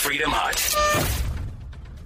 [0.00, 0.56] Freedom Hut.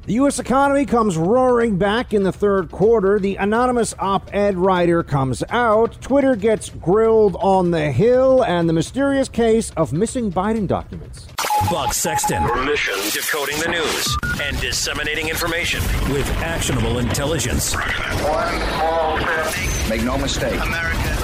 [0.07, 0.41] The U.S.
[0.41, 3.21] economy comes roaring back in the third quarter.
[3.21, 6.01] The anonymous op ed writer comes out.
[6.01, 11.29] Twitter gets grilled on the Hill, and the mysterious case of missing Biden documents.
[11.71, 12.43] Buck Sexton.
[12.43, 15.81] Your mission decoding the news and disseminating information
[16.13, 17.75] with actionable intelligence.
[17.75, 19.89] One small step.
[19.89, 20.61] Make no mistake.
[20.61, 21.17] America,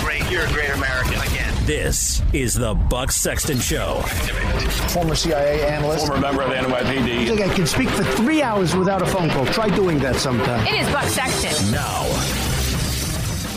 [0.00, 0.28] great.
[0.28, 1.15] You're a great American again.
[1.66, 3.96] This is the Buck Sexton Show.
[4.90, 6.06] Former CIA analyst.
[6.06, 7.22] Former member of the NYPD.
[7.22, 9.44] I think I can speak for three hours without a phone call.
[9.46, 10.64] Try doing that sometime.
[10.64, 11.72] It is Buck Sexton.
[11.72, 12.04] Now,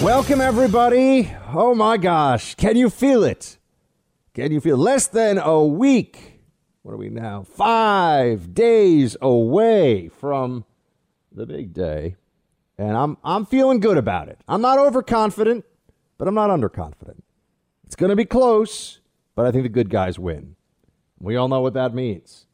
[0.03, 1.31] Welcome, everybody.
[1.53, 2.55] Oh my gosh.
[2.55, 3.59] Can you feel it?
[4.33, 6.41] Can you feel less than a week?
[6.81, 7.43] What are we now?
[7.43, 10.65] Five days away from
[11.31, 12.15] the big day.
[12.75, 14.39] And I'm I'm feeling good about it.
[14.47, 15.63] I'm not overconfident,
[16.17, 17.21] but I'm not underconfident.
[17.89, 18.99] It's going to be close,
[19.33, 20.55] but I think the good guys win.
[21.19, 22.45] We all know what that means.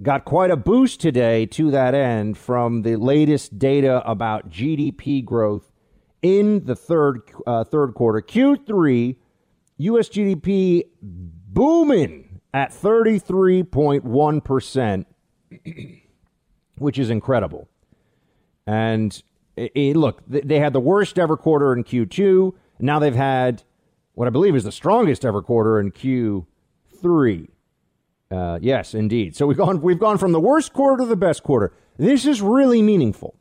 [0.00, 5.70] Got quite a boost today to that end from the latest data about GDP growth
[6.22, 8.22] in the third uh, third quarter.
[8.22, 9.16] Q3
[9.76, 15.04] US GDP booming at 33.1%,
[16.78, 17.68] which is incredible.
[18.66, 19.22] And
[19.54, 22.54] it, it- look, they had the worst ever quarter in Q2.
[22.80, 23.64] Now they've had
[24.14, 27.48] what I believe is the strongest ever quarter in Q3.
[28.30, 29.36] Uh, yes, indeed.
[29.36, 31.72] So we've gone we've gone from the worst quarter to the best quarter.
[31.98, 33.36] This is really meaningful.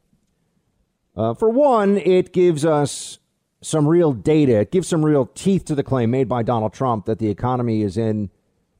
[1.15, 3.19] Uh, for one, it gives us
[3.61, 4.59] some real data.
[4.59, 7.83] It gives some real teeth to the claim made by Donald Trump that the economy
[7.83, 8.29] is in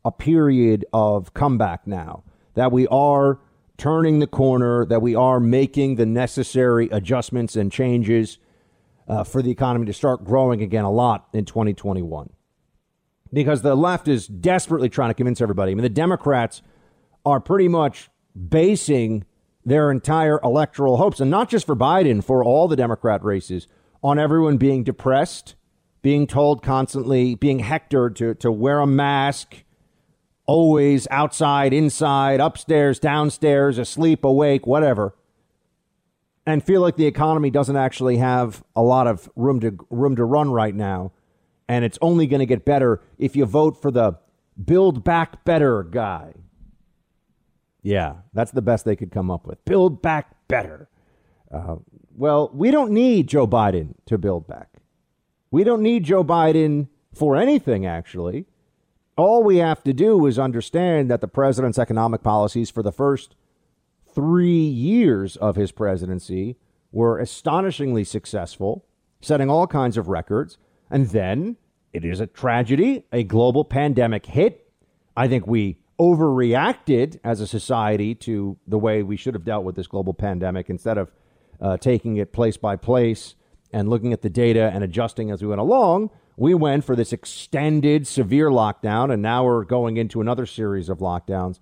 [0.04, 2.24] a period of comeback now.
[2.56, 3.40] That we are
[3.78, 4.86] turning the corner.
[4.86, 8.38] That we are making the necessary adjustments and changes
[9.12, 12.30] uh, for the economy to start growing again a lot in 2021
[13.34, 15.74] because the left is desperately trying to convince everybody.
[15.74, 16.62] I mean, the Democrats
[17.26, 18.10] are pretty much
[18.50, 19.26] basing
[19.66, 23.68] their entire electoral hopes, and not just for Biden, for all the Democrat races,
[24.02, 25.56] on everyone being depressed,
[26.02, 29.66] being told constantly, being hectored to, to wear a mask,
[30.46, 35.16] always outside, inside, upstairs, downstairs, asleep, awake, whatever,
[36.52, 40.26] and feel like the economy doesn't actually have a lot of room to room to
[40.26, 41.12] run right now
[41.72, 44.18] and it's only going to get better if you vote for the
[44.62, 46.34] build back better guy.
[47.82, 49.64] Yeah, that's the best they could come up with.
[49.64, 50.90] Build back better.
[51.50, 51.78] Uh,
[52.14, 54.68] well, we don't need Joe Biden to build back.
[55.50, 58.48] We don't need Joe Biden for anything, actually.
[59.16, 63.38] All we have to do is understand that the president's economic policies for the first
[64.14, 66.58] three years of his presidency
[66.92, 68.86] were astonishingly successful,
[69.22, 70.58] setting all kinds of records.
[70.90, 71.58] And then
[71.94, 73.06] it is a tragedy.
[73.12, 74.70] A global pandemic hit.
[75.16, 79.76] I think we overreacted as a society to the way we should have dealt with
[79.76, 81.12] this global pandemic instead of
[81.62, 83.36] uh, taking it place by place
[83.72, 86.10] and looking at the data and adjusting as we went along.
[86.38, 91.00] We went for this extended, severe lockdown, and now we're going into another series of
[91.00, 91.60] lockdowns.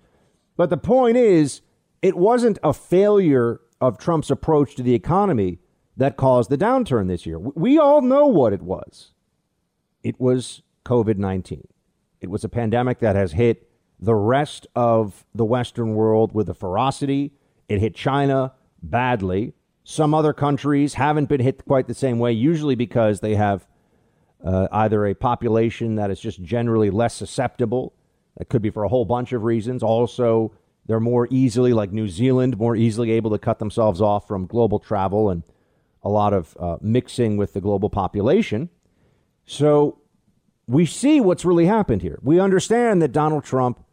[0.56, 1.60] But the point is,
[2.02, 5.58] it wasn't a failure of Trump's approach to the economy
[5.96, 7.38] that caused the downturn this year.
[7.38, 9.12] We all know what it was
[10.02, 11.66] it was COVID 19.
[12.20, 13.68] It was a pandemic that has hit
[13.98, 17.32] the rest of the Western world with a ferocity.
[17.68, 19.54] It hit China badly.
[19.84, 23.66] Some other countries haven't been hit quite the same way, usually because they have
[24.44, 27.94] uh, either a population that is just generally less susceptible.
[28.36, 29.82] That could be for a whole bunch of reasons.
[29.82, 30.52] Also,
[30.90, 34.80] they're more easily, like New Zealand, more easily able to cut themselves off from global
[34.80, 35.44] travel and
[36.02, 38.70] a lot of uh, mixing with the global population.
[39.46, 40.00] So
[40.66, 42.18] we see what's really happened here.
[42.24, 43.84] We understand that Donald Trump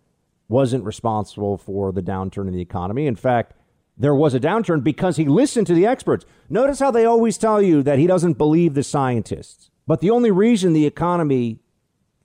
[0.49, 3.05] wasn't responsible for the downturn in the economy.
[3.05, 3.53] In fact,
[3.95, 6.25] there was a downturn because he listened to the experts.
[6.49, 9.69] Notice how they always tell you that he doesn't believe the scientists.
[9.85, 11.59] But the only reason the economy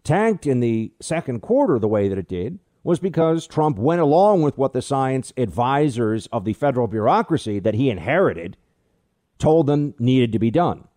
[0.03, 4.43] tanked in the second quarter the way that it did was because Trump went along
[4.43, 8.57] with what the science advisors of the federal bureaucracy that he inherited
[9.39, 10.89] told them needed to be done.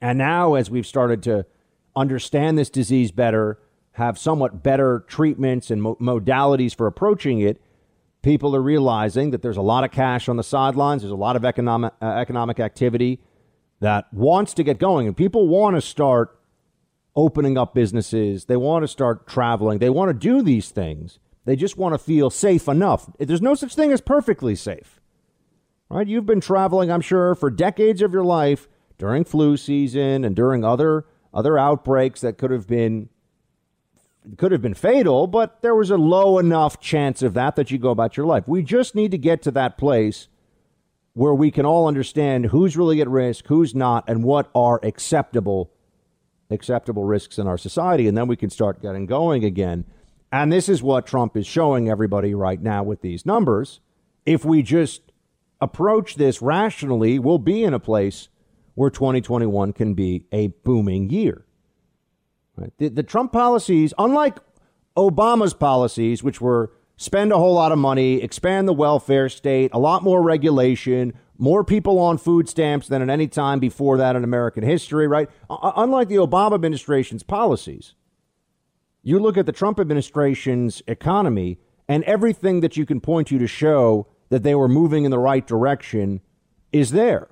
[0.00, 1.46] And now, as we've started to
[1.94, 3.58] understand this disease better,
[3.92, 7.60] have somewhat better treatments and mo- modalities for approaching it,
[8.22, 11.02] people are realizing that there's a lot of cash on the sidelines.
[11.02, 13.20] There's a lot of economic uh, economic activity
[13.80, 16.38] that wants to get going, and people want to start
[17.16, 18.46] opening up businesses.
[18.46, 19.78] They want to start traveling.
[19.78, 21.18] They want to do these things.
[21.44, 23.10] They just want to feel safe enough.
[23.18, 25.00] There's no such thing as perfectly safe,
[25.88, 26.06] right?
[26.06, 28.68] You've been traveling, I'm sure, for decades of your life
[28.98, 33.08] during flu season and during other other outbreaks that could have been
[34.36, 37.78] could have been fatal, but there was a low enough chance of that that you
[37.78, 38.46] go about your life.
[38.46, 40.28] We just need to get to that place
[41.14, 45.72] where we can all understand who's really at risk, who's not, and what are acceptable
[46.50, 49.84] acceptable risks in our society, and then we can start getting going again.
[50.32, 53.80] And this is what Trump is showing everybody right now with these numbers.
[54.24, 55.02] If we just
[55.60, 58.28] approach this rationally, we'll be in a place
[58.74, 61.44] where 2021 can be a booming year.
[62.56, 62.72] Right?
[62.78, 64.38] The, the Trump policies, unlike
[64.96, 69.78] Obama's policies, which were spend a whole lot of money, expand the welfare state, a
[69.78, 74.22] lot more regulation, more people on food stamps than at any time before that in
[74.22, 75.28] American history, right?
[75.48, 77.94] Uh, uh, unlike the Obama administration's policies,
[79.02, 81.58] you look at the Trump administration's economy
[81.88, 85.18] and everything that you can point to to show that they were moving in the
[85.18, 86.20] right direction
[86.72, 87.28] is there.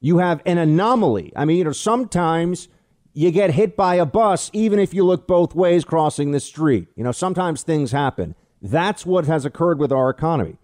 [0.00, 1.32] You have an anomaly.
[1.36, 2.68] I mean, you know, sometimes
[3.12, 6.88] you get hit by a bus even if you look both ways crossing the street.
[6.96, 8.34] You know, sometimes things happen.
[8.62, 10.56] That's what has occurred with our economy.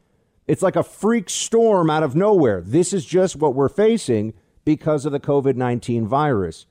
[0.53, 2.61] It's like a freak storm out of nowhere.
[2.61, 4.35] This is just what we're facing
[4.67, 6.67] because of the COVID 19 virus.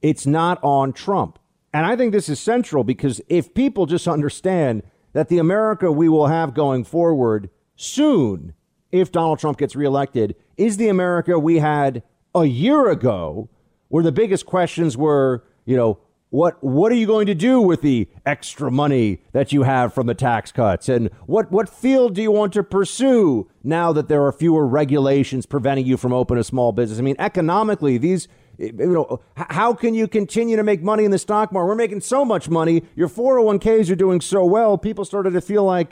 [0.00, 1.40] It's not on Trump.
[1.72, 4.84] And I think this is central because if people just understand
[5.14, 8.54] that the America we will have going forward soon,
[8.92, 12.04] if Donald Trump gets reelected, is the America we had
[12.36, 13.48] a year ago,
[13.88, 15.98] where the biggest questions were, you know,
[16.34, 20.08] what what are you going to do with the extra money that you have from
[20.08, 20.88] the tax cuts?
[20.88, 25.46] And what what field do you want to pursue now that there are fewer regulations
[25.46, 26.98] preventing you from opening a small business?
[26.98, 28.26] I mean economically these
[28.58, 31.68] you know how can you continue to make money in the stock market?
[31.68, 32.82] We're making so much money.
[32.96, 34.76] Your 401ks are doing so well.
[34.76, 35.90] People started to feel like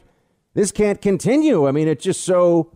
[0.55, 1.69] this can't continue.
[1.69, 2.73] I mean it's just so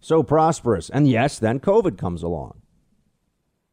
[0.00, 0.90] so prosperous.
[0.90, 2.60] And yes then covid comes along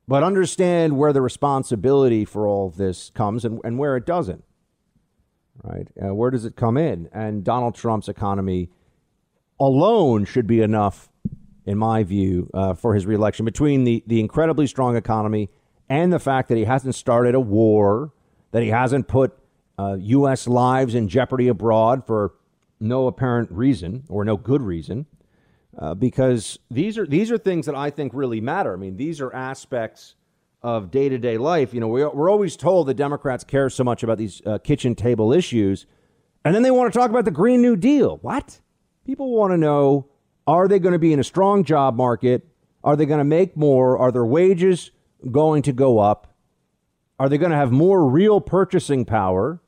[0.07, 4.43] but understand where the responsibility for all of this comes and, and where it doesn't.
[5.63, 5.87] Right?
[6.03, 7.07] Uh, where does it come in?
[7.13, 8.69] And Donald Trump's economy
[9.59, 11.09] alone should be enough,
[11.65, 13.45] in my view, uh, for his reelection.
[13.45, 15.49] Between the, the incredibly strong economy
[15.87, 18.11] and the fact that he hasn't started a war,
[18.51, 19.37] that he hasn't put
[19.77, 20.47] uh, U.S.
[20.47, 22.33] lives in jeopardy abroad for
[22.79, 25.05] no apparent reason or no good reason,
[25.77, 28.73] uh, because these are these are things that I think really matter.
[28.73, 30.15] I mean, these are aspects
[30.61, 31.73] of day to day life.
[31.73, 34.95] You know, we, we're always told that Democrats care so much about these uh, kitchen
[34.95, 35.85] table issues,
[36.43, 38.17] and then they want to talk about the Green New Deal.
[38.21, 38.59] What?
[39.05, 40.07] People want to know:
[40.45, 42.47] Are they going to be in a strong job market?
[42.83, 43.97] Are they going to make more?
[43.97, 44.91] Are their wages
[45.29, 46.35] going to go up?
[47.19, 49.61] Are they going to have more real purchasing power?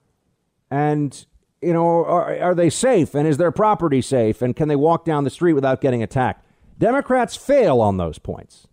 [0.72, 1.26] And
[1.64, 3.16] you know, are, are they safe?
[3.16, 4.42] And is their property safe?
[4.42, 6.46] And can they walk down the street without getting attacked?
[6.78, 8.68] Democrats fail on those points.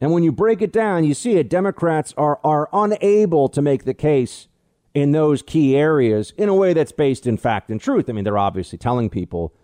[0.00, 1.48] And when you break it down, you see it.
[1.48, 4.48] Democrats are, are unable to make the case
[4.94, 8.08] in those key areas in a way that's based in fact and truth.
[8.08, 9.54] I mean, they're obviously telling people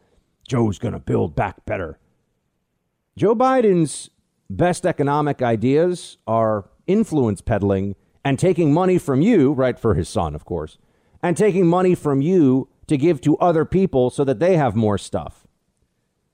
[0.46, 1.98] Joe's going to build back better.
[3.16, 4.10] Joe Biden's
[4.48, 10.34] best economic ideas are influence peddling and taking money from you, right, for his son,
[10.34, 10.78] of course,
[11.22, 14.98] and taking money from you to give to other people so that they have more
[14.98, 15.46] stuff.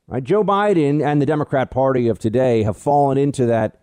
[0.07, 0.25] Right?
[0.25, 3.81] Joe Biden and the Democrat Party of today have fallen into that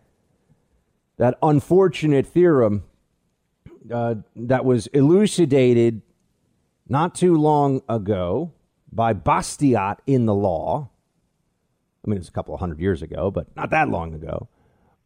[1.18, 2.84] that unfortunate theorem
[3.94, 6.02] uh, that was elucidated
[6.90, 8.52] not too long ago
[8.92, 10.90] by Bastiat in the law.
[12.06, 14.50] I mean, it's a couple of hundred years ago, but not that long ago.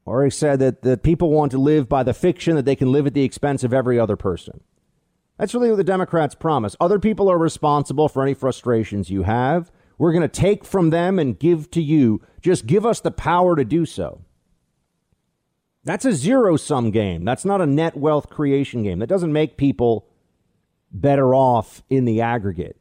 [0.06, 2.91] Or he said that, that people want to live by the fiction that they can
[2.91, 4.62] live at the expense of every other person.
[5.39, 6.75] That's really what the Democrats promise.
[6.81, 9.72] Other people are responsible for any frustrations you have.
[9.98, 12.22] We're going to take from them and give to you.
[12.41, 14.22] Just give us the power to do so.
[15.86, 17.24] That's a zero sum game.
[17.24, 19.00] That's not a net wealth creation game.
[19.00, 20.08] That doesn't make people
[20.91, 22.77] better off in the aggregate.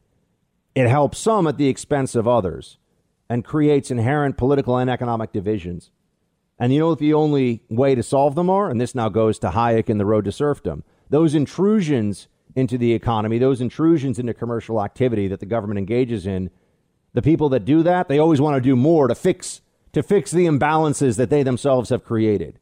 [0.75, 2.77] It helps some at the expense of others
[3.29, 5.91] and creates inherent political and economic divisions.
[6.59, 8.69] And you know what the only way to solve them are?
[8.69, 10.83] And this now goes to Hayek and the road to serfdom.
[11.09, 16.49] Those intrusions into the economy, those intrusions into commercial activity that the government engages in,
[17.13, 20.29] the people that do that, they always want to do more to fix to fix
[20.29, 22.59] the imbalances that they themselves have created.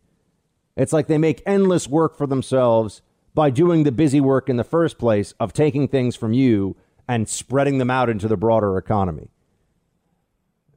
[0.77, 3.01] It's like they make endless work for themselves
[3.33, 6.77] by doing the busy work in the first place of taking things from you
[7.07, 9.29] and spreading them out into the broader economy.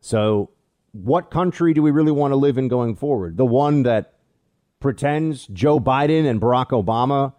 [0.00, 0.50] So,
[0.92, 3.36] what country do we really want to live in going forward?
[3.36, 4.14] The one that
[4.80, 7.34] pretends Joe Biden and Barack Obama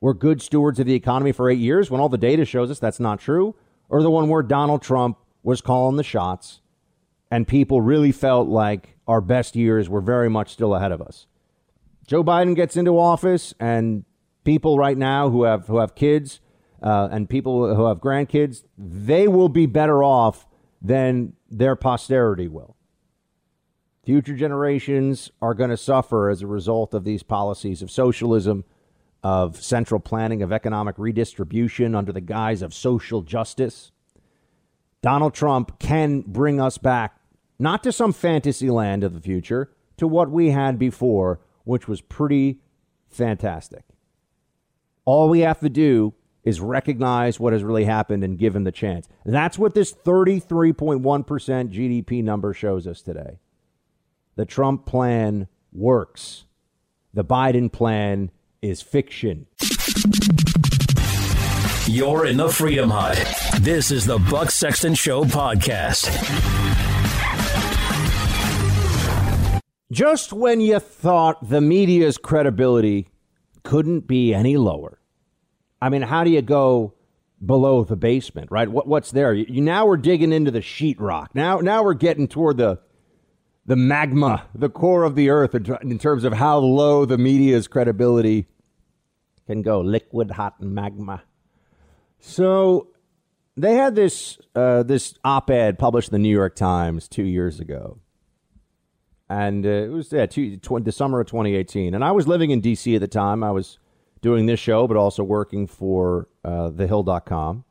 [0.00, 2.78] were good stewards of the economy for eight years when all the data shows us
[2.78, 3.54] that's not true,
[3.88, 6.60] or the one where Donald Trump was calling the shots
[7.30, 11.26] and people really felt like our best years were very much still ahead of us.
[12.06, 14.04] Joe Biden gets into office and
[14.44, 16.40] people right now who have who have kids
[16.82, 20.46] uh, and people who have grandkids, they will be better off
[20.80, 22.76] than their posterity will.
[24.04, 28.64] Future generations are going to suffer as a result of these policies of socialism,
[29.22, 33.90] of central planning, of economic redistribution under the guise of social justice.
[35.02, 37.20] Donald Trump can bring us back,
[37.58, 42.00] not to some fantasy land of the future, to what we had before, which was
[42.00, 42.60] pretty
[43.08, 43.84] fantastic.
[45.04, 48.72] All we have to do is recognize what has really happened and give him the
[48.72, 49.08] chance.
[49.24, 53.38] That's what this 33.1% GDP number shows us today.
[54.36, 56.44] The Trump plan works.
[57.12, 58.30] The Biden plan
[58.62, 59.46] is fiction.
[61.86, 63.16] You're in the Freedom Hut.
[63.60, 66.08] This is the Buck Sexton Show podcast.
[69.90, 73.08] Just when you thought the media's credibility
[73.62, 74.98] couldn't be any lower.
[75.80, 76.94] I mean, how do you go
[77.44, 78.68] below the basement, right?
[78.68, 79.32] What, what's there?
[79.32, 81.28] You, you, now we're digging into the sheetrock.
[81.32, 82.80] Now, now we're getting toward the
[83.68, 88.46] the magma, the core of the earth, in terms of how low the media's credibility
[89.46, 89.82] can go.
[89.82, 91.22] Liquid hot magma.
[92.18, 92.88] So
[93.58, 97.98] they had this uh, this op-ed published in the New York Times two years ago,
[99.28, 101.94] and uh, it was yeah, two, tw- the summer of 2018.
[101.94, 102.94] And I was living in D.C.
[102.94, 103.44] at the time.
[103.44, 103.78] I was
[104.22, 107.64] doing this show, but also working for uh, TheHill.com.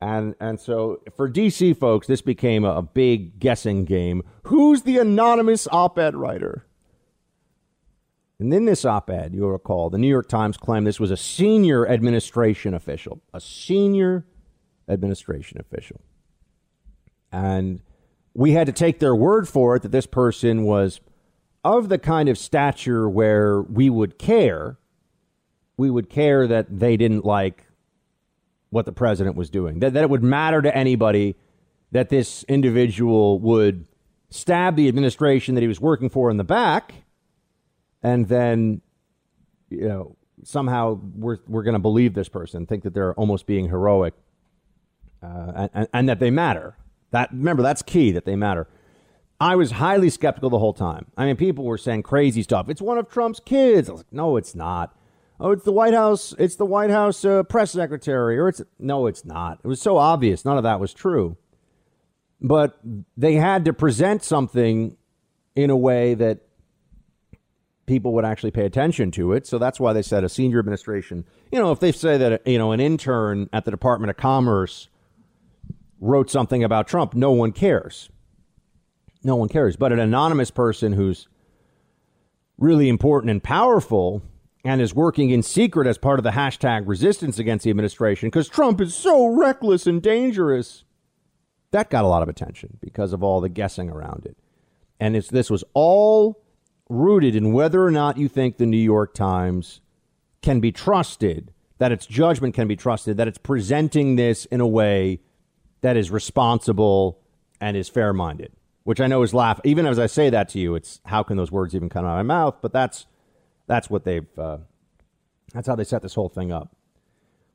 [0.00, 4.22] And and so for DC folks, this became a, big guessing game.
[4.44, 6.66] Who's the anonymous op-ed writer?
[8.38, 11.16] And in this op ed, you'll recall, the New York Times claimed this was a
[11.16, 14.26] senior administration official, a senior
[14.88, 16.00] administration official.
[17.32, 17.80] And
[18.34, 21.00] we had to take their word for it that this person was
[21.64, 24.78] of the kind of stature where we would care.
[25.76, 27.66] We would care that they didn't like
[28.74, 31.36] what the president was doing, that, that it would matter to anybody
[31.92, 33.86] that this individual would
[34.30, 36.92] stab the administration that he was working for in the back
[38.04, 38.82] and then
[39.70, 43.68] you know somehow we're we're going to believe this person, think that they're almost being
[43.68, 44.14] heroic,
[45.22, 46.76] uh, and, and that they matter.
[47.10, 48.68] That remember that's key that they matter.
[49.40, 51.06] I was highly skeptical the whole time.
[51.16, 52.68] I mean, people were saying crazy stuff.
[52.68, 53.88] It's one of Trump's kids.
[53.88, 54.96] I was like, no, it's not.
[55.40, 56.34] Oh, it's the White House.
[56.38, 59.60] It's the White House uh, press secretary, or it's no, it's not.
[59.64, 60.44] It was so obvious.
[60.44, 61.36] None of that was true.
[62.40, 62.78] But
[63.16, 64.96] they had to present something
[65.56, 66.40] in a way that
[67.86, 69.46] people would actually pay attention to it.
[69.46, 71.24] So that's why they said a senior administration.
[71.50, 74.88] You know, if they say that you know an intern at the Department of Commerce
[76.00, 78.08] wrote something about Trump, no one cares.
[79.24, 79.74] No one cares.
[79.74, 81.28] But an anonymous person who's
[82.58, 84.22] really important and powerful
[84.64, 88.48] and is working in secret as part of the hashtag resistance against the administration because
[88.48, 90.84] Trump is so reckless and dangerous.
[91.70, 94.38] That got a lot of attention because of all the guessing around it.
[94.98, 96.42] And this was all
[96.88, 99.80] rooted in whether or not you think the New York Times
[100.40, 104.66] can be trusted, that its judgment can be trusted, that it's presenting this in a
[104.66, 105.20] way
[105.80, 107.18] that is responsible
[107.60, 108.52] and is fair minded.
[108.84, 109.60] Which I know is laugh.
[109.64, 112.18] Even as I say that to you, it's how can those words even come out
[112.18, 112.56] of my mouth?
[112.60, 113.06] But that's
[113.66, 114.26] that's what they've.
[114.38, 114.58] Uh,
[115.52, 116.74] that's how they set this whole thing up.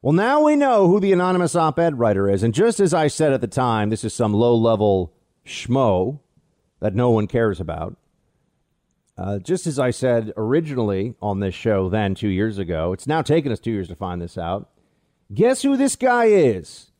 [0.02, 3.34] Well, now we know who the anonymous op-ed writer is, and just as I said
[3.34, 5.14] at the time, this is some low-level
[5.46, 6.20] schmo
[6.80, 7.98] that no one cares about.
[9.18, 13.22] Uh, just as I said originally on this show then two years ago, it's now
[13.22, 14.70] taken us two years to find this out.
[15.34, 16.92] Guess who this guy is?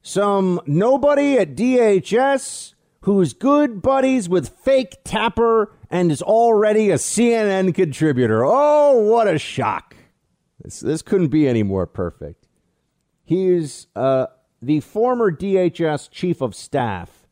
[0.00, 2.74] Some nobody at DHS
[3.08, 8.44] who's good buddies with fake Tapper and is already a CNN contributor.
[8.44, 9.96] Oh, what a shock.
[10.60, 12.46] This, this couldn't be any more perfect.
[13.24, 14.26] He's uh,
[14.60, 17.26] the former DHS chief of staff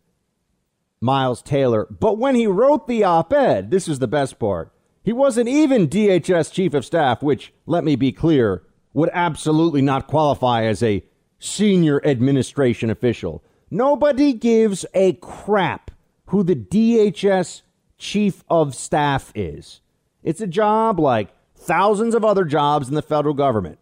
[0.99, 1.87] Miles Taylor.
[1.91, 4.73] But when he wrote the op ed, this is the best part.
[5.03, 8.63] He wasn't even DHS chief of staff, which, let me be clear,
[8.95, 11.05] would absolutely not qualify as a
[11.39, 13.45] senior administration official.
[13.71, 15.91] Nobody gives a crap
[16.27, 17.63] who the DHS
[17.99, 19.81] chief of staff is.
[20.23, 23.79] It's a job like thousands of other jobs in the federal government.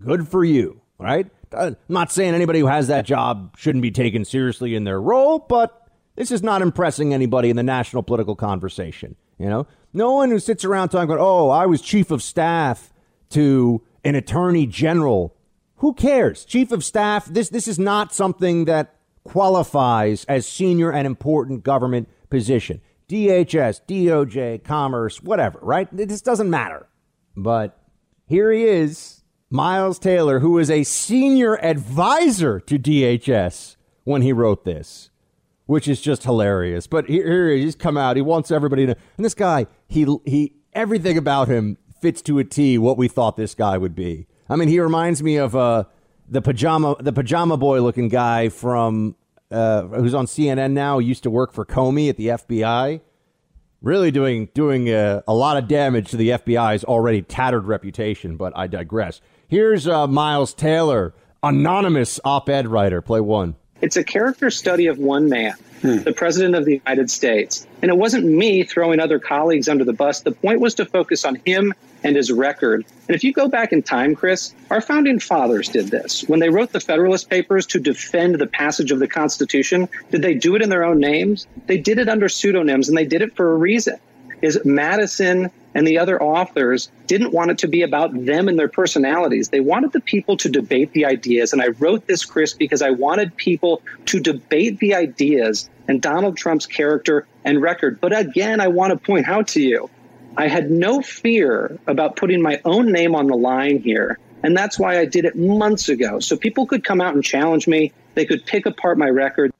[0.00, 1.28] Good for you, right?
[1.52, 5.00] Uh, I'm not saying anybody who has that job shouldn't be taken seriously in their
[5.00, 9.16] role, but this is not impressing anybody in the national political conversation.
[9.38, 12.92] You know, no one who sits around talking about, oh, I was chief of staff
[13.30, 15.34] to an attorney general.
[15.76, 16.44] Who cares?
[16.44, 17.26] Chief of staff.
[17.26, 22.80] This this is not something that qualifies as senior and important government position.
[23.08, 25.58] DHS, DOJ, Commerce, whatever.
[25.62, 25.88] Right?
[25.90, 26.88] This doesn't matter.
[27.36, 27.78] But
[28.26, 34.64] here he is Miles Taylor, who was a senior advisor to DHS when he wrote
[34.64, 35.10] this,
[35.66, 36.86] which is just hilarious.
[36.86, 38.16] But here, here he's come out.
[38.16, 38.96] He wants everybody to.
[39.16, 43.36] And this guy, he he, everything about him fits to a T what we thought
[43.36, 44.26] this guy would be.
[44.50, 45.84] I mean, he reminds me of uh,
[46.28, 49.16] the pajama the pajama boy looking guy from
[49.50, 50.98] uh, who's on CNN now.
[50.98, 53.00] Used to work for Comey at the FBI
[53.80, 58.36] really doing doing a, a, lot of damage to the FBI's already tattered reputation.
[58.36, 59.20] But I digress.
[59.48, 63.00] Here's uh, Miles Taylor, anonymous op-ed writer.
[63.00, 63.56] Play one.
[63.80, 65.98] It's a character study of one man, hmm.
[65.98, 69.92] the president of the United States, and it wasn't me throwing other colleagues under the
[69.92, 70.20] bus.
[70.20, 72.84] The point was to focus on him and his record.
[73.08, 76.22] And if you go back in time, Chris, our founding fathers did this.
[76.28, 80.34] When they wrote the Federalist Papers to defend the passage of the Constitution, did they
[80.34, 81.46] do it in their own names?
[81.66, 83.96] They did it under pseudonyms, and they did it for a reason.
[84.42, 88.68] Is Madison and the other authors didn't want it to be about them and their
[88.68, 89.48] personalities.
[89.50, 91.52] They wanted the people to debate the ideas.
[91.52, 96.36] And I wrote this, Chris, because I wanted people to debate the ideas and Donald
[96.36, 98.00] Trump's character and record.
[98.00, 99.90] But again, I want to point out to you
[100.38, 104.20] I had no fear about putting my own name on the line here.
[104.44, 106.20] And that's why I did it months ago.
[106.20, 107.92] So people could come out and challenge me.
[108.14, 109.52] They could pick apart my record.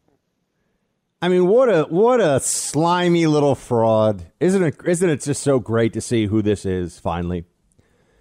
[1.21, 4.77] I mean, what a what a slimy little fraud, isn't it?
[4.85, 7.45] Isn't it just so great to see who this is finally?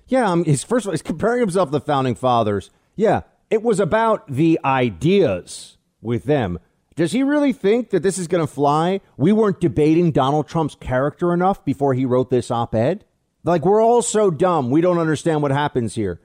[0.07, 2.71] Yeah, um, he's first of all he's comparing himself to the founding fathers.
[2.95, 6.59] Yeah, it was about the ideas with them.
[6.95, 9.01] Does he really think that this is going to fly?
[9.17, 13.05] We weren't debating Donald Trump's character enough before he wrote this op ed?
[13.43, 14.71] Like, we're all so dumb.
[14.71, 16.19] We don't understand what happens here.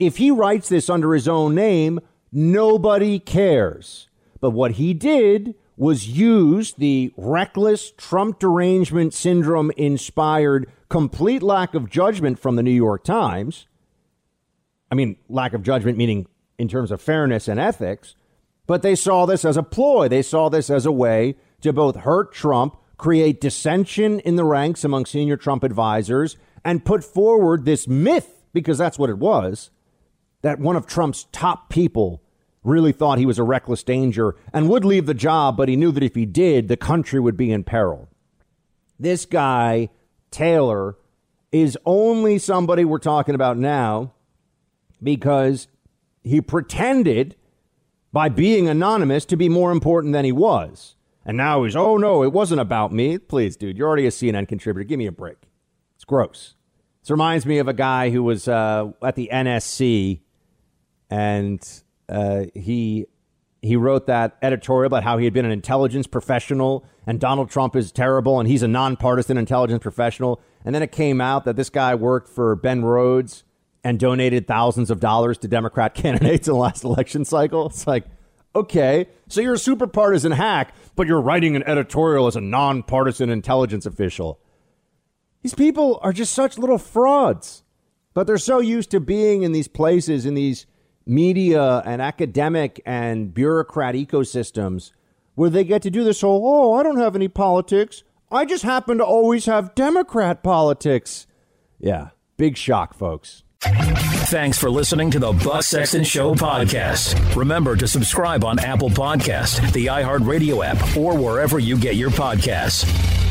[0.00, 2.00] If he writes this under his own name,
[2.32, 4.08] nobody cares.
[4.40, 11.90] But what he did was used, the reckless Trump derangement syndrome inspired complete lack of
[11.90, 13.66] judgment from the New York Times.
[14.90, 16.26] I mean, lack of judgment meaning
[16.58, 18.14] in terms of fairness and ethics
[18.66, 20.08] but they saw this as a ploy.
[20.08, 24.84] They saw this as a way to both hurt Trump, create dissension in the ranks
[24.84, 29.70] among senior Trump advisors, and put forward this myth, because that's what it was,
[30.42, 32.22] that one of Trump's top people
[32.66, 35.92] really thought he was a reckless danger and would leave the job, but he knew
[35.92, 38.08] that if he did, the country would be in peril.
[38.98, 39.90] This guy,
[40.30, 40.96] Taylor,
[41.52, 44.12] is only somebody we're talking about now
[45.02, 45.68] because
[46.22, 47.36] he pretended
[48.12, 50.96] by being anonymous to be more important than he was.
[51.24, 53.18] And now he's, oh no, it wasn't about me.
[53.18, 54.84] Please, dude, you're already a CNN contributor.
[54.84, 55.36] Give me a break.
[55.96, 56.54] It's gross.
[57.02, 60.20] This reminds me of a guy who was uh, at the NSC
[61.10, 61.60] and
[62.08, 63.06] uh, he
[63.62, 67.74] he wrote that editorial about how he had been an intelligence professional and Donald Trump
[67.74, 70.40] is terrible and he's a nonpartisan intelligence professional.
[70.64, 73.44] And then it came out that this guy worked for Ben Rhodes
[73.82, 77.66] and donated thousands of dollars to Democrat candidates in the last election cycle.
[77.66, 78.04] It's like,
[78.54, 83.30] okay, so you're a super partisan hack, but you're writing an editorial as a nonpartisan
[83.30, 84.40] intelligence official.
[85.42, 87.62] These people are just such little frauds,
[88.14, 90.66] but they're so used to being in these places, in these
[91.06, 94.90] media and academic and bureaucrat ecosystems
[95.34, 98.02] where they get to do this whole, oh, I don't have any politics.
[98.30, 101.26] I just happen to always have Democrat politics.
[101.78, 103.44] Yeah, big shock, folks.
[103.60, 107.36] Thanks for listening to the Buck Sexton Show podcast.
[107.36, 113.25] Remember to subscribe on Apple Podcast, the iHeartRadio app, or wherever you get your podcasts.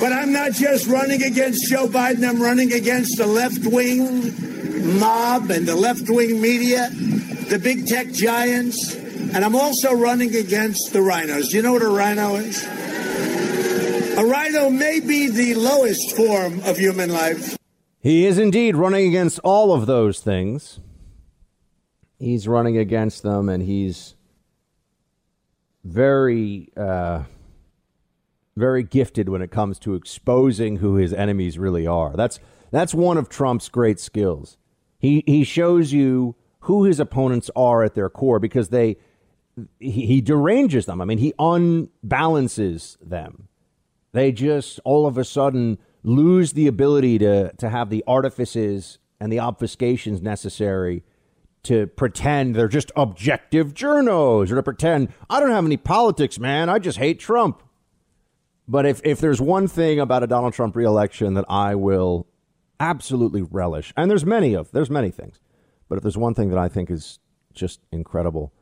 [0.00, 4.32] But I'm not just running against Joe Biden, I'm running against the left wing
[5.00, 10.92] mob and the left wing media, the big tech giants, and I'm also running against
[10.92, 11.52] the RINOs.
[11.52, 12.64] You know what a RINO is?
[14.18, 17.56] A RINO may be the lowest form of human life.
[18.00, 20.80] He is indeed running against all of those things.
[22.18, 24.14] He's running against them, and he's
[25.84, 27.24] very, uh,
[28.58, 32.14] very gifted when it comes to exposing who his enemies really are.
[32.14, 32.40] That's
[32.70, 34.56] that's one of Trump's great skills.
[34.98, 38.96] He he shows you who his opponents are at their core because they
[39.80, 41.00] he, he deranges them.
[41.00, 43.48] I mean, he unbalances them.
[44.12, 49.32] They just all of a sudden lose the ability to, to have the artifices and
[49.32, 51.02] the obfuscations necessary
[51.64, 56.68] to pretend they're just objective journos or to pretend I don't have any politics, man.
[56.68, 57.62] I just hate Trump.
[58.68, 62.26] But if, if there's one thing about a Donald Trump reelection that I will
[62.78, 65.40] absolutely relish, and there's many of there's many things,
[65.88, 67.18] but if there's one thing that I think is
[67.54, 68.52] just incredible,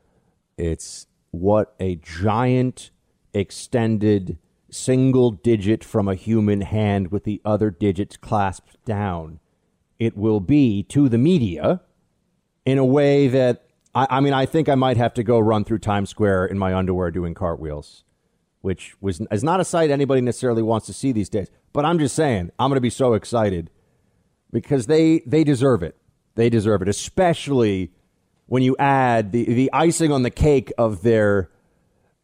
[0.56, 2.90] it's what a giant
[3.34, 4.38] extended
[4.70, 9.40] single digit from a human hand with the other digits clasped down.
[9.98, 11.82] It will be to the media
[12.64, 13.64] in a way that
[13.94, 16.58] I, I mean, I think I might have to go run through Times Square in
[16.58, 18.04] my underwear doing cartwheels,
[18.60, 21.48] which was is not a sight anybody necessarily wants to see these days.
[21.72, 23.70] But I'm just saying, I'm going to be so excited
[24.52, 25.96] because they they deserve it.
[26.34, 27.92] They deserve it, especially
[28.46, 31.50] when you add the the icing on the cake of their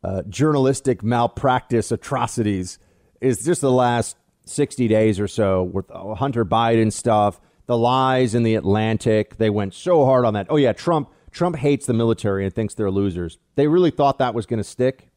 [0.02, 2.78] uh, journalistic malpractice atrocities
[3.20, 4.16] is just the last
[4.46, 9.36] 60 days or so with Hunter Biden stuff, the lies in the Atlantic.
[9.36, 10.46] They went so hard on that.
[10.50, 13.38] Oh yeah, Trump Trump hates the military and thinks they're losers.
[13.54, 15.08] They really thought that was going to stick.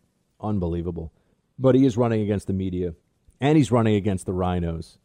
[0.41, 1.12] Unbelievable.
[1.58, 2.93] But he is running against the media
[3.39, 4.98] and he's running against the RINOs.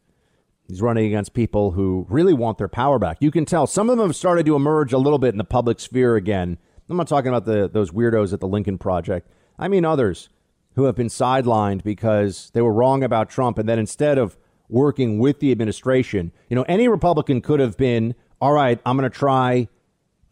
[0.66, 3.19] He's running against people who really want their power back.
[3.21, 5.45] You can tell some of them have started to emerge a little bit in the
[5.45, 6.59] public sphere again.
[6.88, 9.29] I'm not talking about the, those weirdos at the Lincoln Project.
[9.59, 10.29] I mean others
[10.75, 13.59] who have been sidelined because they were wrong about Trump.
[13.59, 14.37] And then instead of
[14.69, 19.11] working with the administration, you know, any Republican could have been, all right, I'm going
[19.11, 19.69] to try.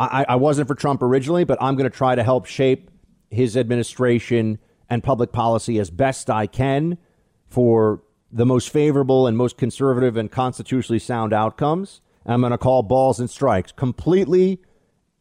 [0.00, 2.90] I, I wasn't for Trump originally, but I'm going to try to help shape
[3.30, 4.58] his administration
[4.90, 6.98] and public policy as best I can
[7.46, 12.00] for the most favorable and most conservative and constitutionally sound outcomes.
[12.26, 13.72] I'm going to call balls and strikes.
[13.72, 14.60] Completely,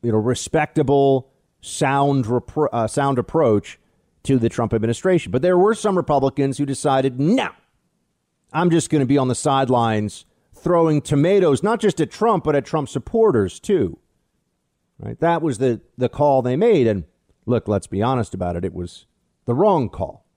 [0.02, 3.80] you know, respectable, sound, repro- uh, sound approach
[4.24, 5.32] to the Trump administration.
[5.32, 7.50] But there were some Republicans who decided, no,
[8.52, 12.56] I'm just going to be on the sidelines throwing tomatoes, not just at Trump, but
[12.56, 14.00] at Trump supporters too.
[15.00, 15.20] Right?
[15.20, 16.88] That was the, the call they made.
[16.88, 17.06] And
[17.46, 18.66] look, let's be honest about it.
[18.66, 19.06] It was
[19.48, 20.28] the wrong call.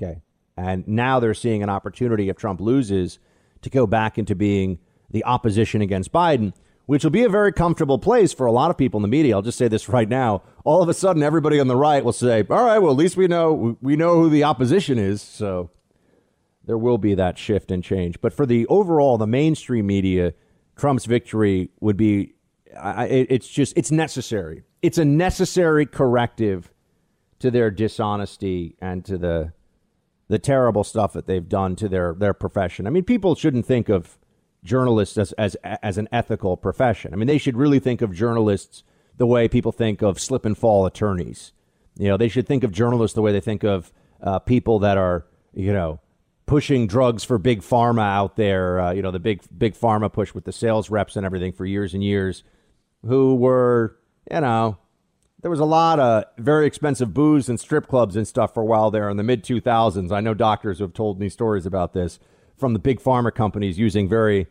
[0.00, 0.22] Okay.
[0.56, 3.18] And now they're seeing an opportunity if Trump loses
[3.62, 4.78] to go back into being
[5.10, 6.52] the opposition against Biden,
[6.86, 9.34] which will be a very comfortable place for a lot of people in the media.
[9.34, 10.42] I'll just say this right now.
[10.64, 13.16] All of a sudden, everybody on the right will say, all right, well, at least
[13.16, 15.20] we know, we know who the opposition is.
[15.20, 15.70] So
[16.64, 18.20] there will be that shift and change.
[18.20, 20.34] But for the overall, the mainstream media,
[20.76, 22.34] Trump's victory would be,
[22.78, 24.62] I, it's just, it's necessary.
[24.82, 26.70] It's a necessary corrective
[27.38, 29.52] to their dishonesty and to the
[30.28, 32.86] the terrible stuff that they've done to their their profession.
[32.86, 34.18] I mean, people shouldn't think of
[34.64, 37.12] journalists as as as an ethical profession.
[37.12, 38.82] I mean, they should really think of journalists
[39.16, 41.52] the way people think of slip and fall attorneys.
[41.96, 44.98] You know, they should think of journalists the way they think of uh, people that
[44.98, 46.00] are, you know,
[46.44, 48.80] pushing drugs for big pharma out there.
[48.80, 51.64] Uh, you know, the big big pharma push with the sales reps and everything for
[51.64, 52.44] years and years,
[53.06, 53.96] who were,
[54.30, 54.78] you know,
[55.46, 58.66] there was a lot of very expensive booze and strip clubs and stuff for a
[58.66, 60.10] while there in the mid 2000s.
[60.10, 62.18] I know doctors who have told me stories about this
[62.56, 64.48] from the big pharma companies using very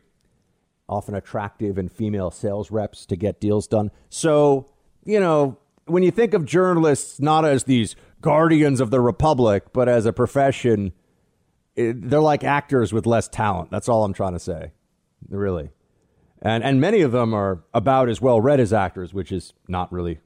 [0.87, 3.91] often attractive and female sales reps to get deals done.
[4.09, 4.71] So,
[5.03, 9.89] you know, when you think of journalists not as these guardians of the republic, but
[9.89, 10.93] as a profession,
[11.75, 13.69] it, they're like actors with less talent.
[13.69, 14.71] That's all I'm trying to say,
[15.27, 15.71] really.
[16.41, 19.91] And and many of them are about as well read as actors, which is not
[19.91, 20.19] really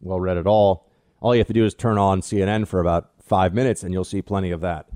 [0.00, 0.86] well read at all.
[1.20, 4.04] All you have to do is turn on CNN for about five minutes and you'll
[4.04, 4.88] see plenty of that.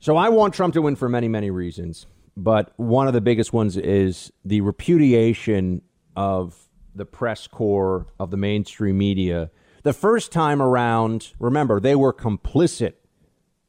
[0.00, 2.06] So I want Trump to win for many, many reasons.
[2.36, 5.82] But one of the biggest ones is the repudiation
[6.16, 9.50] of the press corps of the mainstream media.
[9.82, 12.94] The first time around, remember, they were complicit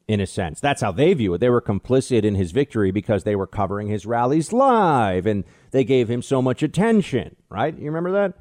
[0.06, 0.60] in a sense.
[0.60, 1.38] That's how they view it.
[1.38, 5.84] They were complicit in his victory because they were covering his rallies live and they
[5.84, 7.76] gave him so much attention, right?
[7.76, 8.34] You remember that?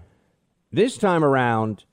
[0.72, 1.86] This time around,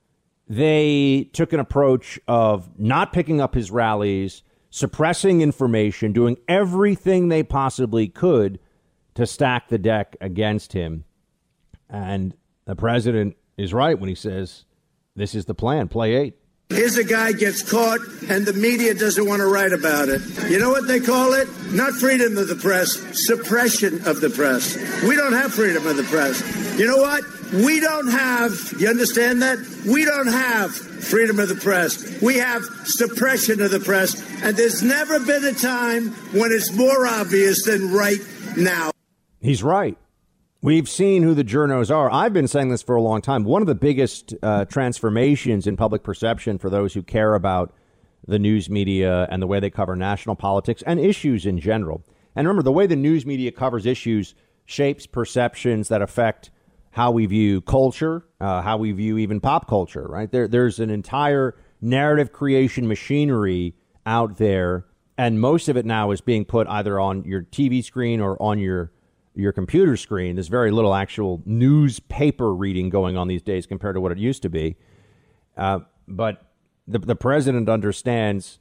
[0.49, 7.43] they took an approach of not picking up his rallies, suppressing information, doing everything they
[7.43, 8.59] possibly could
[9.15, 11.03] to stack the deck against him.
[11.89, 14.65] And the president is right when he says,
[15.15, 16.37] This is the plan, play eight.
[16.69, 20.21] Here's a guy gets caught and the media doesn't want to write about it.
[20.49, 21.47] You know what they call it?
[21.71, 22.91] Not freedom of the press,
[23.25, 24.75] suppression of the press.
[25.03, 26.77] We don't have freedom of the press.
[26.77, 27.23] You know what?
[27.53, 29.57] We don't have, you understand that?
[29.89, 32.21] We don't have freedom of the press.
[32.21, 34.21] We have suppression of the press.
[34.43, 38.19] And there's never been a time when it's more obvious than right
[38.57, 38.91] now.
[39.39, 39.97] He's right.
[40.61, 42.11] We've seen who the journos are.
[42.11, 43.43] I've been saying this for a long time.
[43.43, 47.73] One of the biggest uh, transformations in public perception for those who care about
[48.27, 52.03] the news media and the way they cover national politics and issues in general.
[52.35, 56.49] And remember, the way the news media covers issues shapes perceptions that affect
[56.97, 60.31] how we view culture, uh, how we view even pop culture, right?
[60.31, 63.75] There, there's an entire narrative creation machinery
[64.07, 68.19] out there, and most of it now is being put either on your TV screen
[68.19, 68.91] or on your
[69.35, 70.37] your computer screen.
[70.37, 74.41] There's very little actual newspaper reading going on these days compared to what it used
[74.41, 74.75] to be.
[75.55, 76.47] Uh, but
[76.87, 78.57] the, the president understands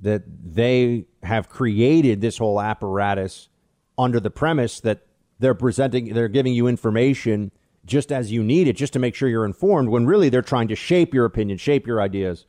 [0.00, 3.48] that they have created this whole apparatus
[3.96, 5.06] under the premise that
[5.38, 7.52] they're presenting, they're giving you information
[7.90, 10.68] just as you need it, just to make sure you're informed, when really they're trying
[10.68, 12.46] to shape your opinion, shape your ideas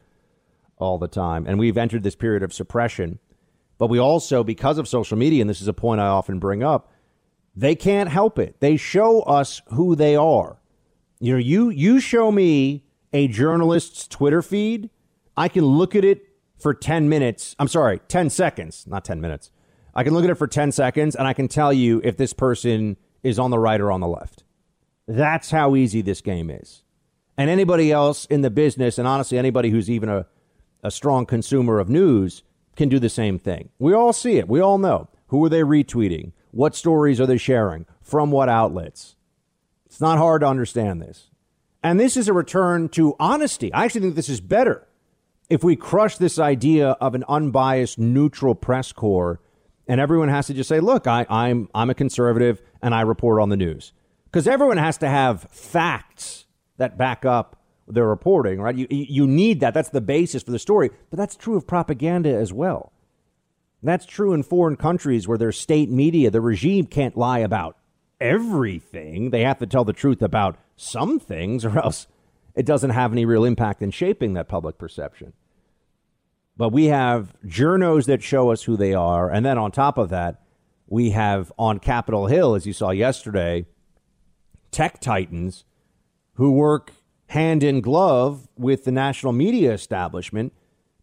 [0.78, 1.46] all the time.
[1.48, 3.20] And we've entered this period of suppression.
[3.78, 6.64] But we also, because of social media, and this is a point I often bring
[6.64, 6.92] up,
[7.56, 8.60] they can't help it.
[8.60, 10.60] They show us who they are.
[11.20, 14.90] You know, you you show me a journalist's Twitter feed,
[15.36, 16.28] I can look at it
[16.58, 17.56] for 10 minutes.
[17.60, 19.52] I'm sorry, 10 seconds, not 10 minutes.
[19.94, 22.34] I can look at it for 10 seconds and I can tell you if this
[22.34, 24.44] person is on the right or on the left.
[25.15, 26.84] That's how easy this game is.
[27.38, 30.26] And anybody else in the business, and honestly, anybody who's even a,
[30.84, 32.43] a strong consumer of news,
[32.76, 33.69] can do the same thing.
[33.80, 34.47] We all see it.
[34.47, 35.10] We all know.
[35.28, 36.32] Who are they retweeting?
[36.52, 37.86] What stories are they sharing?
[38.02, 39.15] From what outlets?
[39.86, 41.30] It's not hard to understand this.
[41.84, 43.74] And this is a return to honesty.
[43.74, 44.88] I actually think this is better
[45.50, 49.41] if we crush this idea of an unbiased, neutral press corps
[49.88, 53.41] and everyone has to just say, look, I, I'm, I'm a conservative and I report
[53.41, 53.91] on the news.
[54.32, 56.46] Because everyone has to have facts
[56.78, 58.76] that back up their reporting, right?
[58.76, 59.74] You, you need that.
[59.74, 60.89] That's the basis for the story.
[61.10, 62.94] But that's true of propaganda as well.
[63.84, 66.30] That's true in foreign countries where there's state media.
[66.30, 67.78] The regime can't lie about
[68.20, 69.32] everything.
[69.32, 72.08] They have to tell the truth about some things, or else
[72.56, 75.34] it doesn't have any real impact in shaping that public perception.
[76.56, 79.30] But we have journos that show us who they are.
[79.30, 80.41] And then on top of that,
[80.88, 83.65] we have on Capitol Hill, as you saw yesterday,
[84.72, 85.66] tech titans
[86.36, 86.94] who work
[87.28, 90.54] hand in glove with the national media establishment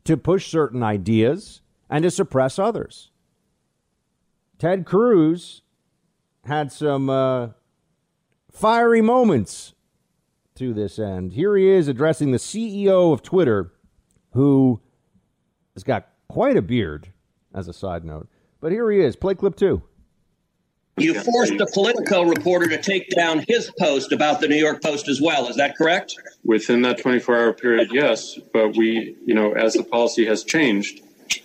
[0.05, 3.11] to push certain ideas and to suppress others.
[4.59, 5.63] Ted Cruz
[6.45, 7.49] had some uh,
[8.51, 9.75] fiery moments
[10.57, 11.35] to this end.
[11.35, 13.73] Here he is addressing the CEO of Twitter,
[14.33, 14.81] who
[15.75, 17.13] has got quite a beard,
[17.55, 18.29] as a side note.
[18.61, 19.17] But here he is.
[19.17, 19.83] Play clip two.
[20.99, 25.09] You forced a Politico reporter to take down his post about the New York Post
[25.09, 25.49] as well.
[25.49, 26.15] Is that correct?
[26.45, 28.39] Within that 24 hour period, yes.
[28.53, 31.03] But we, you know, as the policy has changed,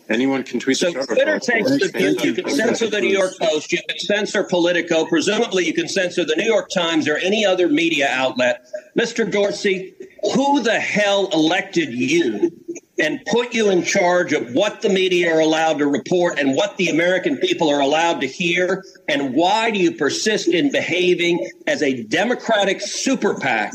[0.10, 1.06] Anyone can tweet so the show.
[1.06, 5.06] Twitter takes the view you can censor the New York Post, you can censor Politico,
[5.06, 8.66] presumably you can censor the New York Times or any other media outlet.
[8.98, 9.30] Mr.
[9.30, 9.94] Dorsey,
[10.36, 12.52] who the hell elected you
[13.00, 16.78] and put you in charge of what the media are allowed to report and what
[16.78, 18.84] the American people are allowed to hear?
[19.08, 23.74] And why do you persist in behaving as a Democratic super PAC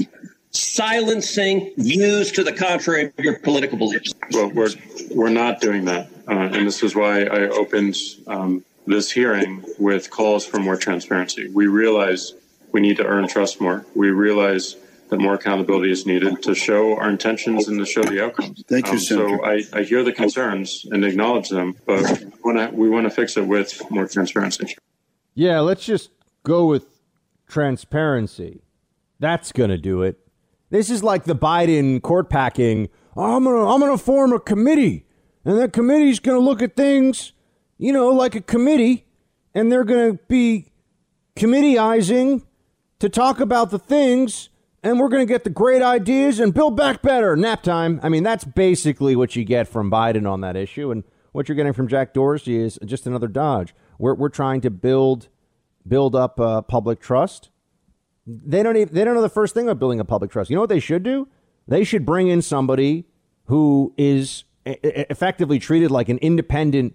[0.51, 4.15] silencing views to the contrary of your political beliefs?
[4.33, 4.71] Well, we're
[5.11, 10.11] we're not doing that, uh, and this is why I opened um, this hearing with
[10.11, 11.49] calls for more transparency.
[11.49, 12.35] We realize
[12.73, 13.85] we need to earn trust more.
[13.95, 14.77] We realize
[15.11, 18.63] that more accountability is needed to show our intentions and to show the outcomes.
[18.69, 22.23] Thank you, um, So I, I hear the concerns and acknowledge them, but
[22.73, 24.77] we want to fix it with more transparency.
[25.35, 26.11] Yeah, let's just
[26.43, 26.87] go with
[27.47, 28.63] transparency.
[29.21, 30.19] That's going to do it.
[30.71, 32.89] This is like the Biden court packing.
[33.17, 35.07] I'm gonna I'm gonna form a committee,
[35.45, 37.33] and that committee's gonna look at things,
[37.79, 39.07] you know, like a committee,
[39.55, 40.71] and they're gonna be
[41.37, 42.43] committeeizing
[42.99, 44.51] to talk about the things,
[44.83, 47.37] and we're gonna get the great ideas and build back better.
[47.37, 48.01] Nap time.
[48.03, 51.57] I mean, that's basically what you get from Biden on that issue, and what you're
[51.57, 53.75] getting from Jack Dorsey is just another dodge.
[53.99, 55.29] We're we're trying to build
[55.87, 57.51] build up uh, public trust
[58.29, 60.51] they don't even, they don't know the first thing about building a public trust.
[60.51, 61.29] You know what they should do?
[61.67, 63.07] They should bring in somebody
[63.47, 66.95] who is effectively treated like an independent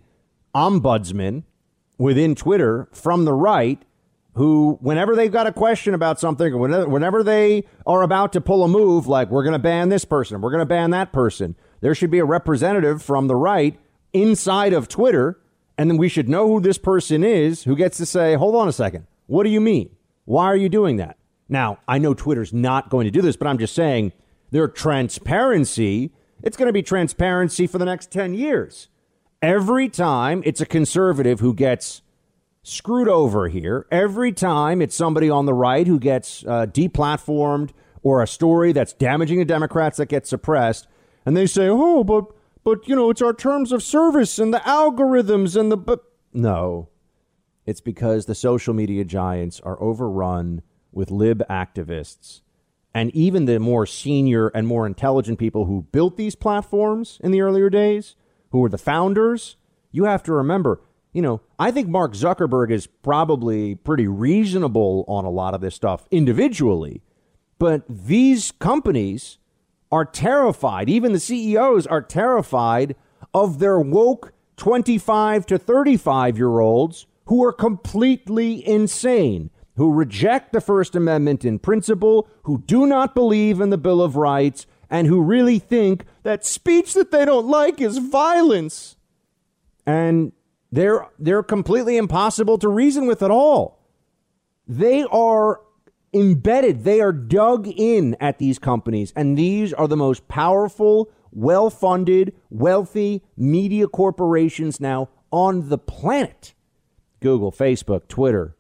[0.54, 1.44] ombudsman
[1.98, 3.82] within Twitter from the right
[4.36, 8.42] who, whenever they've got a question about something, or whenever, whenever they are about to
[8.42, 11.14] pull a move, like we're going to ban this person, we're going to ban that
[11.14, 13.80] person, there should be a representative from the right
[14.12, 15.40] inside of Twitter,
[15.78, 18.68] and then we should know who this person is who gets to say, hold on
[18.68, 19.90] a second, what do you mean?
[20.26, 21.18] Why are you doing that?
[21.50, 24.14] Now, I know Twitter's not going to do this, but I'm just saying
[24.52, 28.88] their transparency, it's going to be transparency for the next 10 years.
[29.42, 32.03] Every time it's a conservative who gets
[32.64, 37.72] screwed over here, every time it's somebody on the right who gets uh, deplatformed
[38.02, 40.88] or a story that's damaging the Democrats that gets suppressed,
[41.26, 42.26] and they say, oh, but,
[42.64, 45.78] but, you know, it's our terms of service and the algorithms and the.
[45.78, 46.90] But no,
[47.66, 52.42] it's because the social media giants are overrun with lib activists
[52.94, 57.42] and even the more senior and more intelligent people who built these platforms in the
[57.42, 58.16] earlier days,
[58.52, 59.58] who were the founders,
[59.92, 60.82] you have to remember,
[61.14, 65.76] you know, I think Mark Zuckerberg is probably pretty reasonable on a lot of this
[65.76, 67.02] stuff individually,
[67.60, 69.38] but these companies
[69.92, 72.96] are terrified, even the CEOs are terrified
[73.34, 80.62] of their woke 25 to 35 year olds who are completely insane who reject the
[80.62, 85.22] First Amendment in principle, who do not believe in the Bill of Rights, and who
[85.22, 88.96] really think that speech that they don't like is violence.
[89.86, 90.32] And
[90.74, 93.80] they're, they're completely impossible to reason with at all.
[94.68, 95.62] They are
[96.12, 101.70] embedded, they are dug in at these companies, and these are the most powerful, well
[101.70, 106.56] funded, wealthy media corporations now on the planet
[107.20, 108.56] Google, Facebook, Twitter.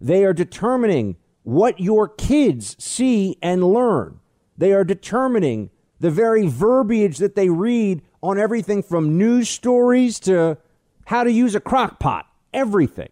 [0.00, 4.18] They are determining what your kids see and learn.
[4.58, 5.70] They are determining
[6.00, 10.58] the very verbiage that they read on everything from news stories to
[11.06, 13.08] how to use a crock pot, everything.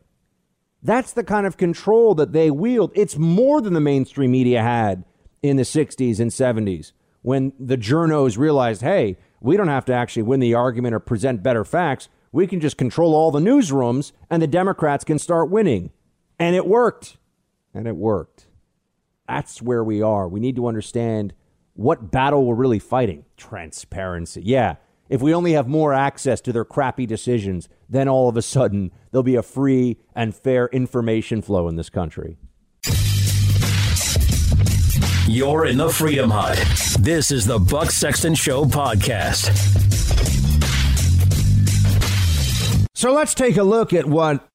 [0.82, 2.92] That's the kind of control that they wield.
[2.94, 5.04] It's more than the mainstream media had
[5.42, 10.22] in the 60s and 70s when the journos realized, hey, we don't have to actually
[10.22, 12.08] win the argument or present better facts.
[12.32, 15.90] We can just control all the newsrooms and the Democrats can start winning.
[16.38, 17.18] And it worked.
[17.74, 18.46] And it worked.
[19.28, 20.28] That's where we are.
[20.28, 21.34] We need to understand
[21.74, 23.24] what battle we're really fighting.
[23.36, 24.42] Transparency.
[24.44, 24.76] Yeah.
[25.10, 28.92] If we only have more access to their crappy decisions, then all of a sudden
[29.10, 32.38] there'll be a free and fair information flow in this country.
[35.26, 36.58] You're in the Freedom Hut.
[37.00, 39.50] This is the Buck Sexton Show podcast.
[42.94, 44.46] So let's take a look at what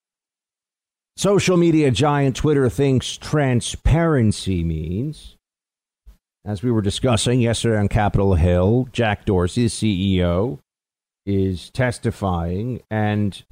[1.17, 5.34] social media giant Twitter thinks transparency means.
[6.45, 9.67] As we were discussing yesterday on Capitol Hill, Jack Dorsey, the
[10.11, 10.59] CEO,
[11.25, 13.43] is testifying, and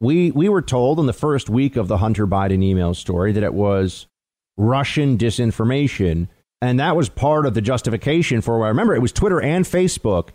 [0.00, 3.42] we we were told in the first week of the Hunter Biden email story that
[3.42, 4.06] it was
[4.56, 6.28] Russian disinformation,
[6.62, 8.64] and that was part of the justification for.
[8.64, 10.28] I remember it was Twitter and Facebook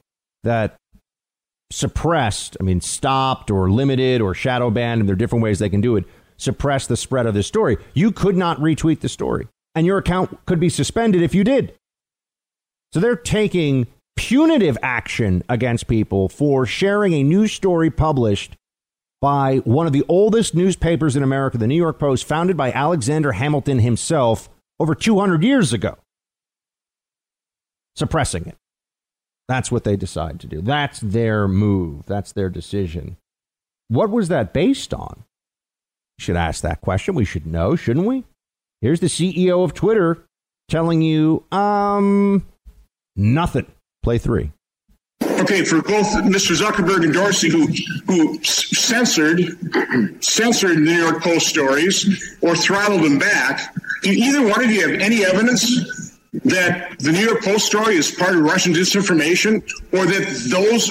[0.43, 0.75] that
[1.71, 5.69] suppressed, I mean, stopped or limited or shadow banned, and there are different ways they
[5.69, 6.03] can do it.
[6.35, 7.77] Suppress the spread of this story.
[7.93, 11.73] You could not retweet the story, and your account could be suspended if you did.
[12.93, 18.55] So they're taking punitive action against people for sharing a news story published
[19.21, 23.33] by one of the oldest newspapers in America, the New York Post, founded by Alexander
[23.33, 24.49] Hamilton himself
[24.79, 25.97] over 200 years ago.
[27.95, 28.57] Suppressing it.
[29.47, 30.61] That's what they decide to do.
[30.61, 32.05] That's their move.
[32.07, 33.17] That's their decision.
[33.89, 35.23] What was that based on?
[36.17, 37.15] We should ask that question.
[37.15, 38.23] We should know, shouldn't we?
[38.81, 40.23] Here's the CEO of Twitter
[40.69, 42.45] telling you, um,
[43.21, 43.67] Nothing.
[44.01, 44.51] Play three.
[45.23, 46.55] Okay, for both Mr.
[46.55, 47.67] Zuckerberg and Dorsey, who
[48.07, 49.39] who censored
[50.23, 54.99] censored New York Post stories or throttled them back, do either one of you have
[54.99, 59.61] any evidence that the New York Post story is part of Russian disinformation,
[59.93, 60.89] or that those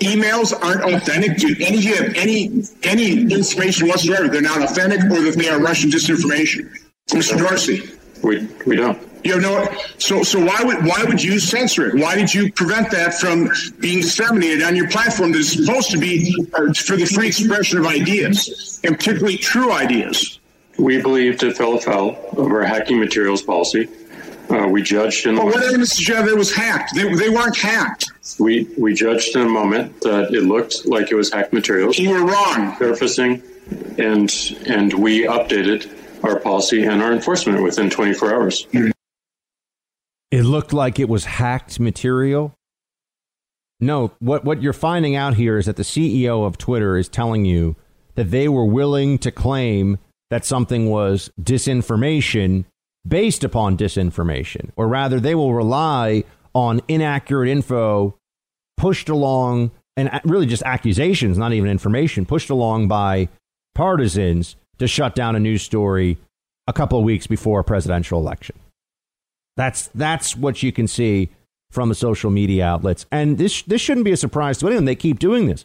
[0.00, 1.36] emails aren't authentic?
[1.38, 5.48] Do any of you have any any information whatsoever they're not authentic, or that they
[5.48, 6.68] are Russian disinformation,
[7.10, 7.38] Mr.
[7.38, 7.88] Dorsey?
[8.24, 8.98] We we don't.
[9.26, 9.66] You know,
[9.98, 12.00] so so why would why would you censor it?
[12.00, 15.98] Why did you prevent that from being disseminated on your platform that is supposed to
[15.98, 20.38] be uh, for the free expression of ideas and particularly true ideas?
[20.78, 23.88] We believed it fell foul of our hacking materials policy.
[24.48, 25.34] Uh, we judged in.
[25.34, 26.94] Well, what evidence did you have that it was hacked?
[26.94, 28.06] They, they weren't hacked.
[28.38, 31.98] We we judged in a moment that it looked like it was hacked materials.
[31.98, 32.76] You were wrong.
[32.78, 33.42] Surfacing,
[33.98, 34.32] and
[34.68, 38.66] and we updated our policy and our enforcement within 24 hours.
[40.30, 42.52] It looked like it was hacked material.
[43.78, 47.44] No, what, what you're finding out here is that the CEO of Twitter is telling
[47.44, 47.76] you
[48.14, 49.98] that they were willing to claim
[50.30, 52.64] that something was disinformation
[53.06, 58.16] based upon disinformation, or rather, they will rely on inaccurate info
[58.76, 63.28] pushed along and really just accusations, not even information, pushed along by
[63.74, 66.18] partisans to shut down a news story
[66.66, 68.56] a couple of weeks before a presidential election.
[69.56, 71.30] That's that's what you can see
[71.70, 74.84] from the social media outlets, and this this shouldn't be a surprise to anyone.
[74.84, 75.64] They keep doing this.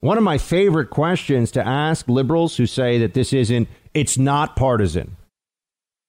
[0.00, 4.54] One of my favorite questions to ask liberals who say that this isn't it's not
[4.56, 5.16] partisan,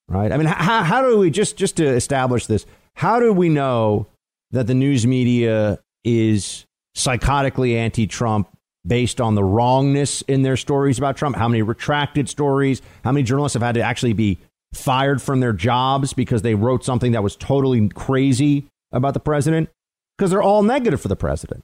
[0.10, 0.32] right?
[0.32, 2.66] I mean, how how do we just just to establish this?
[2.96, 4.08] How do we know
[4.52, 8.50] that the news media is psychotically anti-Trump
[8.86, 11.36] based on the wrongness in their stories about Trump?
[11.36, 12.82] How many retracted stories?
[13.04, 14.40] How many journalists have had to actually be
[14.74, 19.70] fired from their jobs because they wrote something that was totally crazy about the president?
[20.18, 21.64] Because they're all negative for the president.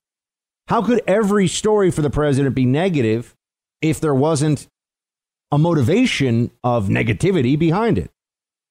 [0.67, 3.35] How could every story for the president be negative
[3.81, 4.67] if there wasn't
[5.51, 8.11] a motivation of negativity behind it?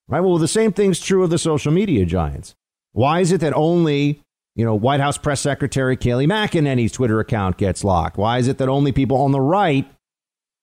[0.08, 0.20] Right?
[0.20, 2.54] Well, the same thing's true of the social media giants.
[2.92, 4.20] Why is it that only,
[4.54, 8.16] you know, White House press secretary Kayleigh McEnany's Twitter account gets locked?
[8.16, 9.90] Why is it that only people on the right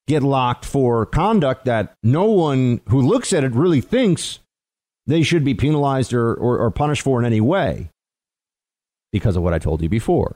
[0.10, 4.40] get locked for conduct that no one who looks at it really thinks
[5.06, 7.90] they should be penalized or, or, or punished for in any way
[9.14, 10.36] because of what I told you before.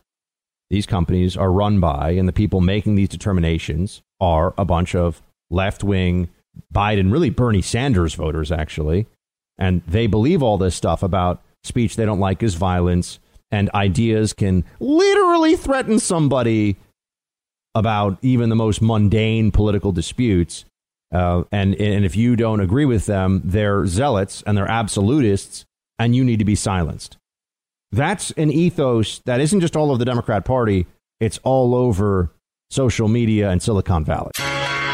[0.70, 5.22] These companies are run by, and the people making these determinations are a bunch of
[5.50, 6.30] left wing
[6.74, 9.08] Biden, really Bernie Sanders voters, actually.
[9.58, 13.20] And they believe all this stuff about speech they don't like is violence,
[13.52, 16.78] and ideas can literally threaten somebody
[17.76, 20.66] about even the most mundane political disputes.
[21.12, 25.66] Uh, and, and if you don't agree with them, they're zealots and they're absolutists,
[26.00, 27.18] and you need to be silenced.
[27.92, 30.88] That's an ethos that isn't just all of the Democrat Party,
[31.20, 32.32] it's all over
[32.72, 34.32] social media and Silicon Valley.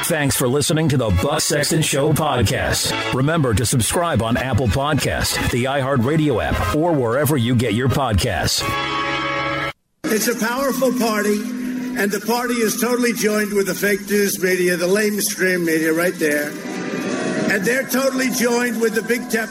[0.04, 3.14] Thanks for listening to the Buck Sexton Show podcast.
[3.14, 8.64] Remember to subscribe on Apple Podcast, the iHeartRadio app, or wherever you get your podcasts.
[10.06, 11.38] It's a powerful party,
[11.98, 16.16] and the party is totally joined with the fake news media, the lamestream media, right
[16.16, 16.50] there.
[17.52, 19.50] And they're totally joined with the big tech.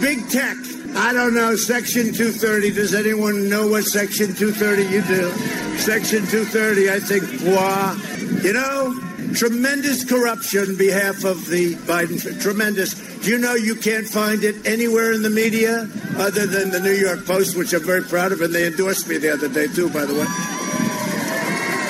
[0.00, 0.56] Big tech.
[0.96, 2.70] I don't know, Section 230.
[2.72, 5.30] Does anyone know what Section 230 you do?
[5.78, 7.96] Section 230, I think, wow.
[8.42, 8.98] You know,
[9.34, 12.40] tremendous corruption on behalf of the Biden.
[12.40, 12.94] Tremendous.
[13.20, 16.92] Do you know you can't find it anywhere in the media other than the New
[16.92, 19.90] York Post, which I'm very proud of, and they endorsed me the other day, too,
[19.90, 20.26] by the way.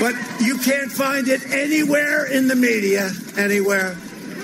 [0.05, 3.97] But you can't find it anywhere in the media, anywhere.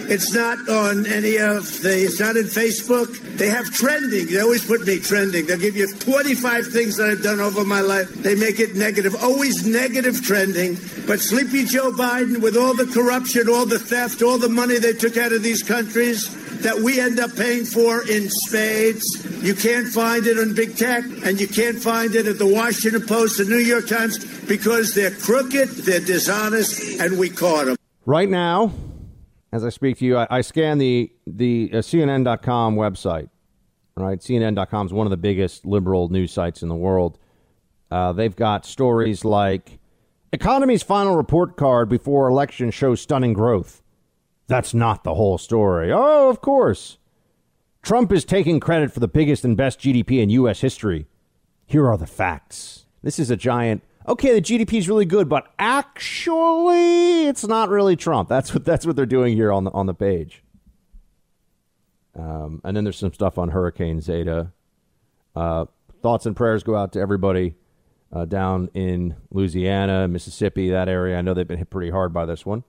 [0.08, 3.12] It's not on any of the, it's not in Facebook.
[3.36, 4.28] They have trending.
[4.28, 5.44] They always put me trending.
[5.44, 8.08] They'll give you 25 things that I've done over my life.
[8.08, 10.78] They make it negative, always negative trending.
[11.06, 14.94] But Sleepy Joe Biden, with all the corruption, all the theft, all the money they
[14.94, 16.24] took out of these countries,
[16.62, 19.04] that we end up paying for in spades.
[19.42, 23.06] You can't find it on big tech, and you can't find it at the Washington
[23.06, 24.18] Post, the New York Times,
[24.50, 27.76] because they're crooked, they're dishonest, and we caught them.
[28.04, 28.72] Right now,
[29.52, 33.30] as I speak to you, I, I scan the the uh, CNN.com website.
[33.94, 37.18] Right, CNN.com is one of the biggest liberal news sites in the world.
[37.90, 39.78] Uh, they've got stories like
[40.32, 43.82] economy's final report card before election shows stunning growth.
[44.48, 45.92] That's not the whole story.
[45.92, 46.98] Oh, of course.
[47.82, 50.60] Trump is taking credit for the biggest and best GDP in U.S.
[50.60, 51.06] history.
[51.66, 52.86] Here are the facts.
[53.02, 53.82] This is a giant.
[54.10, 58.28] Okay, the GDP is really good, but actually, it's not really Trump.
[58.28, 60.42] That's what that's what they're doing here on the on the page.
[62.18, 64.50] Um, and then there's some stuff on Hurricane Zeta.
[65.36, 65.66] Uh,
[66.02, 67.54] thoughts and prayers go out to everybody
[68.12, 71.16] uh, down in Louisiana, Mississippi, that area.
[71.16, 72.64] I know they've been hit pretty hard by this one.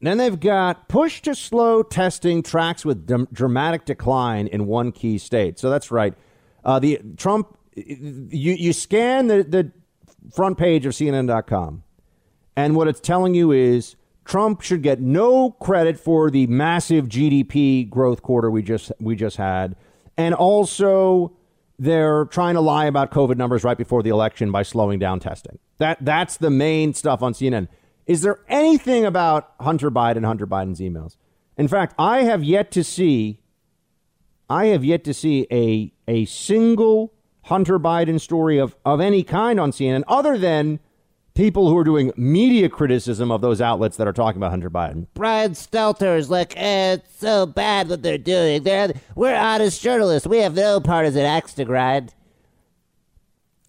[0.00, 5.18] Then they've got push to slow testing tracks with d- dramatic decline in one key
[5.18, 5.58] state.
[5.58, 6.14] So that's right.
[6.64, 9.72] Uh, the Trump, you, you scan the, the
[10.34, 11.82] front page of CNN.com,
[12.56, 17.88] and what it's telling you is Trump should get no credit for the massive GDP
[17.88, 19.76] growth quarter we just we just had,
[20.16, 21.32] and also
[21.78, 25.58] they're trying to lie about COVID numbers right before the election by slowing down testing.
[25.78, 27.68] That that's the main stuff on CNN.
[28.06, 31.16] Is there anything about Hunter Biden, Hunter Biden's emails?
[31.56, 33.40] In fact, I have yet to see
[34.48, 37.12] I have yet to see a a single
[37.46, 40.80] Hunter Biden story of, of any kind on CNN other than
[41.34, 45.06] people who are doing media criticism of those outlets that are talking about Hunter Biden.
[45.14, 48.64] Brian Stelter is like, eh, it's so bad what they're doing.
[48.64, 50.26] They're, we're honest journalists.
[50.26, 52.14] We have no partisan axe to grind.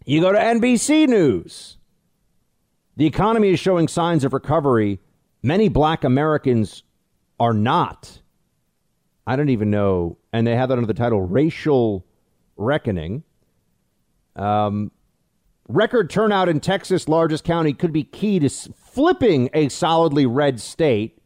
[0.06, 1.78] You go to NBC News.
[2.96, 5.00] The economy is showing signs of recovery.
[5.44, 6.82] Many black Americans
[7.40, 8.22] are not.
[9.28, 10.18] I don't even know.
[10.34, 12.08] And they have that under the title Racial
[12.56, 13.24] Reckoning.
[14.38, 14.92] Um,
[15.68, 21.20] record turnout in Texas' largest county could be key to flipping a solidly red state.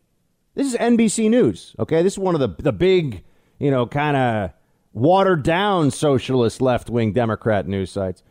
[0.56, 2.02] This is NBC News, okay?
[2.02, 3.24] This is one of the, the big,
[3.60, 4.52] you know, kind of
[4.94, 8.24] watered down socialist left wing Democrat news sites.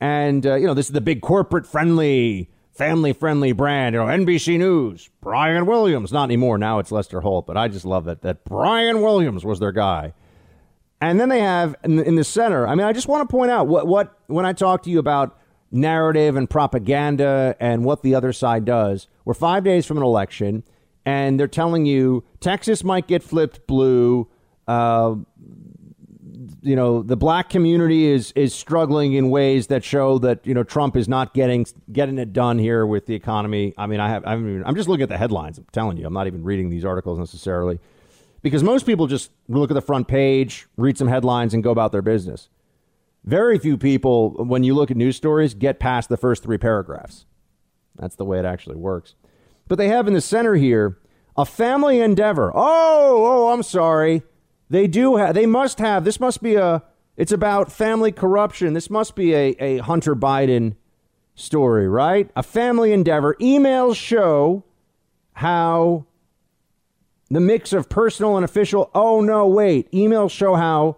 [0.00, 4.06] And, uh, you know, this is the big corporate friendly, family friendly brand, you know,
[4.06, 6.12] NBC News, Brian Williams.
[6.12, 6.58] Not anymore.
[6.58, 10.14] Now it's Lester Holt, but I just love that, that Brian Williams was their guy.
[11.00, 12.66] And then they have in, in the center.
[12.66, 14.98] I mean, I just want to point out what what when I talk to you
[14.98, 15.38] about
[15.70, 19.06] narrative and propaganda and what the other side does.
[19.24, 20.64] We're five days from an election,
[21.04, 24.28] and they're telling you Texas might get flipped blue.
[24.66, 25.16] Uh,
[26.62, 30.64] you know, the black community is is struggling in ways that show that you know
[30.64, 33.72] Trump is not getting getting it done here with the economy.
[33.78, 35.58] I mean, I have even, I'm just looking at the headlines.
[35.58, 37.78] I'm telling you, I'm not even reading these articles necessarily
[38.42, 41.92] because most people just look at the front page, read some headlines, and go about
[41.92, 42.48] their business.
[43.24, 47.26] Very few people, when you look at news stories, get past the first three paragraphs.
[47.96, 49.14] That's the way it actually works.
[49.66, 50.98] But they have in the center here
[51.36, 52.50] a family endeavor.
[52.54, 54.22] Oh, oh, I'm sorry.
[54.70, 56.82] They do have, they must have, this must be a,
[57.16, 58.74] it's about family corruption.
[58.74, 60.76] This must be a, a Hunter Biden
[61.34, 62.30] story, right?
[62.36, 63.34] A family endeavor.
[63.40, 64.64] Emails show
[65.34, 66.06] how
[67.30, 68.90] the mix of personal and official.
[68.94, 69.90] Oh, no, wait.
[69.92, 70.96] Emails show how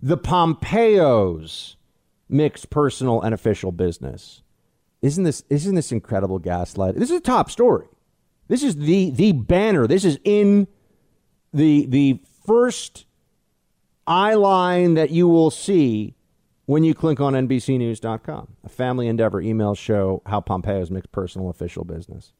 [0.00, 1.76] the Pompeos
[2.28, 4.42] mixed personal and official business.
[5.02, 6.94] Isn't this isn't this incredible gaslight?
[6.94, 7.86] This is a top story.
[8.48, 9.86] This is the the banner.
[9.86, 10.66] This is in
[11.52, 13.06] the the first
[14.06, 16.14] eye line that you will see
[16.66, 18.48] when you click on NBCNews.com.
[18.64, 22.32] A family endeavor emails show how Pompeo's mixed personal official business.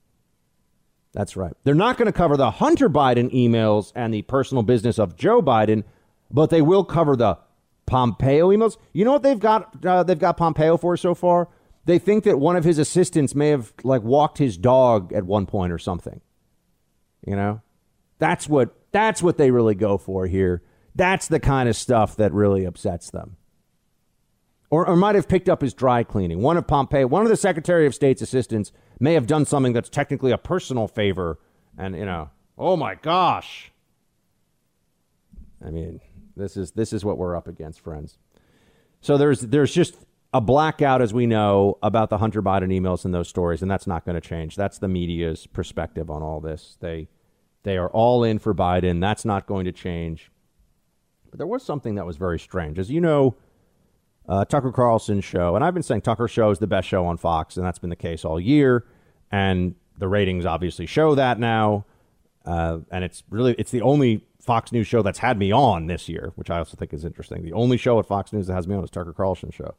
[1.15, 1.53] That's right.
[1.63, 5.41] They're not going to cover the Hunter Biden emails and the personal business of Joe
[5.41, 5.85] Biden,
[6.31, 7.39] but they will cover the
[7.87, 8.77] Pompeo emails.
[8.93, 9.85] You know what they've got?
[9.85, 11.49] Uh, they've got Pompeo for so far.
[11.85, 15.47] They think that one of his assistants may have like walked his dog at one
[15.47, 16.21] point or something.
[17.25, 17.63] You know,
[18.19, 20.63] that's what that's what they really go for here.
[20.97, 23.37] That's the kind of stuff that really upsets them.
[24.71, 26.41] Or, or might have picked up his dry cleaning.
[26.41, 29.89] One of Pompeo, one of the Secretary of State's assistants, may have done something that's
[29.89, 31.39] technically a personal favor.
[31.77, 33.73] And you know, oh my gosh.
[35.65, 36.01] I mean,
[36.37, 38.19] this is this is what we're up against, friends.
[39.01, 39.97] So there's there's just
[40.33, 43.87] a blackout, as we know, about the Hunter Biden emails and those stories, and that's
[43.87, 44.57] not going to change.
[44.57, 46.77] That's the media's perspective on all this.
[46.81, 47.09] They
[47.63, 49.01] they are all in for Biden.
[49.01, 50.31] That's not going to change.
[51.31, 53.37] But there was something that was very strange, as you know.
[54.27, 57.19] Uh, Tucker Carlson show, and I've been saying Tucker show is the best show on
[57.19, 58.87] Fox, and that's been the case all year.
[59.31, 61.85] And the ratings obviously show that now,
[62.47, 66.09] uh, and it's really it's the only Fox News show that's had me on this
[66.09, 67.43] year, which I also think is interesting.
[67.43, 69.75] The only show at Fox News that has me on is Tucker Carlson show.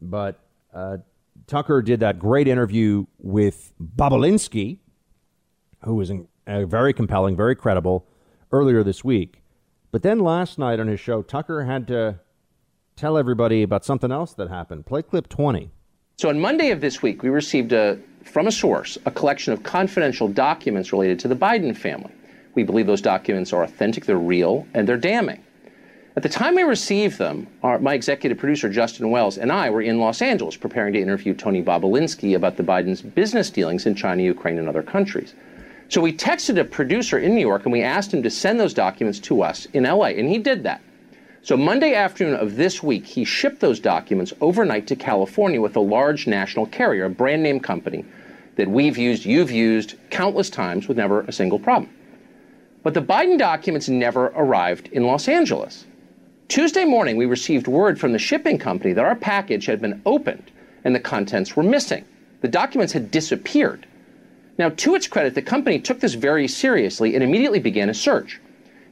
[0.00, 0.40] But
[0.74, 0.98] uh,
[1.46, 4.78] Tucker did that great interview with Bobulinski,
[5.84, 8.06] who was in, uh, very compelling, very credible,
[8.50, 9.42] earlier this week.
[9.90, 12.20] But then last night on his show, Tucker had to
[13.02, 14.86] tell everybody about something else that happened.
[14.86, 15.72] Play clip 20.
[16.18, 19.64] So on Monday of this week, we received a, from a source a collection of
[19.64, 22.12] confidential documents related to the Biden family.
[22.54, 25.42] We believe those documents are authentic, they're real, and they're damning.
[26.14, 29.82] At the time we received them, our, my executive producer, Justin Wells, and I were
[29.82, 34.22] in Los Angeles preparing to interview Tony Bobulinski about the Biden's business dealings in China,
[34.22, 35.34] Ukraine, and other countries.
[35.88, 38.74] So we texted a producer in New York and we asked him to send those
[38.74, 40.82] documents to us in LA, and he did that.
[41.44, 45.80] So Monday afternoon of this week, he shipped those documents overnight to California with a
[45.80, 48.04] large national carrier, a brand name company
[48.54, 51.92] that we've used, you've used countless times with never a single problem.
[52.84, 55.84] But the Biden documents never arrived in Los Angeles.
[56.46, 60.48] Tuesday morning, we received word from the shipping company that our package had been opened
[60.84, 62.04] and the contents were missing.
[62.40, 63.84] The documents had disappeared.
[64.58, 68.40] Now, to its credit, the company took this very seriously and immediately began a search.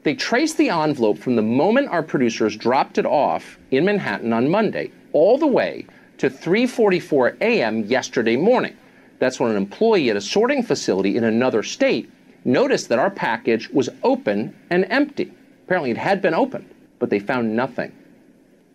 [0.02, 4.48] They traced the envelope from the moment our producers dropped it off in Manhattan on
[4.48, 5.86] Monday all the way
[6.18, 7.84] to 3:44 a.m.
[7.84, 8.76] yesterday morning.
[9.18, 12.10] That's when an employee at a sorting facility in another state
[12.44, 15.32] noticed that our package was open and empty.
[15.64, 17.92] Apparently, it had been opened, but they found nothing.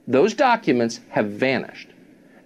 [0.08, 1.90] Those documents have vanished.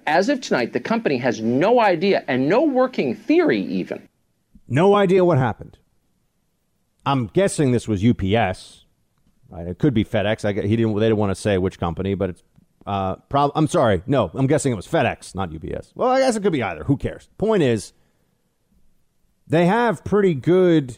[0.07, 4.07] As of tonight, the company has no idea and no working theory, even.
[4.69, 5.77] No idea what happened.
[7.05, 8.85] I'm guessing this was UPS.
[9.49, 9.67] Right?
[9.67, 10.45] It could be FedEx.
[10.45, 10.95] I, he didn't.
[10.95, 12.43] They didn't want to say which company, but it's.
[12.85, 14.01] Uh, prob- I'm sorry.
[14.07, 15.91] No, I'm guessing it was FedEx, not UPS.
[15.95, 16.83] Well, I guess it could be either.
[16.85, 17.29] Who cares?
[17.37, 17.93] Point is,
[19.47, 20.97] they have pretty good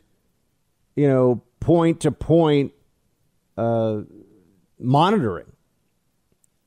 [0.95, 2.73] you know, point to point
[3.57, 4.01] uh,
[4.79, 5.47] monitoring.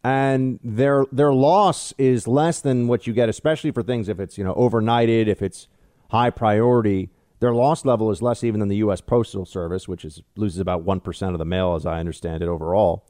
[0.03, 4.37] And their their loss is less than what you get, especially for things if it's
[4.37, 5.67] you know overnighted, if it's
[6.11, 7.11] high priority.
[7.41, 9.01] Their loss level is less even than the U.S.
[9.01, 12.49] Postal Service, which is loses about one percent of the mail, as I understand it
[12.49, 13.07] overall.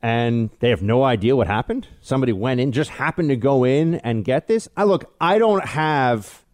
[0.00, 1.88] And they have no idea what happened.
[2.00, 4.68] Somebody went in, just happened to go in and get this.
[4.76, 6.44] I look, I don't have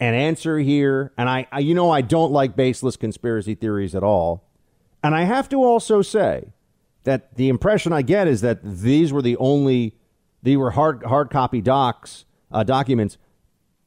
[0.00, 1.12] an answer here.
[1.18, 4.44] And I, I, you know, I don't like baseless conspiracy theories at all.
[5.02, 6.52] And I have to also say
[7.04, 9.94] that the impression I get is that these were the only,
[10.42, 13.18] they were hard, hard copy docs, uh, documents,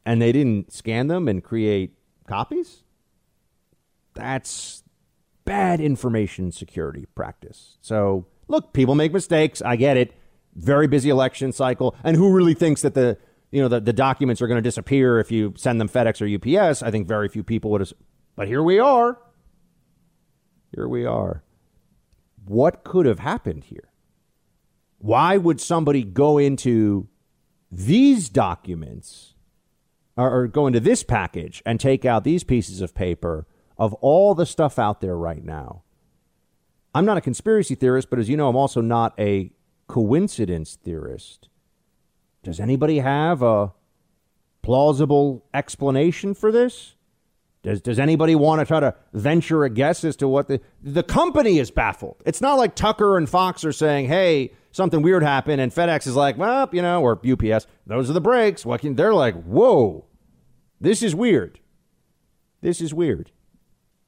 [0.05, 1.93] and they didn't scan them and create
[2.27, 2.83] copies.
[4.13, 4.83] That's
[5.45, 7.77] bad information security practice.
[7.81, 9.61] So, look, people make mistakes.
[9.61, 10.13] I get it.
[10.55, 11.95] Very busy election cycle.
[12.03, 13.17] And who really thinks that the
[13.51, 16.59] you know, the, the documents are going to disappear if you send them FedEx or
[16.59, 16.83] UPS.
[16.83, 17.93] I think very few people would have.
[18.35, 19.17] But here we are.
[20.75, 21.43] Here we are.
[22.45, 23.91] What could have happened here?
[24.99, 27.07] Why would somebody go into
[27.71, 29.33] these documents
[30.19, 33.47] or, or go into this package and take out these pieces of paper
[33.77, 35.83] of all the stuff out there right now.
[36.93, 39.51] I'm not a conspiracy theorist, but as you know, I'm also not a
[39.87, 41.47] coincidence theorist.
[42.43, 43.71] Does anybody have a
[44.61, 46.95] plausible explanation for this?
[47.61, 51.03] Does, does anybody want to try to venture a guess as to what the the
[51.03, 52.15] company is baffled?
[52.25, 56.15] It's not like Tucker and Fox are saying, "Hey, something weird happened," and FedEx is
[56.15, 59.35] like, "Well, you know," or UPS, "Those are the breaks." What can they're like?
[59.43, 60.05] Whoa,
[60.79, 61.59] this is weird.
[62.61, 63.31] This is weird.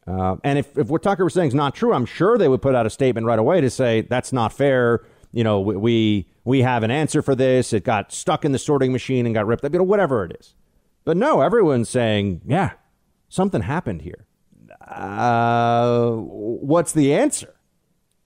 [0.07, 2.61] Uh, and if, if what Tucker was saying is not true, I'm sure they would
[2.61, 5.05] put out a statement right away to say that's not fair.
[5.32, 7.72] You know, we we, have an answer for this.
[7.72, 9.72] It got stuck in the sorting machine and got ripped up.
[9.72, 10.55] You know, whatever it is.
[11.05, 12.72] But no, everyone's saying, yeah,
[13.30, 14.26] something happened here.
[14.86, 17.55] Uh, what's the answer?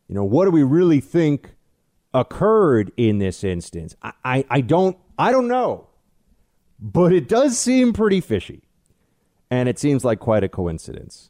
[0.07, 1.55] You know, what do we really think
[2.13, 3.95] occurred in this instance?
[4.01, 5.87] I, I, I don't I don't know,
[6.79, 8.63] but it does seem pretty fishy,
[9.49, 11.29] and it seems like quite a coincidence.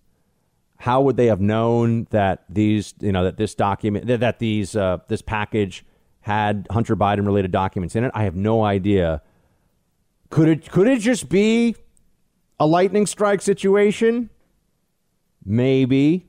[0.77, 4.97] How would they have known that these, you know, that this document, that, these, uh,
[5.07, 5.85] this package
[6.21, 8.11] had Hunter Biden related documents in it?
[8.13, 9.21] I have no idea.
[10.29, 11.75] Could it, could it just be
[12.59, 14.29] a lightning strike situation?
[15.45, 16.27] Maybe.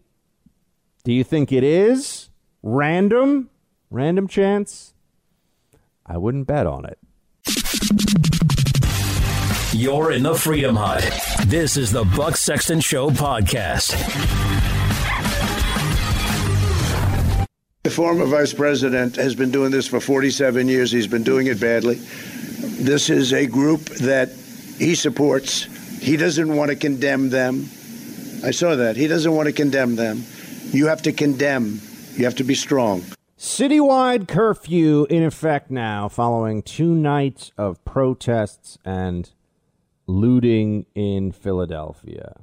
[1.02, 2.30] Do you think it is
[2.62, 3.50] random?
[3.90, 4.94] Random chance?
[6.04, 6.98] I wouldn't bet on it.
[9.76, 11.06] You're in the Freedom Hut.
[11.48, 13.90] This is the Buck Sexton Show podcast.
[17.82, 20.90] The former vice president has been doing this for 47 years.
[20.90, 21.96] He's been doing it badly.
[21.96, 24.30] This is a group that
[24.78, 25.64] he supports.
[26.02, 27.66] He doesn't want to condemn them.
[28.42, 28.96] I saw that.
[28.96, 30.24] He doesn't want to condemn them.
[30.70, 31.82] You have to condemn,
[32.14, 33.02] you have to be strong.
[33.38, 39.30] Citywide curfew in effect now following two nights of protests and
[40.06, 42.40] looting in Philadelphia.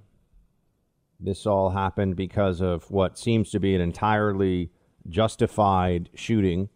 [1.19, 4.71] This all happened because of what seems to be an entirely
[5.07, 6.69] justified shooting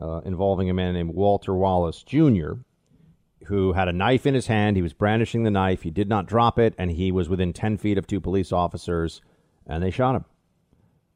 [0.00, 2.52] uh, involving a man named Walter Wallace Jr.,
[3.46, 4.76] who had a knife in his hand.
[4.76, 5.82] He was brandishing the knife.
[5.82, 9.20] He did not drop it, and he was within 10 feet of two police officers,
[9.66, 10.24] and they shot him.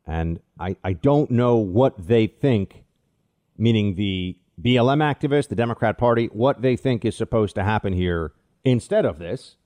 [0.06, 2.84] And I, I don't know what they think,
[3.56, 8.32] meaning the BLM activists, the Democrat Party, what they think is supposed to happen here
[8.66, 9.56] instead of this.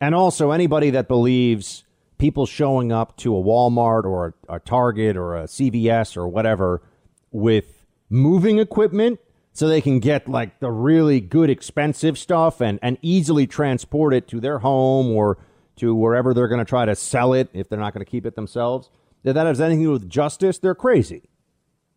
[0.00, 1.84] And also, anybody that believes
[2.18, 6.82] people showing up to a Walmart or a, a Target or a CVS or whatever
[7.30, 9.20] with moving equipment
[9.52, 14.26] so they can get like the really good expensive stuff and, and easily transport it
[14.28, 15.38] to their home or
[15.76, 18.26] to wherever they're going to try to sell it if they're not going to keep
[18.26, 18.90] it themselves.
[19.24, 21.28] If that has anything to do with justice, they're crazy.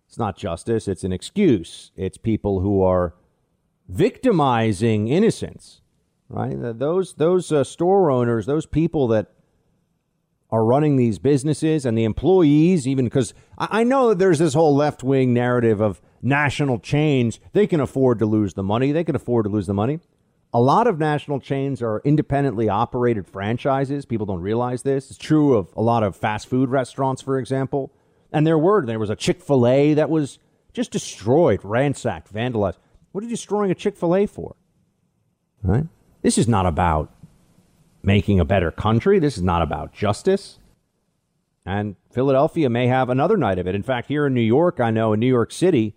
[0.08, 1.92] It's not justice, it's an excuse.
[1.96, 3.16] It's people who are
[3.88, 5.82] victimizing innocents
[6.30, 6.56] right?
[6.58, 9.32] Those those uh, store owners, those people that
[10.52, 14.54] are running these businesses and the employees, even because I, I know that there's this
[14.54, 17.40] whole left wing narrative of national chains.
[17.54, 18.92] They can afford to lose the money.
[18.92, 20.00] They can afford to lose the money.
[20.54, 24.06] A lot of national chains are independently operated franchises.
[24.06, 25.10] People don't realize this.
[25.10, 27.92] It's true of a lot of fast food restaurants, for example.
[28.32, 30.40] And there were there was a Chick Fil A that was
[30.74, 32.78] just destroyed, ransacked, vandalized.
[33.12, 34.56] What are you destroying a Chick Fil A for?
[35.62, 35.86] Right?
[36.26, 37.14] This is not about
[38.02, 39.20] making a better country.
[39.20, 40.58] This is not about justice.
[41.68, 43.76] And Philadelphia may have another night of it.
[43.76, 45.94] In fact, here in New York, I know in New York City,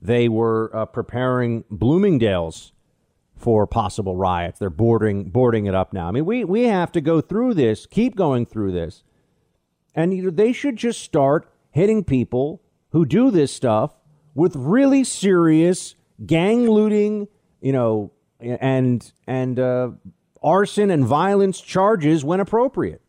[0.00, 2.70] they were uh, preparing Bloomingdale's
[3.36, 4.60] for possible riots.
[4.60, 6.06] They're boarding boarding it up now.
[6.06, 9.02] I mean, we we have to go through this, keep going through this,
[9.96, 13.96] and they should just start hitting people who do this stuff
[14.32, 17.26] with really serious gang looting,
[17.60, 18.12] you know,
[18.42, 19.90] and and uh,
[20.42, 23.02] arson and violence charges when appropriate.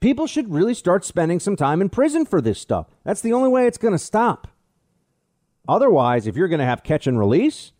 [0.00, 2.86] People should really start spending some time in prison for this stuff.
[3.04, 4.48] That's the only way it's going to stop.
[5.68, 7.72] Otherwise, if you're going to have catch and release,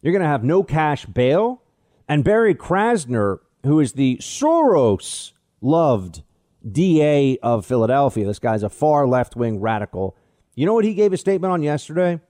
[0.00, 1.62] you're going to have no cash bail.
[2.08, 6.22] And Larry Krasner, who is the Soros loved
[6.68, 10.16] DA of Philadelphia, this guy's a far left wing radical.
[10.56, 12.20] You know what he gave a statement on yesterday?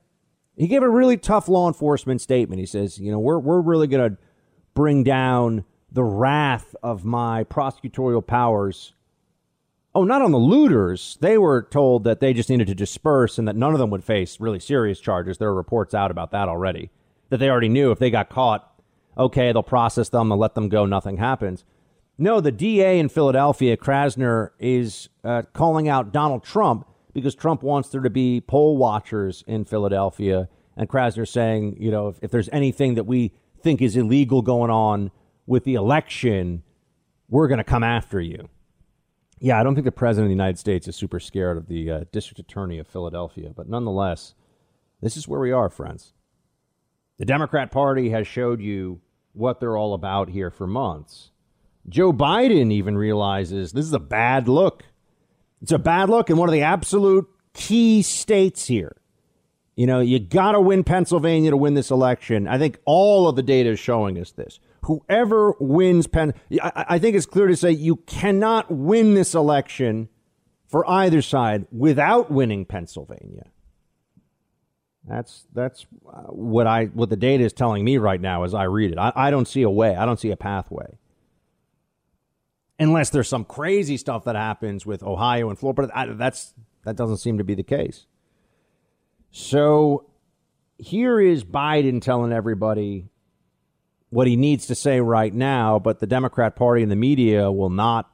[0.56, 2.60] He gave a really tough law enforcement statement.
[2.60, 4.18] He says, you know, we're, we're really going to
[4.74, 8.94] bring down the wrath of my prosecutorial powers.
[9.94, 11.18] Oh, not on the looters.
[11.20, 14.04] They were told that they just needed to disperse and that none of them would
[14.04, 15.38] face really serious charges.
[15.38, 16.90] There are reports out about that already.
[17.28, 18.72] That they already knew if they got caught,
[19.16, 21.64] okay, they'll process them, they'll let them go, nothing happens.
[22.18, 27.88] No, the DA in Philadelphia, Krasner, is uh, calling out Donald Trump because Trump wants
[27.88, 30.48] there to be poll watchers in Philadelphia.
[30.76, 33.32] And Krasner saying, you know, if, if there's anything that we
[33.62, 35.10] think is illegal going on,
[35.46, 36.62] with the election,
[37.28, 38.48] we're going to come after you.
[39.38, 41.90] Yeah, I don't think the president of the United States is super scared of the
[41.90, 44.34] uh, district attorney of Philadelphia, but nonetheless,
[45.00, 46.12] this is where we are, friends.
[47.18, 49.00] The Democrat Party has showed you
[49.32, 51.30] what they're all about here for months.
[51.88, 54.84] Joe Biden even realizes this is a bad look.
[55.62, 58.96] It's a bad look in one of the absolute key states here.
[59.76, 62.46] You know, you got to win Pennsylvania to win this election.
[62.46, 64.60] I think all of the data is showing us this.
[64.82, 70.08] Whoever wins Penn, I, I think it's clear to say you cannot win this election
[70.66, 73.46] for either side without winning Pennsylvania.
[75.06, 78.64] That's that's uh, what I what the data is telling me right now as I
[78.64, 78.98] read it.
[78.98, 79.96] I, I don't see a way.
[79.96, 80.98] I don't see a pathway.
[82.78, 86.54] Unless there's some crazy stuff that happens with Ohio and Florida, but I, that's
[86.84, 88.06] that doesn't seem to be the case.
[89.30, 90.06] So
[90.78, 93.08] here is Biden telling everybody
[94.10, 97.70] what he needs to say right now, but the Democrat Party and the media will
[97.70, 98.10] not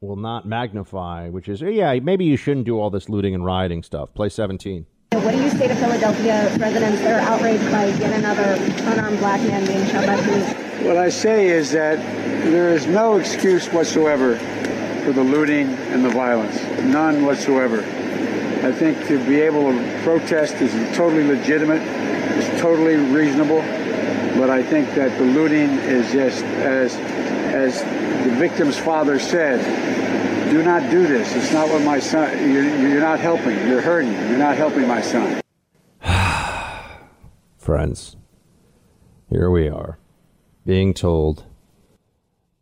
[0.00, 3.82] will not magnify, which is yeah, maybe you shouldn't do all this looting and rioting
[3.82, 4.14] stuff.
[4.14, 4.86] Play 17.
[5.12, 8.54] What do you say to Philadelphia residents that are outraged by yet another
[8.90, 10.86] unarmed black man being shot by police?
[10.86, 11.98] What I say is that
[12.44, 14.36] there is no excuse whatsoever
[15.04, 16.62] for the looting and the violence.
[16.84, 17.80] None whatsoever.
[18.66, 23.60] I think to be able to protest is totally legitimate, it's totally reasonable,
[24.38, 26.94] but I think that the looting is just as
[27.50, 27.82] as
[28.24, 29.60] the victim's father said,
[30.50, 31.34] do not do this.
[31.34, 33.56] It's not what my son, you're, you're not helping.
[33.66, 34.12] You're hurting.
[34.12, 35.40] You're not helping my son.
[37.56, 38.16] Friends,
[39.28, 39.98] here we are
[40.64, 41.44] being told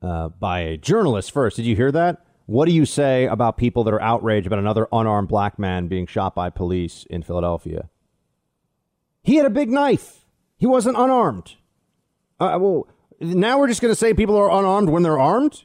[0.03, 1.57] uh, by a journalist first.
[1.57, 2.25] Did you hear that?
[2.47, 6.07] What do you say about people that are outraged about another unarmed black man being
[6.07, 7.91] shot by police in Philadelphia?
[9.23, 10.25] He had a big knife.
[10.57, 11.57] He wasn't unarmed.
[12.41, 12.89] Uh, well,
[13.21, 15.65] now we're just going to say people are unarmed when they're armed?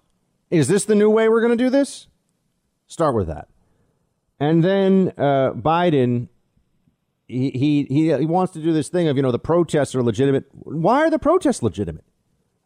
[0.49, 2.07] Is this the new way we're going to do this?
[2.87, 3.47] Start with that.
[4.39, 6.27] And then uh, Biden,
[7.27, 10.03] he, he, he, he wants to do this thing of, you know, the protests are
[10.03, 10.45] legitimate.
[10.51, 12.03] Why are the protests legitimate?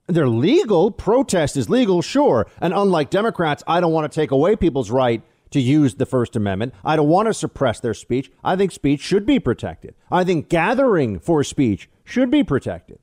[0.07, 0.89] They're legal.
[0.91, 2.47] Protest is legal, sure.
[2.61, 6.35] And unlike Democrats, I don't want to take away people's right to use the First
[6.35, 6.73] Amendment.
[6.83, 8.31] I don't want to suppress their speech.
[8.43, 9.95] I think speech should be protected.
[10.11, 12.99] I think gathering for speech should be protected.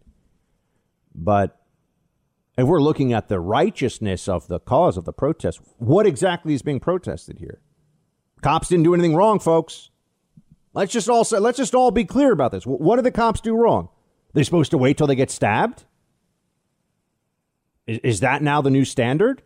[1.14, 1.60] But
[2.56, 6.62] if we're looking at the righteousness of the cause of the protest, what exactly is
[6.62, 7.60] being protested here?
[8.42, 9.90] Cops didn't do anything wrong, folks.
[10.72, 12.64] Let's just all say, let's just all be clear about this.
[12.66, 13.88] What did the cops do wrong?
[14.32, 15.84] They're supposed to wait till they get stabbed?
[17.86, 19.42] Is, is that now the new standard?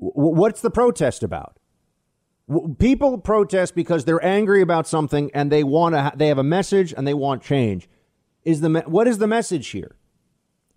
[0.00, 1.58] W- what's the protest about?
[2.48, 6.02] W- people protest because they're angry about something and they want to.
[6.02, 7.88] Ha- they have a message and they want change.
[8.44, 9.96] Is the me- what is the message here?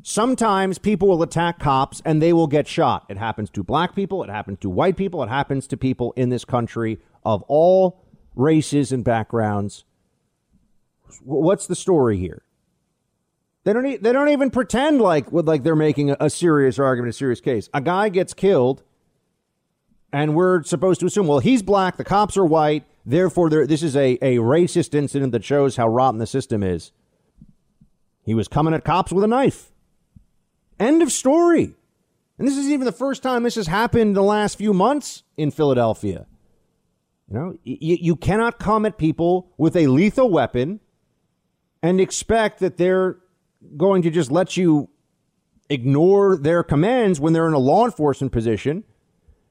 [0.06, 3.06] Sometimes people will attack cops and they will get shot.
[3.10, 6.28] It happens to black people, it happens to white people, it happens to people in
[6.28, 8.04] this country of all
[8.36, 9.86] races and backgrounds.
[11.24, 12.44] What's the story here?
[13.64, 13.86] They don't.
[13.86, 17.40] E- they don't even pretend like like they're making a, a serious argument, a serious
[17.40, 17.70] case.
[17.74, 18.84] A guy gets killed,
[20.12, 23.96] and we're supposed to assume, well, he's black, the cops are white, therefore this is
[23.96, 26.92] a, a racist incident that shows how rotten the system is.
[28.24, 29.72] He was coming at cops with a knife.
[30.80, 31.76] End of story.
[32.38, 35.24] And this is even the first time this has happened in the last few months
[35.38, 36.26] in Philadelphia.
[37.30, 40.80] You know, you, you cannot come at people with a lethal weapon
[41.82, 43.18] and expect that they're
[43.78, 44.90] going to just let you
[45.70, 48.84] ignore their commands when they're in a law enforcement position.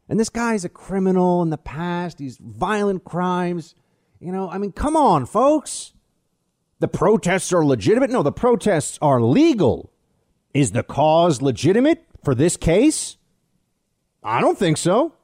[0.09, 3.75] And this guy's a criminal in the past, he's violent crimes.
[4.21, 5.95] You know, I mean, come on, folks.
[6.79, 8.11] The protests are legitimate.
[8.11, 9.93] No, the protests are legal.
[10.55, 13.17] Is the cause legitimate for this case?
[14.23, 15.15] I don't think so.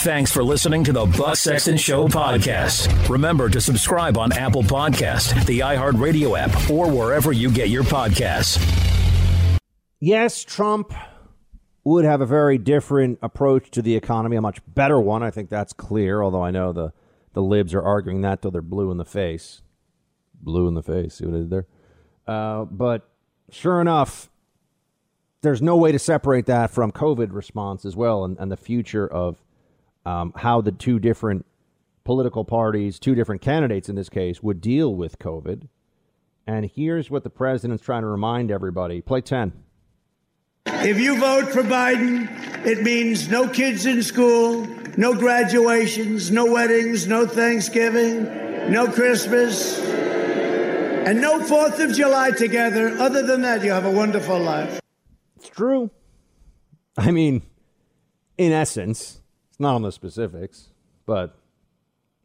[0.00, 3.08] Thanks for listening to the Buck Sexton Show podcast.
[3.08, 8.62] Remember to subscribe on Apple Podcast, the iHeartRadio app, or wherever you get your podcasts.
[9.98, 10.94] Yes, Trump
[11.82, 15.24] would have a very different approach to the economy, a much better one.
[15.24, 16.92] I think that's clear, although I know the,
[17.32, 19.62] the libs are arguing that till they're blue in the face.
[20.40, 21.16] Blue in the face.
[21.16, 21.66] See what I did there?
[22.24, 23.08] Uh, but
[23.50, 24.30] sure enough,
[25.42, 29.06] there's no way to separate that from COVID response as well and, and the future
[29.08, 29.42] of
[30.08, 31.44] um, how the two different
[32.04, 35.68] political parties, two different candidates in this case, would deal with COVID.
[36.46, 39.52] And here's what the president's trying to remind everybody play 10.
[40.64, 42.26] If you vote for Biden,
[42.64, 48.24] it means no kids in school, no graduations, no weddings, no Thanksgiving,
[48.72, 49.78] no Christmas.
[49.78, 52.96] and no 4th of July together.
[52.98, 54.80] Other than that, you have a wonderful life.
[55.36, 55.90] It's true.
[56.96, 57.42] I mean,
[58.38, 59.20] in essence,
[59.58, 60.68] it's not on the specifics,
[61.04, 61.36] but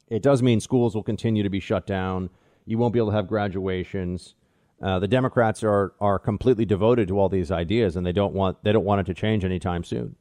[0.08, 2.30] it does mean schools will continue to be shut down.
[2.68, 4.36] You won't be able to have graduations.
[4.80, 8.64] Uh, the Democrats are are completely devoted to all these ideas, and they don't want
[8.64, 10.16] they don't want it to change anytime soon.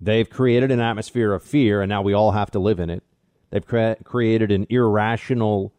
[0.00, 3.02] They've created an atmosphere of fear, and now we all have to live in it.
[3.50, 5.74] They've cre- created an irrational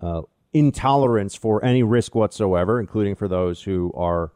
[0.00, 0.22] uh,
[0.54, 4.32] intolerance for any risk whatsoever, including for those who are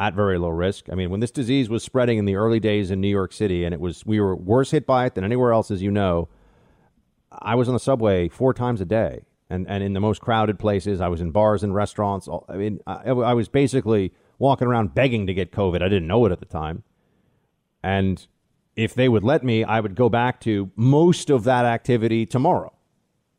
[0.00, 0.86] at very low risk.
[0.90, 3.64] I mean, when this disease was spreading in the early days in New York City,
[3.64, 6.28] and it was we were worse hit by it than anywhere else, as you know.
[7.30, 10.58] I was on the subway four times a day, and, and in the most crowded
[10.58, 11.00] places.
[11.00, 12.28] I was in bars and restaurants.
[12.48, 15.82] I mean, I, I was basically walking around begging to get COVID.
[15.82, 16.82] I didn't know it at the time,
[17.82, 18.26] and
[18.76, 22.72] if they would let me, I would go back to most of that activity tomorrow,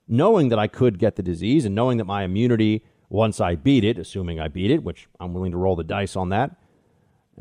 [0.07, 3.83] knowing that I could get the disease and knowing that my immunity, once I beat
[3.83, 6.55] it, assuming I beat it, which I'm willing to roll the dice on that,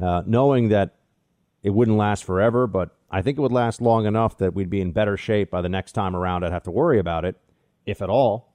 [0.00, 0.96] uh, knowing that
[1.62, 4.80] it wouldn't last forever, but I think it would last long enough that we'd be
[4.80, 6.44] in better shape by the next time around.
[6.44, 7.36] I'd have to worry about it,
[7.86, 8.52] if at all.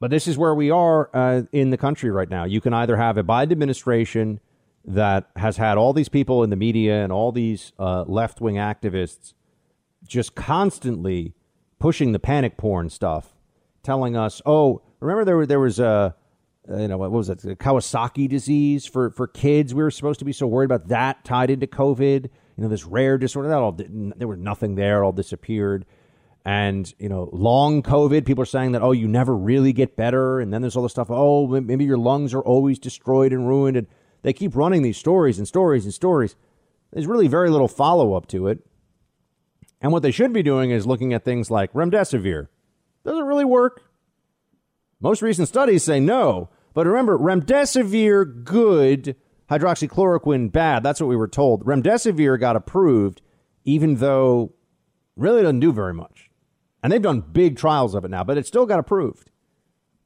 [0.00, 2.44] But this is where we are uh, in the country right now.
[2.44, 4.40] You can either have a Biden administration
[4.84, 8.54] that has had all these people in the media and all these uh, left wing
[8.54, 9.34] activists
[10.06, 11.34] just constantly
[11.78, 13.34] pushing the panic porn stuff,
[13.82, 16.14] telling us, "Oh, remember there there was a."
[16.68, 17.38] You know what was it?
[17.38, 19.74] The Kawasaki disease for for kids.
[19.74, 22.24] We were supposed to be so worried about that tied into COVID.
[22.24, 25.02] You know this rare disorder that all there was nothing there.
[25.02, 25.86] All disappeared.
[26.44, 30.38] And you know, long COVID, people are saying that oh, you never really get better.
[30.38, 31.08] And then there's all this stuff.
[31.10, 33.76] Oh, maybe your lungs are always destroyed and ruined.
[33.76, 33.86] And
[34.22, 36.36] they keep running these stories and stories and stories.
[36.92, 38.60] There's really very little follow up to it.
[39.80, 42.48] And what they should be doing is looking at things like remdesivir.
[43.04, 43.82] Does it really work?
[45.00, 46.50] Most recent studies say no.
[46.74, 49.16] But remember, remdesivir good,
[49.50, 50.82] hydroxychloroquine bad.
[50.82, 51.64] That's what we were told.
[51.64, 53.22] Remdesivir got approved,
[53.64, 54.52] even though
[55.16, 56.30] really doesn't do very much.
[56.82, 59.30] And they've done big trials of it now, but it still got approved.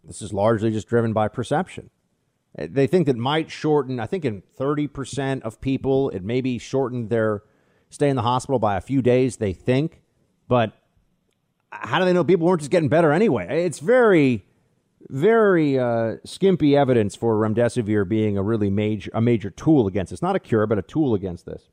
[0.02, 1.90] This is largely just driven by perception.
[2.58, 7.10] Eh, they think that might shorten, I think in 30% of people, it maybe shortened
[7.10, 7.42] their
[7.90, 10.02] stay in the hospital by a few days, they think.
[10.48, 10.72] But
[11.70, 13.46] uh, how do they know people weren't just getting better anyway?
[13.48, 14.44] Eh, it's very,
[15.08, 20.22] very uh, skimpy evidence for remdesivir being a really major, a major tool against this.
[20.22, 21.68] not a cure, but a tool against this.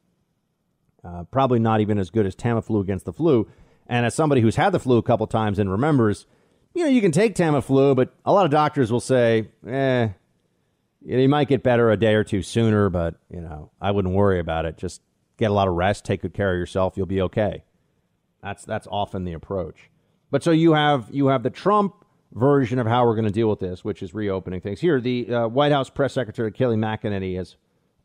[1.03, 3.47] Uh, probably not even as good as Tamiflu against the flu.
[3.88, 6.25] And as somebody who's had the flu a couple times and remembers,
[6.73, 10.09] you know, you can take Tamiflu, but a lot of doctors will say, eh,
[11.03, 14.39] you might get better a day or two sooner, but you know, I wouldn't worry
[14.39, 14.77] about it.
[14.77, 15.01] Just
[15.38, 17.63] get a lot of rest, take good care of yourself, you'll be okay.
[18.43, 19.89] That's that's often the approach.
[20.29, 22.01] But so you have you have the Trump
[22.34, 24.79] version of how we're going to deal with this, which is reopening things.
[24.79, 27.55] Here, the uh, White House press secretary Kayleigh McEnany has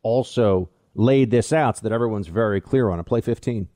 [0.03, 3.05] also laid this out so that everyone's very clear on it.
[3.05, 3.67] Play 15.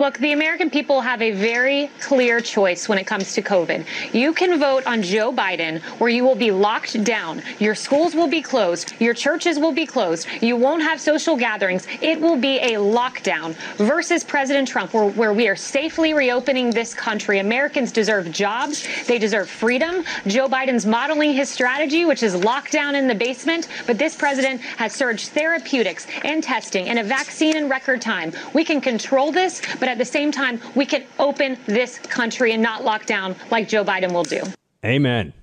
[0.00, 3.86] Look, the American people have a very clear choice when it comes to COVID.
[4.12, 7.40] You can vote on Joe Biden, where you will be locked down.
[7.60, 8.92] Your schools will be closed.
[9.00, 10.26] Your churches will be closed.
[10.40, 11.86] You won't have social gatherings.
[12.02, 16.92] It will be a lockdown versus President Trump, where, where we are safely reopening this
[16.92, 17.38] country.
[17.38, 18.84] Americans deserve jobs.
[19.06, 20.02] They deserve freedom.
[20.26, 23.68] Joe Biden's modeling his strategy, which is lockdown in the basement.
[23.86, 28.32] But this president has surged therapeutics and testing and a vaccine in record time.
[28.54, 32.62] We can control this, but at the same time, we can open this country and
[32.62, 34.42] not lock down like Joe Biden will do.
[34.82, 35.34] Amen.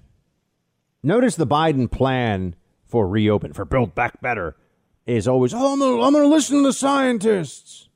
[1.03, 2.55] Notice the Biden plan
[2.87, 4.55] for reopen, for build back better,
[5.05, 7.87] is always, oh, I'm going to listen to the scientists.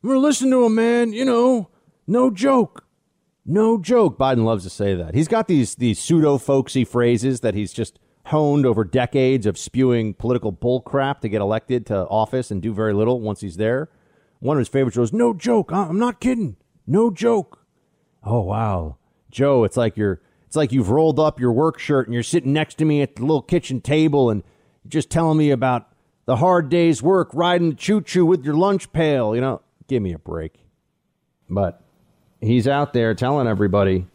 [0.00, 1.68] I'm going to listen to a man, you know,
[2.06, 2.84] no joke.
[3.44, 4.16] No joke.
[4.16, 5.16] Biden loves to say that.
[5.16, 10.14] He's got these, these pseudo folksy phrases that he's just honed over decades of spewing
[10.14, 13.90] political bullcrap to get elected to office and do very little once he's there.
[14.40, 17.64] One of his favorites was, "No joke, I'm not kidding, no joke."
[18.22, 18.96] Oh wow,
[19.30, 22.52] Joe, it's like you're it's like you've rolled up your work shirt and you're sitting
[22.52, 24.42] next to me at the little kitchen table and
[24.82, 25.92] you're just telling me about
[26.24, 29.34] the hard day's work riding the choo choo with your lunch pail.
[29.34, 30.54] You know, give me a break.
[31.50, 31.82] But
[32.40, 34.06] he's out there telling everybody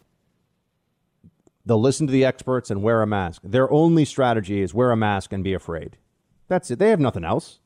[1.66, 3.42] they'll listen to the experts and wear a mask.
[3.44, 5.98] Their only strategy is wear a mask and be afraid.
[6.48, 6.78] That's it.
[6.78, 7.60] They have nothing else.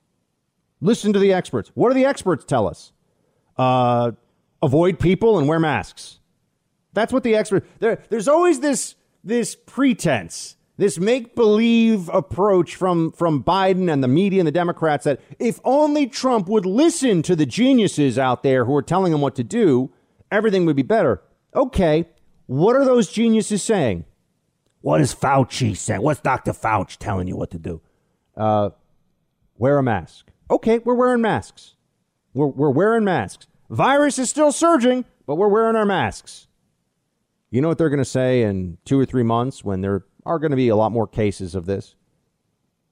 [0.81, 1.71] Listen to the experts.
[1.75, 2.93] What do the experts tell us?
[3.57, 4.13] Uh,
[4.63, 6.21] avoid people and wear masks.
[6.93, 7.67] That's what the experts.
[7.81, 14.09] There, there's always this this pretense, this make believe approach from from Biden and the
[14.09, 18.65] media and the Democrats that if only Trump would listen to the geniuses out there
[18.65, 19.91] who are telling him what to do,
[20.31, 21.23] everything would be better.
[21.55, 22.09] Okay,
[22.47, 24.05] what are those geniuses saying?
[24.81, 26.03] What is Fauci saying?
[26.03, 26.53] What's Dr.
[26.53, 27.81] Fauci telling you what to do?
[28.37, 28.71] Uh,
[29.57, 30.28] wear a mask.
[30.51, 31.75] Okay, we're wearing masks.
[32.35, 33.47] We're, we're wearing masks.
[33.69, 36.47] Virus is still surging, but we're wearing our masks.
[37.51, 40.39] You know what they're going to say in two or three months when there are
[40.39, 41.95] going to be a lot more cases of this?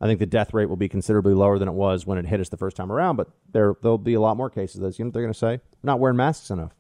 [0.00, 2.40] I think the death rate will be considerably lower than it was when it hit
[2.40, 4.98] us the first time around, but there, there'll be a lot more cases of this.
[4.98, 5.60] You know what they're going to say?
[5.82, 6.72] Not wearing masks enough.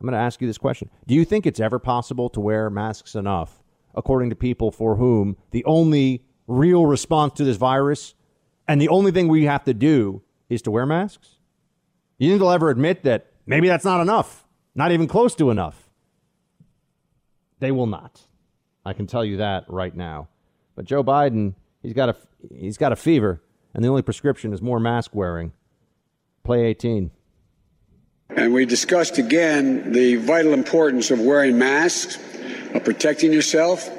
[0.00, 2.70] I'm going to ask you this question Do you think it's ever possible to wear
[2.70, 3.62] masks enough,
[3.94, 8.14] according to people for whom the only real response to this virus
[8.70, 11.38] and the only thing we have to do is to wear masks?
[12.18, 14.44] You think they'll ever admit that maybe that's not enough,
[14.76, 15.90] not even close to enough?
[17.58, 18.20] They will not.
[18.86, 20.28] I can tell you that right now.
[20.76, 22.16] But Joe Biden, he's got a
[22.54, 23.42] he's got a fever,
[23.74, 25.52] and the only prescription is more mask wearing.
[26.44, 27.10] Play 18.
[28.36, 32.18] And we discussed again the vital importance of wearing masks,
[32.72, 33.90] of protecting yourself,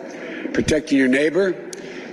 [0.53, 1.70] protecting your neighbor,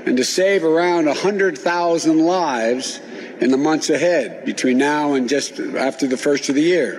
[0.09, 2.99] and to save around 100,000 lives
[3.43, 6.99] in the months ahead between now and just after the first of the year.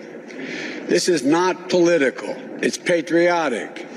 [0.86, 3.88] This is not political, it's patriotic.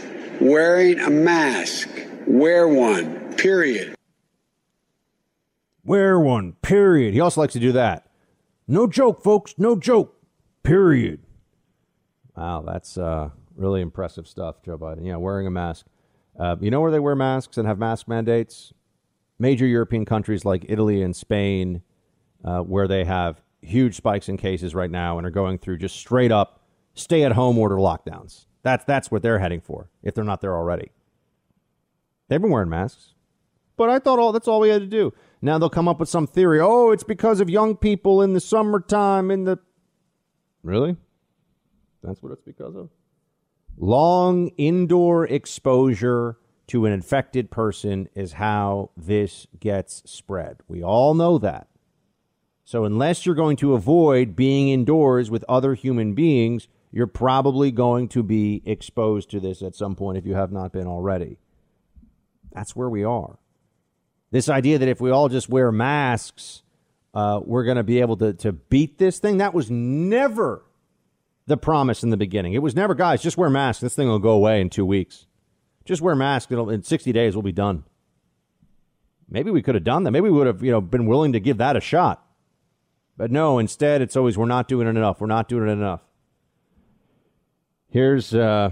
[0.41, 1.91] Wearing a mask,
[2.27, 3.95] wear one, period.
[5.85, 7.13] Wear one, period.
[7.13, 8.07] He also likes to do that.
[8.67, 10.17] No joke, folks, no joke,
[10.63, 11.21] period.
[12.35, 15.07] Wow, that's uh, really impressive stuff, Joe Biden.
[15.07, 15.85] Yeah, wearing a mask.
[16.39, 18.73] Uh, you know where they wear masks and have mask mandates?
[19.43, 21.83] Major European countries like Italy and Spain,
[22.45, 25.97] uh, where they have huge spikes in cases right now and are going through just
[25.97, 26.61] straight up
[26.95, 28.47] stay at home order lockdowns.
[28.63, 30.93] That's, that's what they're heading for, if they're not there already.
[32.29, 33.15] They've been wearing masks.
[33.77, 35.13] But I thought all that's all we had to do.
[35.41, 36.61] Now they'll come up with some theory.
[36.61, 39.59] Oh, it's because of young people in the summertime in the
[40.63, 40.97] Really?
[42.05, 42.91] That's what it's because of?
[43.77, 46.39] Long indoor exposure
[46.73, 50.57] to an infected person is how this gets spread.
[50.69, 51.69] We all know that.
[52.65, 58.09] So, unless you're going to avoid being indoors with other human beings, you're probably going
[58.09, 61.37] to be exposed to this at some point if you have not been already.
[62.55, 63.39] That's where we are.
[64.31, 66.63] This idea that if we all just wear masks,
[67.13, 70.65] uh, we're going to be able to, to beat this thing, that was never
[71.47, 72.55] the promise in the beginning.
[72.55, 73.83] It was never, guys, just wear masks.
[73.83, 75.27] This thing will go away in two weeks.
[75.85, 76.51] Just wear masks.
[76.53, 77.85] It'll, in 60 days, we'll be done.
[79.29, 80.11] Maybe we could have done that.
[80.11, 82.25] Maybe we would have, you know, been willing to give that a shot.
[83.17, 85.21] But no, instead, it's always we're not doing it enough.
[85.21, 86.01] We're not doing it enough.
[87.89, 88.71] Here's uh,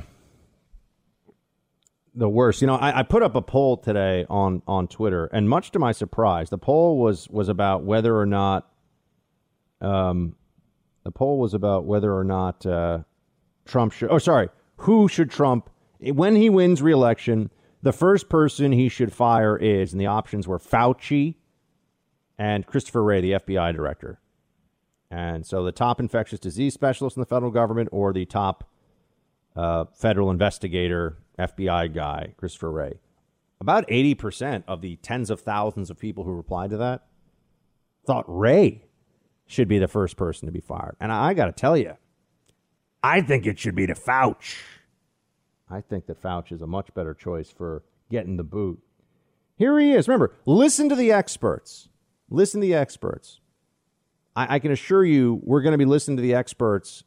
[2.15, 2.61] the worst.
[2.61, 5.79] You know, I, I, put up a poll today on on Twitter, and much to
[5.79, 8.71] my surprise, the poll was was about whether or not
[9.81, 10.37] um,
[11.05, 13.01] the poll was about whether or not uh,
[13.67, 14.11] Trump should.
[14.11, 14.49] Oh, sorry,
[14.79, 15.69] who should Trump
[16.01, 17.51] when he wins re-election?
[17.83, 21.37] The first person he should fire is, and the options were Fauci
[22.39, 24.21] and Christopher Wray, the FBI director.
[25.11, 28.71] And so the top infectious disease specialist in the federal government or the top
[29.57, 33.01] uh, federal investigator, FBI guy, Christopher Wray.
[33.61, 37.07] About 80% of the tens of thousands of people who replied to that
[38.07, 38.85] thought Wray
[39.47, 40.97] should be the first person to be fired.
[41.01, 41.97] And I, I got to tell you,
[43.03, 44.57] I think it should be the Fauci.
[45.71, 48.81] I think that Fauci is a much better choice for getting the boot.
[49.57, 50.09] Here he is.
[50.09, 51.89] Remember, listen to the experts.
[52.29, 53.41] Listen to the experts.
[54.35, 57.05] I, I can assure you, we're going to be listening to the experts,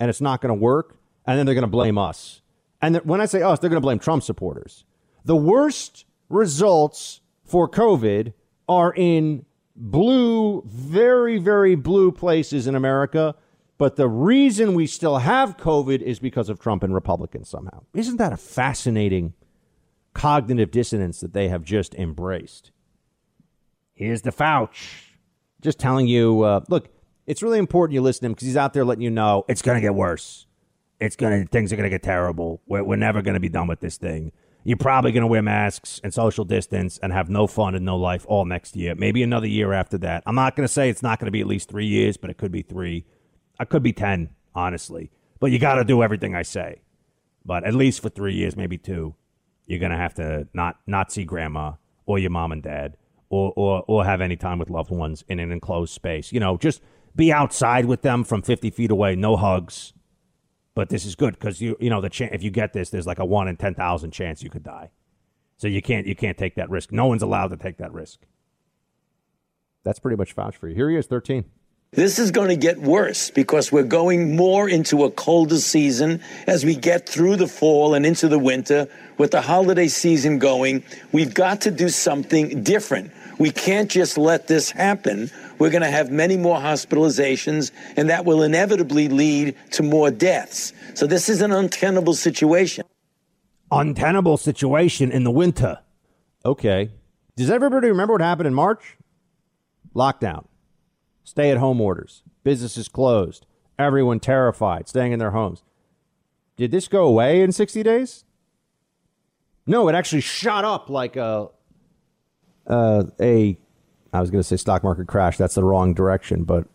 [0.00, 0.96] and it's not going to work
[1.26, 2.40] and then they're going to blame us.
[2.80, 4.84] And when I say us, they're going to blame Trump supporters.
[5.24, 8.32] The worst results for COVID
[8.68, 9.44] are in
[9.76, 13.34] blue, very, very blue places in America.
[13.82, 17.82] But the reason we still have COVID is because of Trump and Republicans somehow.
[17.92, 19.34] Isn't that a fascinating
[20.14, 22.70] cognitive dissonance that they have just embraced?
[23.92, 24.86] Here's the Fauci.
[25.60, 26.90] Just telling you, uh, look,
[27.26, 29.62] it's really important you listen to him because he's out there letting you know it's
[29.62, 30.46] going to get worse
[31.02, 32.62] it's gonna things are gonna get terrible.
[32.66, 34.30] We're, we're never gonna be done with this thing.
[34.62, 38.24] You're probably gonna wear masks and social distance and have no fun and no life
[38.28, 38.94] all next year.
[38.94, 40.22] Maybe another year after that.
[40.26, 42.52] I'm not gonna say it's not gonna be at least three years, but it could
[42.52, 43.04] be three.
[43.62, 45.10] It could be ten, honestly.
[45.40, 46.82] But you got to do everything I say.
[47.44, 49.14] But at least for three years, maybe two,
[49.66, 51.72] you're gonna have to not not see grandma
[52.06, 52.96] or your mom and dad
[53.30, 56.32] or or or have any time with loved ones in an enclosed space.
[56.32, 56.82] You know, just
[57.16, 59.92] be outside with them from 50 feet away, no hugs
[60.74, 63.06] but this is good because you you know the ch- if you get this, there's
[63.06, 64.90] like a one in ten thousand chance you could die.
[65.58, 66.92] So you can't you can't take that risk.
[66.92, 68.20] No one's allowed to take that risk.
[69.84, 70.74] That's pretty much Fauci for you.
[70.74, 71.44] Here he is, thirteen.
[71.94, 76.64] This is going to get worse because we're going more into a colder season as
[76.64, 78.88] we get through the fall and into the winter.
[79.18, 83.12] With the holiday season going, we've got to do something different.
[83.38, 85.30] We can't just let this happen.
[85.58, 90.72] We're going to have many more hospitalizations, and that will inevitably lead to more deaths.
[90.94, 92.86] So this is an untenable situation.
[93.70, 95.78] Untenable situation in the winter.
[96.42, 96.90] Okay.
[97.36, 98.96] Does everybody remember what happened in March?
[99.94, 100.46] Lockdown,
[101.24, 103.46] stay at home orders, businesses closed,
[103.78, 105.62] everyone terrified, staying in their homes.
[106.56, 108.24] Did this go away in 60 days?
[109.66, 111.48] No, it actually shot up like a
[112.66, 113.58] uh, a
[114.12, 115.36] I was going to say stock market crash.
[115.36, 116.66] That's the wrong direction, but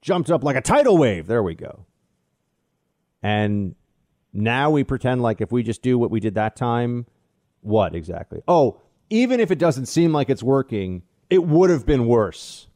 [0.00, 1.26] jumped up like a tidal wave.
[1.26, 1.86] There we go.
[3.22, 3.74] And
[4.32, 7.06] now we pretend like if we just do what we did that time,
[7.60, 8.42] what exactly?
[8.46, 8.80] Oh,
[9.10, 12.68] even if it doesn't seem like it's working, it would have been worse.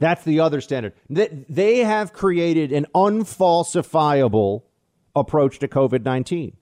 [0.00, 0.94] That's the other standard.
[1.10, 4.62] that They have created an unfalsifiable
[5.14, 6.56] approach to COVID 19.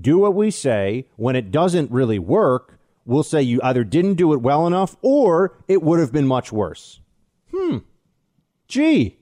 [0.00, 1.08] Do what we say.
[1.16, 5.58] When it doesn't really work, we'll say you either didn't do it well enough or
[5.68, 7.00] it would have been much worse.
[7.54, 7.78] Hmm.
[8.68, 9.18] Gee.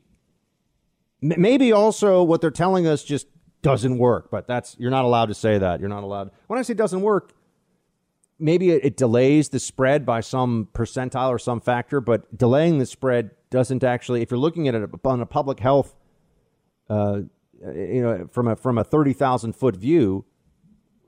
[1.23, 3.27] M- maybe also what they're telling us just
[3.63, 5.81] doesn't work, but that's, you're not allowed to say that.
[5.81, 6.31] You're not allowed.
[6.49, 7.33] When I say doesn't work,
[8.39, 12.87] maybe it, it, delays the spread by some percentile or some factor, but delaying the
[12.87, 14.23] spread doesn't actually.
[14.23, 15.95] If you're looking at it on a public health,
[16.89, 17.21] uh,
[17.75, 20.25] you know, from a from a thirty thousand foot view,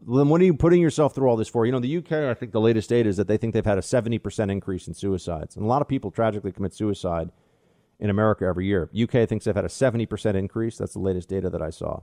[0.07, 1.67] then what are you putting yourself through all this for?
[1.67, 3.79] You know, the UK, I think the latest data is that they think they've had
[3.79, 7.31] a seventy percent increase in suicides, and a lot of people tragically commit suicide
[7.99, 8.91] in America every year.
[8.97, 10.79] UK thinks they've had a seventy percent increase.
[10.79, 12.01] That's the latest data that I saw.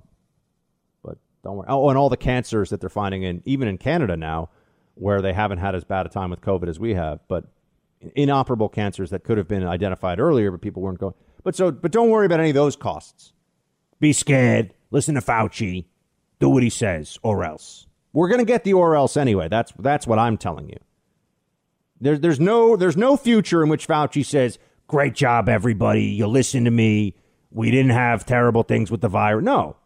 [1.03, 1.67] But don't worry.
[1.69, 4.49] Oh, and all the cancers that they're finding in even in Canada now
[4.95, 7.45] where they haven't had as bad a time with COVID as we have, but
[8.15, 11.13] inoperable cancers that could have been identified earlier, but people weren't going.
[11.43, 13.33] But so, but don't worry about any of those costs.
[13.99, 14.73] Be scared.
[14.91, 15.85] Listen to Fauci.
[16.39, 17.87] Do what he says, or else.
[18.11, 19.47] We're going to get the or else anyway.
[19.47, 20.77] That's that's what I'm telling you.
[21.99, 26.03] There's there's no there's no future in which Fauci says, "Great job, everybody.
[26.03, 27.15] You listen to me.
[27.49, 29.77] We didn't have terrible things with the virus." No,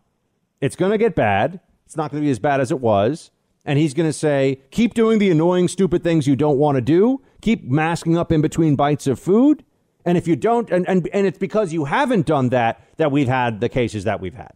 [0.60, 1.60] it's going to get bad.
[1.86, 3.32] It's not going to be as bad as it was
[3.68, 6.82] and he's going to say, keep doing the annoying, stupid things you don't want to
[6.82, 9.64] do, keep masking up in between bites of food.
[10.06, 13.28] And if you don't, and, and, and it's because you haven't done that that we've
[13.28, 14.54] had the cases that we've had.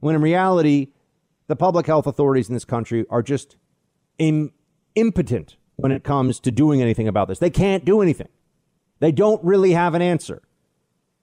[0.00, 0.88] When in reality,
[1.46, 3.56] the public health authorities in this country are just
[4.18, 4.52] Im-
[4.96, 7.38] impotent when it comes to doing anything about this.
[7.38, 8.28] They can't do anything,
[8.98, 10.42] they don't really have an answer.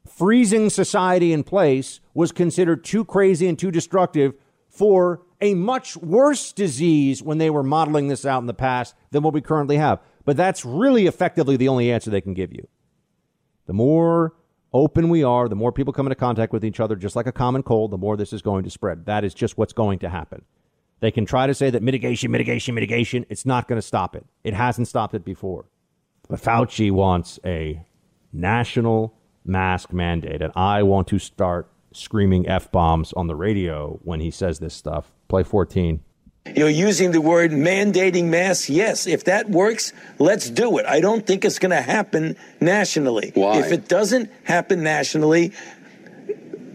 [0.07, 4.33] Freezing society in place was considered too crazy and too destructive
[4.69, 9.21] for a much worse disease when they were modeling this out in the past than
[9.23, 9.99] what we currently have.
[10.23, 12.65] But that's really effectively the only answer they can give you.
[13.65, 14.33] The more
[14.71, 17.33] open we are, the more people come into contact with each other, just like a
[17.33, 19.05] common cold, the more this is going to spread.
[19.05, 20.43] That is just what's going to happen.
[21.01, 23.25] They can try to say that mitigation, mitigation, mitigation.
[23.29, 24.25] It's not going to stop it.
[24.45, 25.65] It hasn't stopped it before.
[26.29, 27.85] But Fauci wants a
[28.31, 29.13] national
[29.43, 34.31] mask mandate, and I want to start screaming F bombs on the radio when he
[34.31, 35.99] says this stuff Play 14.
[36.55, 38.69] You're using the word mandating masks.
[38.69, 40.85] Yes, if that works, let's do it.
[40.85, 43.31] I don't think it's going to happen nationally.
[43.33, 43.57] Why?
[43.57, 45.51] If it doesn't happen nationally,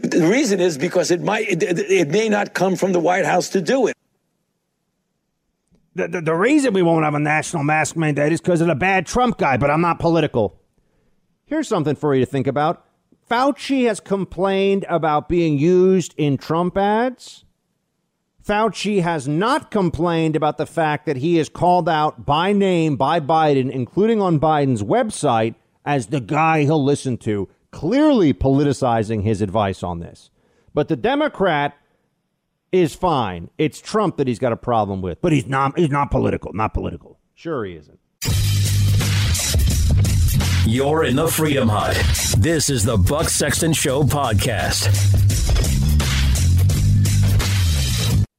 [0.02, 3.48] the reason is because it might it, it may not come from the White House
[3.50, 3.94] to do it.
[5.94, 8.74] The, the, the reason we won't have a national mask mandate is because of the
[8.74, 10.60] bad Trump guy, but I'm not political.
[11.46, 12.84] Here's something for you to think about.
[13.30, 17.44] Fauci has complained about being used in Trump ads
[18.48, 23.20] Fauci has not complained about the fact that he is called out by name by
[23.20, 25.54] Biden, including on Biden's website,
[25.84, 30.30] as the guy he'll listen to, clearly politicizing his advice on this.
[30.72, 31.76] But the Democrat
[32.72, 33.50] is fine.
[33.58, 36.72] It's Trump that he's got a problem with, but he's not he's not political, not
[36.72, 37.18] political.
[37.34, 37.98] Sure he isn't.
[40.66, 41.96] You're in the Freedom Hut.
[42.38, 45.18] This is the Buck Sexton Show podcast.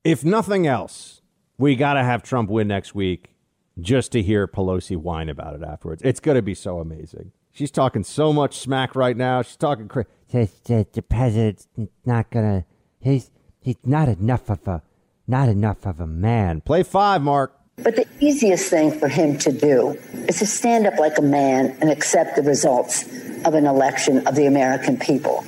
[0.03, 1.21] If nothing else,
[1.57, 3.35] we got to have Trump win next week
[3.79, 6.01] just to hear Pelosi whine about it afterwards.
[6.03, 7.31] It's going to be so amazing.
[7.51, 9.41] She's talking so much smack right now.
[9.41, 10.07] She's talking crazy.
[10.31, 11.67] The, the, the president's
[12.05, 12.65] not gonna.
[12.99, 14.83] He's he's not enough of a
[15.27, 16.61] not enough of a man.
[16.61, 17.59] Play five, Mark.
[17.77, 19.97] But the easiest thing for him to do
[20.27, 23.03] is to stand up like a man and accept the results
[23.45, 25.43] of an election of the American people.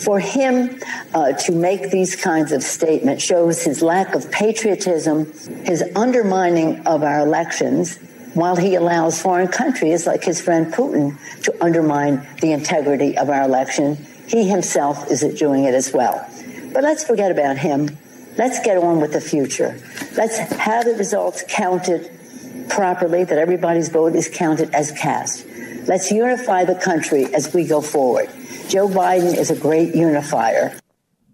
[0.00, 0.80] For him
[1.12, 5.30] uh, to make these kinds of statements shows his lack of patriotism,
[5.64, 7.98] his undermining of our elections,
[8.34, 13.42] while he allows foreign countries like his friend Putin to undermine the integrity of our
[13.42, 13.96] election.
[14.26, 16.26] He himself is doing it as well.
[16.72, 17.98] But let's forget about him.
[18.38, 19.78] Let's get on with the future.
[20.16, 22.10] Let's have the results counted
[22.70, 25.46] properly, that everybody's vote is counted as cast.
[25.86, 28.30] Let's unify the country as we go forward.
[28.70, 30.78] Joe Biden is a great unifier.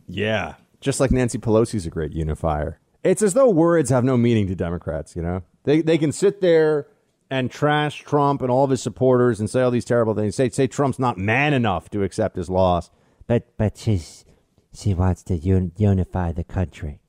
[0.08, 2.80] Yeah, just like Nancy Pelosi's a great unifier.
[3.04, 5.42] It's as though words have no meaning to Democrats, you know?
[5.64, 6.86] They, they can sit there
[7.30, 10.34] and trash Trump and all of his supporters and say all these terrible things.
[10.34, 12.90] Say, say Trump's not man enough to accept his loss.
[13.26, 14.24] But but she's
[14.72, 17.00] she wants to un- unify the country.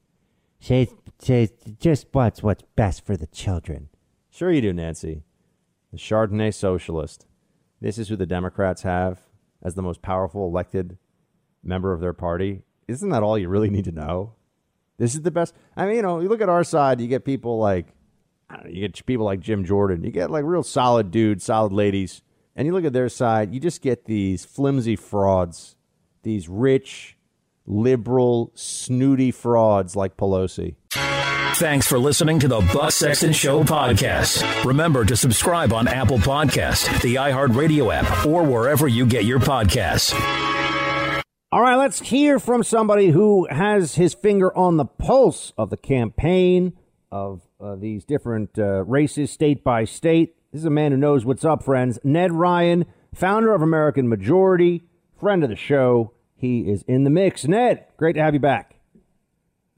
[0.60, 0.90] She
[1.24, 1.50] she
[1.80, 3.90] just wants what's best for the children.
[4.30, 5.24] Sure you do, Nancy.
[5.92, 7.28] The Chardonnay socialist.
[7.80, 9.27] This is who the Democrats have
[9.64, 10.98] as the most powerful elected
[11.64, 12.62] member of their party.
[12.88, 14.34] Isn't that all you really need to know?
[14.98, 15.54] This is the best.
[15.76, 17.88] I mean, you know, you look at our side, you get people like,
[18.52, 22.22] know, you get people like Jim Jordan, you get like real solid dudes, solid ladies.
[22.56, 25.76] And you look at their side, you just get these flimsy frauds,
[26.24, 27.16] these rich,
[27.68, 30.76] liberal, snooty frauds like Pelosi.
[31.58, 34.64] Thanks for listening to the Buck Sexton Show podcast.
[34.64, 40.14] Remember to subscribe on Apple Podcast, the iHeartRadio app, or wherever you get your podcasts.
[41.52, 45.78] All right, let's hear from somebody who has his finger on the pulse of the
[45.78, 46.74] campaign
[47.12, 50.36] of uh, these different uh, races, state by state.
[50.52, 51.98] This is a man who knows what's up, friends.
[52.04, 52.86] Ned Ryun,
[53.16, 54.84] founder of American Majority,
[55.20, 56.14] friend of the show.
[56.36, 57.48] He is in the mix.
[57.48, 58.67] Ned, great to have you back.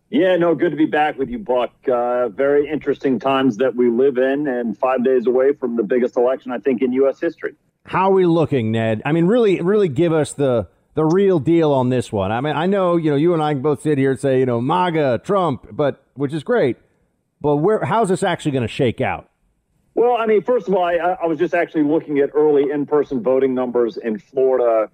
[0.10, 1.72] Yeah, no, good to be back with you, Buck.
[1.88, 6.18] Uh, very interesting times that we live in, and five days away from the biggest
[6.18, 7.19] election, I think, in U.S.
[7.19, 7.53] history.
[7.86, 9.03] How are we looking, Ned?
[9.06, 12.31] I mean, really, really give us the the real deal on this one.
[12.31, 14.40] I mean, I know you know you and I can both sit here and say
[14.40, 16.77] you know MAGA, Trump, but which is great,
[17.40, 19.30] but where how's this actually going to shake out?
[19.94, 23.22] Well, I mean, first of all, I, I was just actually looking at early in-person
[23.22, 24.90] voting numbers in Florida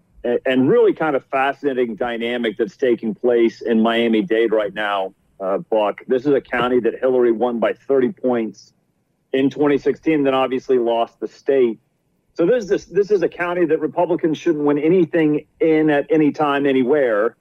[0.46, 5.60] and really kind of fascinating dynamic that's taking place in Miami Dade right now, uh,
[5.60, 6.02] Buck.
[6.08, 8.74] This is a county that Hillary won by 30 points
[9.34, 11.80] in 2016, then obviously lost the state.
[12.34, 16.08] So this is this, this is a county that Republicans shouldn't win anything in at
[16.10, 17.38] any time, anywhere,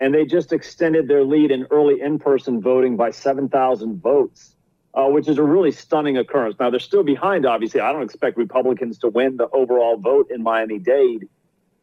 [0.00, 4.52] and they just extended their lead in early in-person voting by 7,000 votes.
[4.94, 6.56] Uh, which is a really stunning occurrence.
[6.58, 7.44] Now they're still behind.
[7.44, 11.28] Obviously, I don't expect Republicans to win the overall vote in Miami Dade,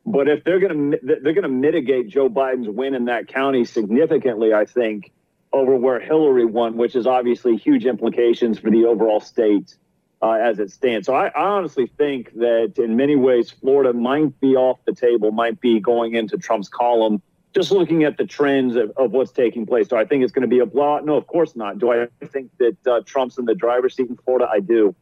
[0.06, 3.66] but if they're going to they're going to mitigate Joe Biden's win in that county
[3.66, 5.12] significantly, I think
[5.54, 9.76] over where Hillary won, which is obviously huge implications for the overall state
[10.22, 11.06] uh, as it stands.
[11.06, 15.32] So I, I honestly think that in many ways Florida might be off the table,
[15.32, 17.22] might be going into Trump's column.
[17.54, 20.42] Just looking at the trends of, of what's taking place, do I think it's going
[20.42, 21.06] to be a blowout?
[21.06, 21.78] No, of course not.
[21.78, 24.50] Do I think that uh, Trump's in the driver's seat in Florida?
[24.52, 24.96] I do.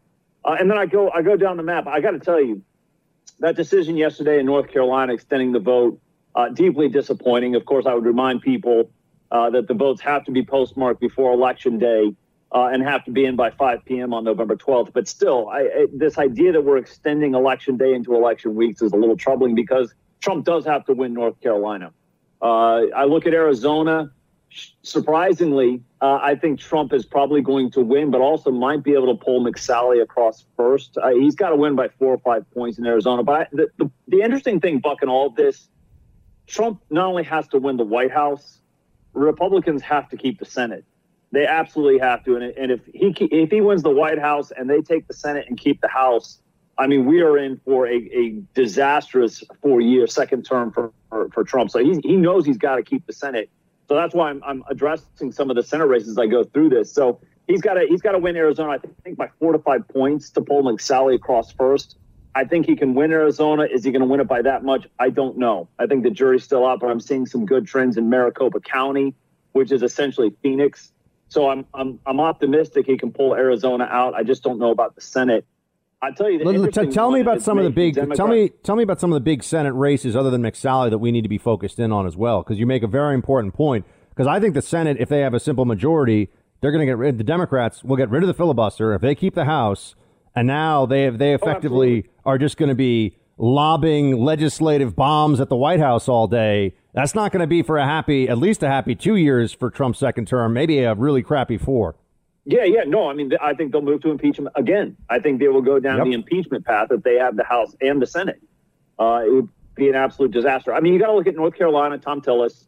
[0.44, 1.88] Uh, and then I go I go down the map.
[1.88, 2.61] I got to tell you,
[3.41, 5.99] that decision yesterday in North Carolina extending the vote,
[6.35, 7.55] uh, deeply disappointing.
[7.55, 8.89] Of course, I would remind people
[9.31, 12.15] uh, that the votes have to be postmarked before Election Day
[12.53, 14.13] uh, and have to be in by 5 p.m.
[14.13, 14.93] on November 12th.
[14.93, 18.91] But still, I, I, this idea that we're extending Election Day into election weeks is
[18.91, 21.91] a little troubling because Trump does have to win North Carolina.
[22.41, 24.11] Uh, I look at Arizona
[24.84, 29.15] surprisingly, uh, I think Trump is probably going to win, but also might be able
[29.15, 30.98] to pull McSally across first.
[30.98, 33.22] Uh, he's got to win by four or five points in Arizona.
[33.22, 35.68] But I, the, the, the interesting thing, Buck, in all this,
[36.48, 38.57] Trump not only has to win the White House,
[39.14, 40.86] Republicans have to keep the Senate.
[41.32, 42.36] They absolutely have to.
[42.36, 45.45] And, and if he if he wins the White House and they take the Senate
[45.48, 46.40] and keep the House,
[46.80, 51.30] I mean, we are in for a, a disastrous four year second term for, for,
[51.30, 51.69] for Trump.
[51.69, 53.52] So he, he knows he's got to keep the Senate.
[53.91, 56.93] So that's why I'm, I'm addressing some of the Senate races I go through this.
[56.93, 58.72] So he's got to he's got to win Arizona.
[58.72, 61.97] I think by four to five points to pull McSally across first.
[62.34, 63.63] I think he can win Arizona.
[63.63, 64.88] Is he going to win it by that much?
[64.97, 65.68] I don't know.
[65.77, 69.13] I think the jury's still out, but I'm seeing some good trends in Maricopa County,
[69.51, 70.93] which is essentially Phoenix.
[71.27, 74.13] So I'm I'm I'm optimistic he can pull Arizona out.
[74.13, 75.45] I just don't know about the Senate.
[76.03, 77.94] I tell you, tell, tell me about some of the big.
[77.94, 80.90] Democrat- tell me, tell me about some of the big Senate races other than McSally
[80.90, 83.14] that we need to be focused in on as well, because you make a very
[83.14, 83.86] important point.
[84.10, 86.30] Because I think the Senate, if they have a simple majority,
[86.60, 87.19] they're going to get rid.
[87.19, 89.95] The Democrats will get rid of the filibuster if they keep the House,
[90.36, 94.95] and now they have, they oh, effectively oh, are just going to be lobbing legislative
[94.95, 96.73] bombs at the White House all day.
[96.94, 99.69] That's not going to be for a happy, at least a happy two years for
[99.69, 101.95] Trump's second term, maybe a really crappy four.
[102.45, 103.09] Yeah, yeah, no.
[103.09, 104.97] I mean, I think they'll move to impeachment again.
[105.09, 106.05] I think they will go down yep.
[106.05, 108.41] the impeachment path if they have the House and the Senate.
[108.97, 110.73] Uh, it would be an absolute disaster.
[110.73, 112.65] I mean, you got to look at North Carolina, Thom Tillis.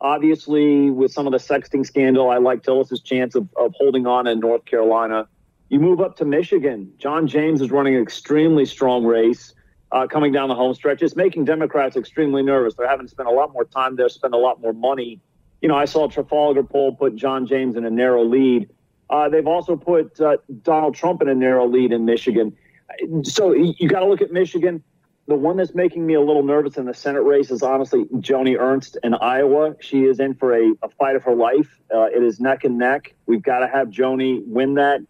[0.00, 4.28] Obviously, with some of the sexting scandal, I like Tillis's chance of, of holding on
[4.28, 5.26] in North Carolina.
[5.68, 6.92] You move up to Michigan.
[6.98, 9.52] John James is running an extremely strong race
[9.90, 11.02] uh, coming down the home stretch.
[11.02, 12.74] It's making Democrats extremely nervous.
[12.74, 15.20] They're having to spend a lot more time there, spend a lot more money.
[15.60, 18.70] You know, I saw Trafalgar poll put John James in a narrow lead.
[19.10, 22.56] Uh, they've also put uh, Donald Trump in a narrow lead in Michigan.
[23.22, 24.82] So you got to look at Michigan.
[25.26, 28.58] The one that's making me a little nervous in the Senate race is honestly Joni
[28.58, 29.76] Ernst in Iowa.
[29.78, 31.68] She is in for a, a fight of her life.
[31.94, 33.14] Uh, it is neck and neck.
[33.26, 35.00] We've got to have Joni win that.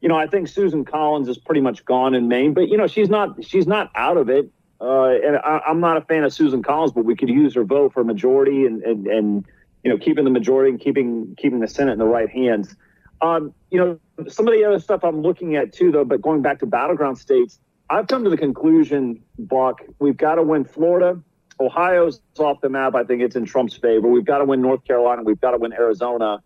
[0.00, 2.86] You know, I think Susan Collins is pretty much gone in Maine, but you know
[2.86, 4.50] she's not she's not out of it.
[4.80, 7.64] Uh, and I, am not a fan of Susan Collins, but we could use her
[7.64, 9.44] vote for majority and, and and
[9.82, 12.76] you know keeping the majority and keeping keeping the Senate in the right hands.
[13.20, 16.42] Um, you know, some of the other stuff I'm looking at too, though, but going
[16.42, 21.20] back to battleground states, I've come to the conclusion, Buck, we've got to win Florida.
[21.60, 22.94] Ohio's off the map.
[22.94, 24.08] I think it's in Trump's favor.
[24.08, 25.22] We've got to win North Carolina.
[25.22, 26.42] We've got to win Arizona.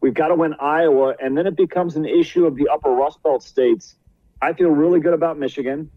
[0.00, 1.14] We've got to win Iowa.
[1.20, 3.94] And then it becomes an issue of the upper Rust Belt states.
[4.40, 5.90] I feel really good about Michigan.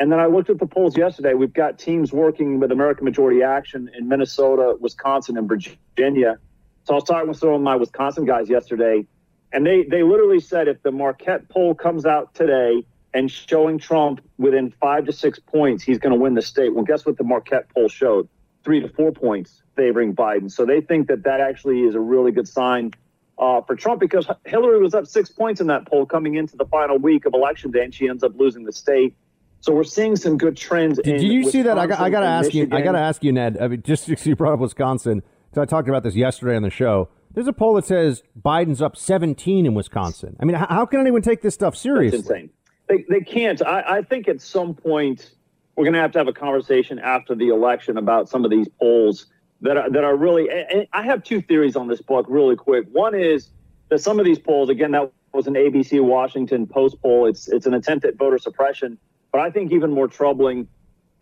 [0.00, 1.34] And then I looked at the polls yesterday.
[1.34, 6.38] We've got teams working with American Majority Action in Minnesota, Wisconsin, and Virginia.
[6.84, 9.06] So I was talking with some of my Wisconsin guys yesterday
[9.52, 12.84] and they, they literally said if the Marquette poll comes out today
[13.14, 16.74] and showing Trump within five to six points, he's going to win the state.
[16.74, 18.28] Well, guess what the Marquette poll showed?
[18.64, 20.50] Three to four points favoring Biden.
[20.50, 22.92] So they think that that actually is a really good sign
[23.38, 26.66] uh, for Trump because Hillary was up six points in that poll coming into the
[26.66, 29.14] final week of election day, and she ends up losing the state.
[29.60, 30.98] So we're seeing some good trends.
[31.02, 31.78] Did you Wisconsin see that?
[31.78, 32.70] I got, I got to ask Michigan.
[32.70, 32.76] you.
[32.76, 33.58] I got to ask you, Ned.
[33.60, 36.70] I mean, just you brought up Wisconsin, because I talked about this yesterday on the
[36.70, 37.08] show.
[37.38, 40.34] There's a poll that says Biden's up 17 in Wisconsin.
[40.40, 42.18] I mean, how, can anyone take this stuff seriously?
[42.18, 42.50] That's insane.
[42.88, 43.62] They, they can't.
[43.64, 45.30] I, I think at some point
[45.76, 48.66] we're going to have to have a conversation after the election about some of these
[48.80, 49.26] polls
[49.60, 50.48] that are, that are really.
[50.92, 52.86] I have two theories on this Buck, really quick.
[52.90, 53.50] One is
[53.88, 57.28] that some of these polls, again, that was an ABC Washington Post poll.
[57.28, 58.98] It's it's an attempt at voter suppression.
[59.30, 60.66] But I think even more troubling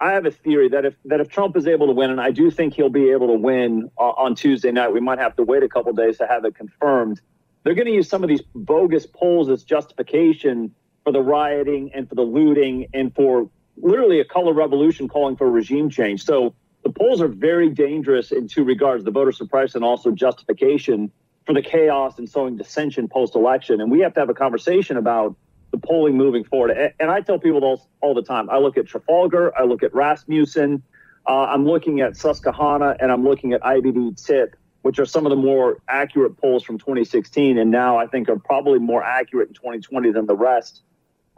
[0.01, 2.31] I have a theory that if that if Trump is able to win, and I
[2.31, 5.43] do think he'll be able to win uh, on Tuesday night, we might have to
[5.43, 7.20] wait a couple days to have it confirmed.
[7.62, 12.09] They're going to use some of these bogus polls as justification for the rioting and
[12.09, 16.24] for the looting and for literally a color revolution calling for regime change.
[16.24, 16.55] So
[16.85, 21.10] the polls are very dangerous in two regards: the voter suppression and also justification
[21.47, 23.81] for the chaos and sowing dissension post election.
[23.81, 25.36] And we have to have a conversation about
[25.81, 26.94] the polling moving forward.
[26.98, 29.94] And I tell people all, all the time I look at Trafalgar, I look at
[29.94, 30.82] Rasmussen,
[31.27, 35.31] uh, I'm looking at Susquehanna, and I'm looking at IBD TIPP, which are some of
[35.31, 39.55] the more accurate polls from 2016, and now I think are probably more accurate in
[39.55, 40.82] 2020 than the rest.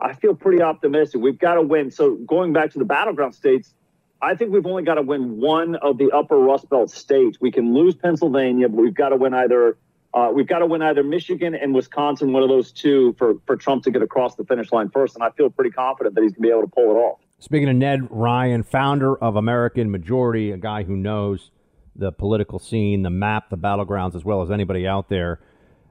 [0.01, 1.21] I feel pretty optimistic.
[1.21, 1.91] We've got to win.
[1.91, 3.75] So going back to the battleground states,
[4.21, 7.39] I think we've only got to win one of the upper Rust Belt states.
[7.41, 9.79] We can lose Pennsylvania, but we've got to win either
[10.19, 13.57] uh, we've got to win either Michigan and Wisconsin, one of those two, for, for
[13.57, 15.15] Trump to get across the finish line first.
[15.15, 17.21] And I feel pretty confident that he's going to be able to pull it off.
[17.39, 21.51] Speaking of Ned Ryun, founder of American Majority, a guy who knows
[21.95, 25.41] the political scene, the map, the battlegrounds, as well as anybody out there.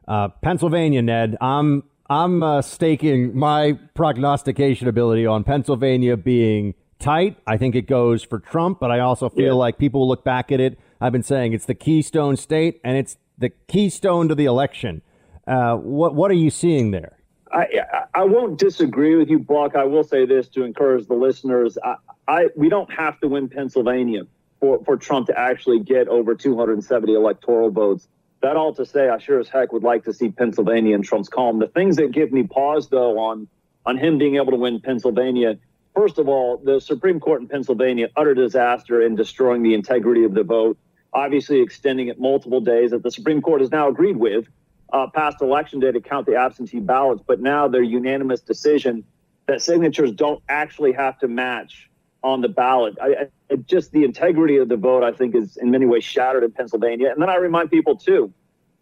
[0.07, 7.37] Uh, Pennsylvania, Ned, I'm I'm uh, staking my prognostication ability on Pennsylvania being tight.
[7.45, 9.51] I think it goes for Trump, but I also feel yeah.
[9.53, 10.79] like people will look back at it.
[11.01, 15.01] I've been saying it's the Keystone State, and it's the keystone to the election.
[15.45, 17.17] Uh, what what are you seeing there?
[17.51, 17.67] I
[18.13, 19.75] I won't disagree with you, Buck.
[19.75, 21.77] I will say this to encourage the listeners.
[21.83, 21.95] I,
[22.27, 24.23] I we don't have to win Pennsylvania
[24.59, 28.07] for, for Trump to actually get over 270 electoral votes.
[28.41, 31.29] That all to say, I sure as heck would like to see Pennsylvania in Trump's
[31.29, 31.59] column.
[31.59, 33.47] The things that give me pause, though, on
[33.85, 35.57] on him being able to win Pennsylvania.
[35.95, 40.33] First of all, the Supreme Court in Pennsylvania utter disaster in destroying the integrity of
[40.33, 40.77] the vote
[41.17, 44.47] obviously extending it multiple days that the Supreme Court has now agreed with
[44.93, 47.23] uh, past election day to count the absentee ballots.
[47.25, 49.03] But now their unanimous decision
[49.47, 51.89] that signatures don't actually have to match
[52.23, 52.97] on the ballot.
[53.01, 56.43] I, I, just the integrity of the vote, I think, is in many ways shattered
[56.43, 57.11] in Pennsylvania.
[57.11, 58.31] And then I remind people, too,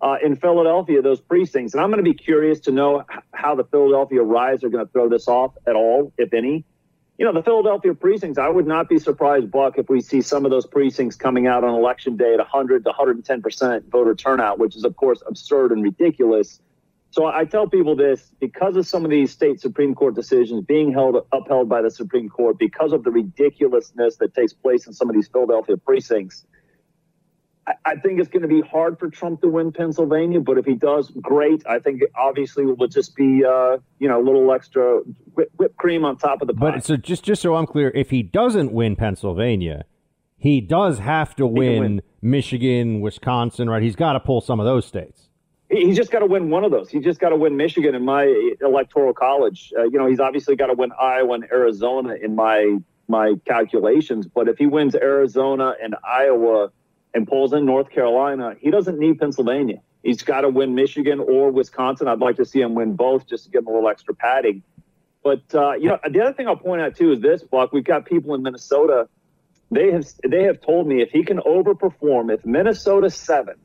[0.02, 3.64] uh, in Philadelphia, those precincts, and I'm going to be curious to know how the
[3.64, 6.66] Philadelphia Rise are going to throw this off at all, if any
[7.18, 10.44] you know, the Philadelphia precincts, I would not be surprised, Buck, if we see some
[10.44, 14.76] of those precincts coming out on election day at 100 to 110% voter turnout, which
[14.76, 16.60] is, of course, absurd and ridiculous.
[17.12, 20.92] So I tell people this because of some of these state Supreme Court decisions being
[20.92, 25.10] held upheld by the Supreme Court, because of the ridiculousness that takes place in some
[25.10, 26.46] of these Philadelphia precincts,
[27.84, 30.76] I think it's going to be hard for Trump to win Pennsylvania, but if he
[30.76, 31.66] does, great.
[31.68, 35.00] I think obviously it will just be uh, you know a little extra
[35.58, 36.72] whipped cream on top of the pie.
[36.72, 39.86] But so just just so I'm clear, if he doesn't win Pennsylvania,
[40.38, 43.82] he does have to win, win, Michigan, Wisconsin, right?
[43.82, 45.30] He's got to pull some of those states.
[45.72, 46.90] he- he's just got to win one of those.
[46.92, 48.26] He's just got to win Michigan in my
[48.62, 49.74] electoral college.
[49.76, 52.78] Uh, you know, he's obviously got to win Iowa and Arizona in my
[53.08, 54.28] my calculations.
[54.28, 56.70] But if he wins Arizona and Iowa
[57.16, 59.82] and pulls in North Carolina, he doesn't need Pennsylvania.
[60.04, 62.08] He's got to win Michigan or Wisconsin.
[62.08, 64.62] I'd like to see him win both just to give him a little extra padding.
[65.24, 67.74] But uh, you know, the other thing I'll point out too is this, Buck.
[67.74, 69.08] We've got people in Minnesota.
[69.72, 73.56] They have they have told me if he can overperform, if Minnesota seven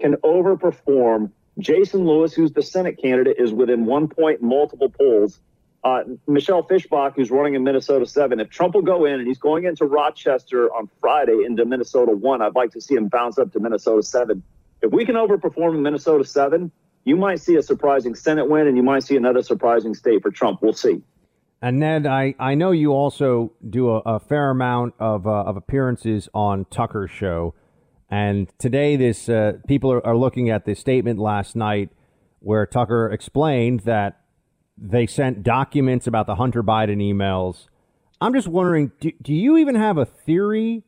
[0.00, 5.38] can overperform, Jason Lewis, who's the Senate candidate, is within one point multiple polls.
[5.84, 9.38] Uh, Michelle Fischbach, who's running in Minnesota seven, if Trump will go in and he's
[9.38, 13.52] going into Rochester on Friday into Minnesota one, I'd like to see him bounce up
[13.52, 14.44] to Minnesota seven.
[14.80, 16.70] If we can overperform in Minnesota seven,
[17.04, 20.30] you might see a surprising Senate win and you might see another surprising state for
[20.30, 20.62] Trump.
[20.62, 21.02] We'll see.
[21.60, 25.56] And Ned, I, I know you also do a, a fair amount of, uh, of
[25.56, 27.54] appearances on Tucker's show.
[28.10, 31.90] And today, this uh, people are, are looking at the statement last night
[32.40, 34.21] where Tucker explained that
[34.78, 37.68] they sent documents about the Hunter Biden emails.
[38.20, 40.84] I'm just wondering, do, do you even have a theory?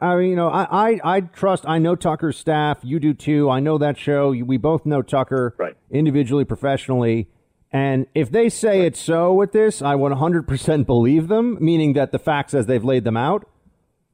[0.00, 2.78] I mean, you know, I, I, I trust, I know Tucker's staff.
[2.82, 3.48] You do too.
[3.48, 4.30] I know that show.
[4.30, 5.76] We both know Tucker right.
[5.90, 7.28] individually, professionally.
[7.70, 12.18] And if they say it's so with this, I 100% believe them, meaning that the
[12.18, 13.48] facts as they've laid them out.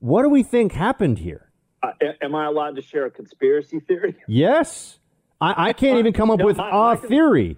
[0.01, 1.51] What do we think happened here?
[1.83, 1.91] Uh,
[2.21, 4.15] am I allowed to share a conspiracy theory?
[4.29, 4.99] Yes.
[5.41, 7.57] I, I can't even come up No, with my- a my- theory.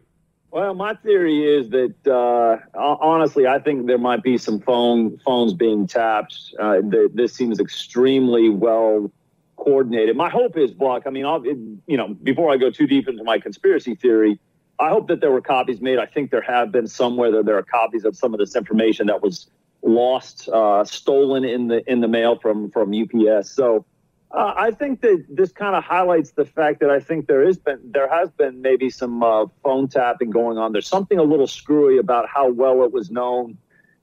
[0.50, 5.54] Well, my theory is that uh, honestly, I think there might be some phone phones
[5.54, 6.36] being tapped.
[6.58, 9.12] Uh, th- this seems extremely well
[9.56, 10.16] coordinated.
[10.16, 11.04] My hope is, Buck.
[11.06, 11.56] I mean, I'll, it,
[11.86, 14.40] you know, before I go too deep into my conspiracy theory,
[14.80, 15.98] I hope that there were copies made.
[15.98, 19.06] I think there have been somewhere that there are copies of some of this information
[19.06, 19.48] that was
[19.82, 23.50] lost, uh, stolen in the in the mail from from UPS.
[23.50, 23.84] So.
[24.32, 27.58] Uh, I think that this kind of highlights the fact that I think there is
[27.58, 30.72] been there has been maybe some uh, phone tapping going on.
[30.72, 33.58] There's something a little screwy about how well it was known,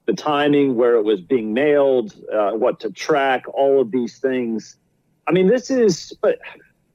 [0.06, 4.76] the timing, where it was being mailed, uh, what to track, all of these things.
[5.28, 6.40] I mean, this is, but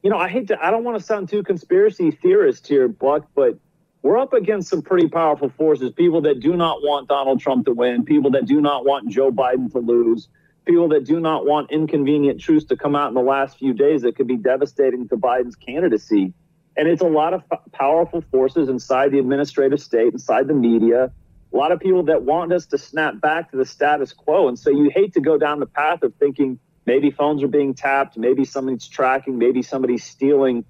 [0.02, 3.28] you know, I hate to, I don't want to sound too conspiracy theorist here, Buck,
[3.34, 3.56] but
[4.02, 5.90] we're up against some pretty powerful forces.
[5.92, 9.30] People that do not want Donald Trump to win, people that do not want Joe
[9.30, 10.28] Biden to lose
[10.64, 14.02] people that do not want inconvenient truths to come out in the last few days
[14.02, 16.32] that could be devastating to Biden's candidacy.
[16.76, 21.12] And it's a lot of powerful forces inside the administrative state, inside the media,
[21.52, 24.48] a lot of people that want us to snap back to the status quo.
[24.48, 27.74] And so you hate to go down the path of thinking maybe phones are being
[27.74, 30.64] tapped, maybe somebody's tracking, maybe somebody's stealing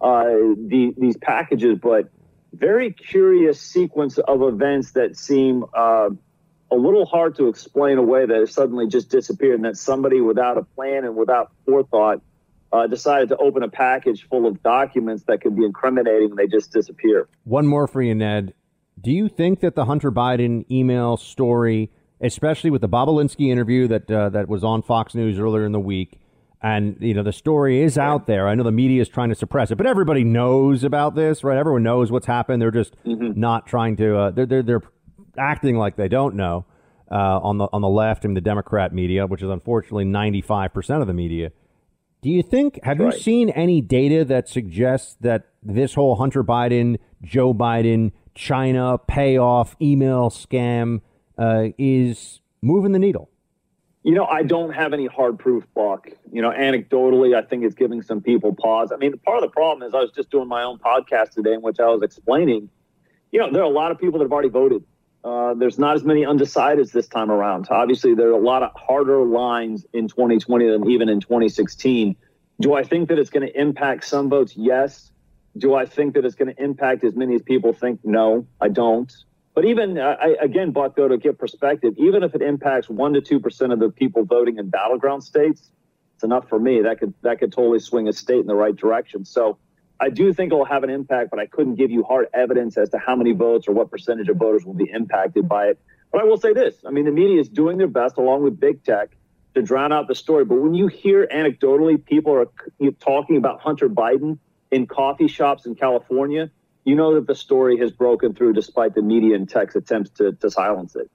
[0.00, 2.08] uh, the, these packages, but
[2.52, 6.10] very curious sequence of events that seem uh,
[6.70, 10.58] a little hard to explain away that it suddenly just disappeared and that somebody without
[10.58, 12.20] a plan and without forethought
[12.72, 16.46] uh, decided to open a package full of documents that could be incriminating and they
[16.46, 17.28] just disappear.
[17.44, 18.52] One more for you, Ned.
[19.00, 21.90] Do you think that the Hunter Biden email story,
[22.20, 25.80] especially with the Bobulinski interview that uh, that was on Fox News earlier in the
[25.80, 26.18] week,
[26.60, 28.48] and you know the story is out there.
[28.48, 31.56] I know the media is trying to suppress it, but everybody knows about this, right?
[31.56, 32.60] Everyone knows what's happened.
[32.60, 34.18] They're just not trying to.
[34.18, 34.82] Uh, they're they're they're
[35.38, 36.66] acting like they don't know
[37.10, 40.72] uh, on the on the left and the Democrat media, which is unfortunately ninety five
[40.74, 41.50] percent of the media.
[42.20, 43.14] Do you think, have Right.
[43.14, 49.76] you seen any data that suggests that this whole Hunter Biden, Joe Biden, China payoff
[49.80, 51.00] email scam
[51.38, 53.30] uh, is moving the needle?
[54.02, 56.08] You know, I don't have any hard proof, Buck.
[56.32, 58.90] You know, anecdotally, I think it's giving some people pause.
[58.92, 61.52] I mean, part of the problem is I was just doing my own podcast today
[61.52, 62.68] in which I was explaining,
[63.30, 64.82] you know, there are a lot of people that have already voted.
[65.24, 67.66] Uh, there's not as many undecideds this time around.
[67.70, 72.16] Obviously, there are a lot of harder lines in 2020 than even in 2016.
[72.60, 74.54] Do I think that it's going to impact some votes?
[74.56, 75.10] Yes.
[75.56, 78.00] Do I think that it's going to impact as many as people think?
[78.04, 79.12] No, I don't.
[79.54, 83.14] But even uh, I, again, Buck, though, to get perspective, even if it impacts one
[83.14, 85.68] to two percent of the people voting in battleground states,
[86.14, 86.82] it's enough for me.
[86.82, 89.24] That could that could totally swing a state in the right direction.
[89.24, 89.58] So
[90.00, 92.90] I do think it'll have an impact, but I couldn't give you hard evidence as
[92.90, 95.80] to how many votes or what percentage of voters will be impacted by it.
[96.12, 98.60] But I will say this: I mean, the media is doing their best, along with
[98.60, 99.10] big tech,
[99.54, 100.44] to drown out the story.
[100.44, 102.46] But when you hear anecdotally people are
[103.00, 104.38] talking about Hunter Biden
[104.70, 106.50] in coffee shops in California,
[106.84, 110.32] you know that the story has broken through despite the media and tech's attempts to,
[110.32, 111.10] to silence it.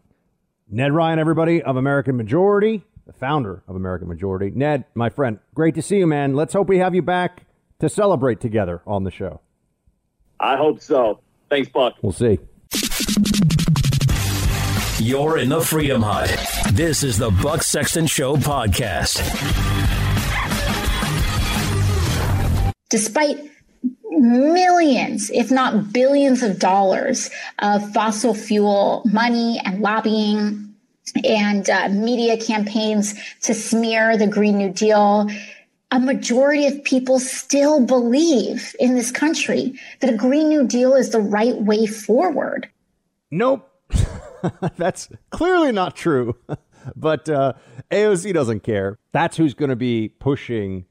[0.70, 4.52] Ned Ryun, everybody of American Majority, the founder of American Majority.
[4.54, 6.36] Ned, my friend, great to see you, man.
[6.36, 7.46] Let's hope we have you back
[7.84, 9.42] to celebrate together on the show.
[10.40, 11.20] I hope so.
[11.50, 11.96] Thanks, Buck.
[12.02, 12.40] We'll see.
[15.00, 16.34] You're in the Freedom Hut.
[16.72, 19.20] This is the Buck Sexton Show podcast.
[22.88, 23.52] Despite
[24.12, 27.30] millions, if not billions of dollars
[27.60, 30.74] of fossil fuel money and lobbying
[31.26, 35.28] and uh, media campaigns to smear the Green New Deal.
[35.94, 41.12] A majority of people still believe in this country that a Green New Deal is
[41.12, 42.68] the right way forward.
[43.30, 43.70] Nope.
[44.76, 46.36] That's clearly not true.
[46.96, 47.54] but uh,
[47.92, 48.98] AOC doesn't care.
[49.12, 50.86] That's who's going to be pushing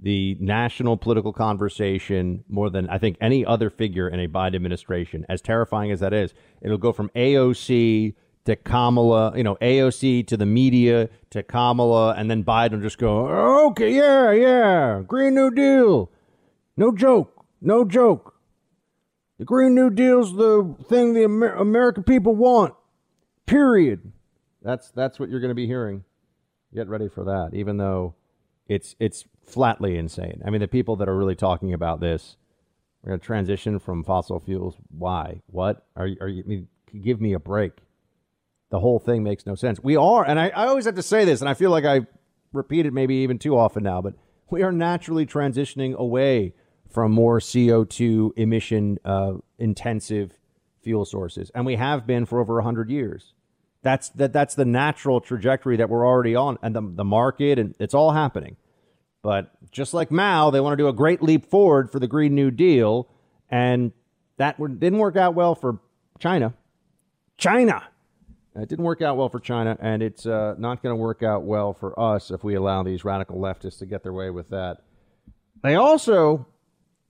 [0.00, 5.24] the national political conversation more than I think any other figure in a Biden administration,
[5.28, 6.34] as terrifying as that is.
[6.60, 8.14] It'll go from AOC
[8.44, 13.28] to Kamala, you know, AOC to the media to Kamala, and then Biden just go,
[13.68, 16.10] okay, yeah, yeah, Green New Deal.
[16.76, 17.44] No joke.
[17.60, 18.34] No joke.
[19.38, 22.74] The Green New Deal's the thing the Amer- American people want.
[23.46, 24.12] Period.
[24.62, 26.04] That's that's what you're going to be hearing.
[26.74, 27.50] Get ready for that.
[27.52, 28.14] Even though
[28.68, 30.42] it's it's flatly insane.
[30.44, 32.36] I mean, the people that are really talking about this,
[33.02, 34.76] we're going to transition from fossil fuels.
[34.96, 35.40] Why?
[35.46, 35.86] What?
[35.96, 36.16] Are you?
[36.20, 36.42] Are you?
[36.44, 36.68] I mean,
[37.02, 37.72] give me a break.
[38.72, 39.80] The whole thing makes no sense.
[39.82, 42.06] We are, and I, I always have to say this, and I feel like I
[42.54, 44.14] repeat it maybe even too often now, but
[44.48, 46.54] we are naturally transitioning away
[46.88, 50.38] from more CO2 emission uh, intensive
[50.82, 53.34] fuel sources, and we have been for over 100 years.
[53.82, 57.74] That's that that's the natural trajectory that we're already on, and the the market, and
[57.78, 58.56] it's all happening.
[59.20, 62.34] But just like Mao, they want to do a great leap forward for the Green
[62.34, 63.06] New Deal,
[63.50, 63.92] and
[64.38, 65.78] that didn't work out well for
[66.18, 66.54] China.
[67.36, 67.82] China.
[68.54, 71.44] It didn't work out well for China, and it's uh, not going to work out
[71.44, 74.82] well for us if we allow these radical leftists to get their way with that.
[75.62, 76.46] They also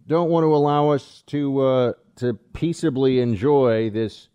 [0.06, 4.28] don't want to allow us to uh, to peaceably enjoy this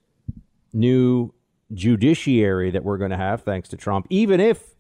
[0.74, 1.34] new
[1.74, 4.76] judiciary that we're going to have thanks to Trump, even if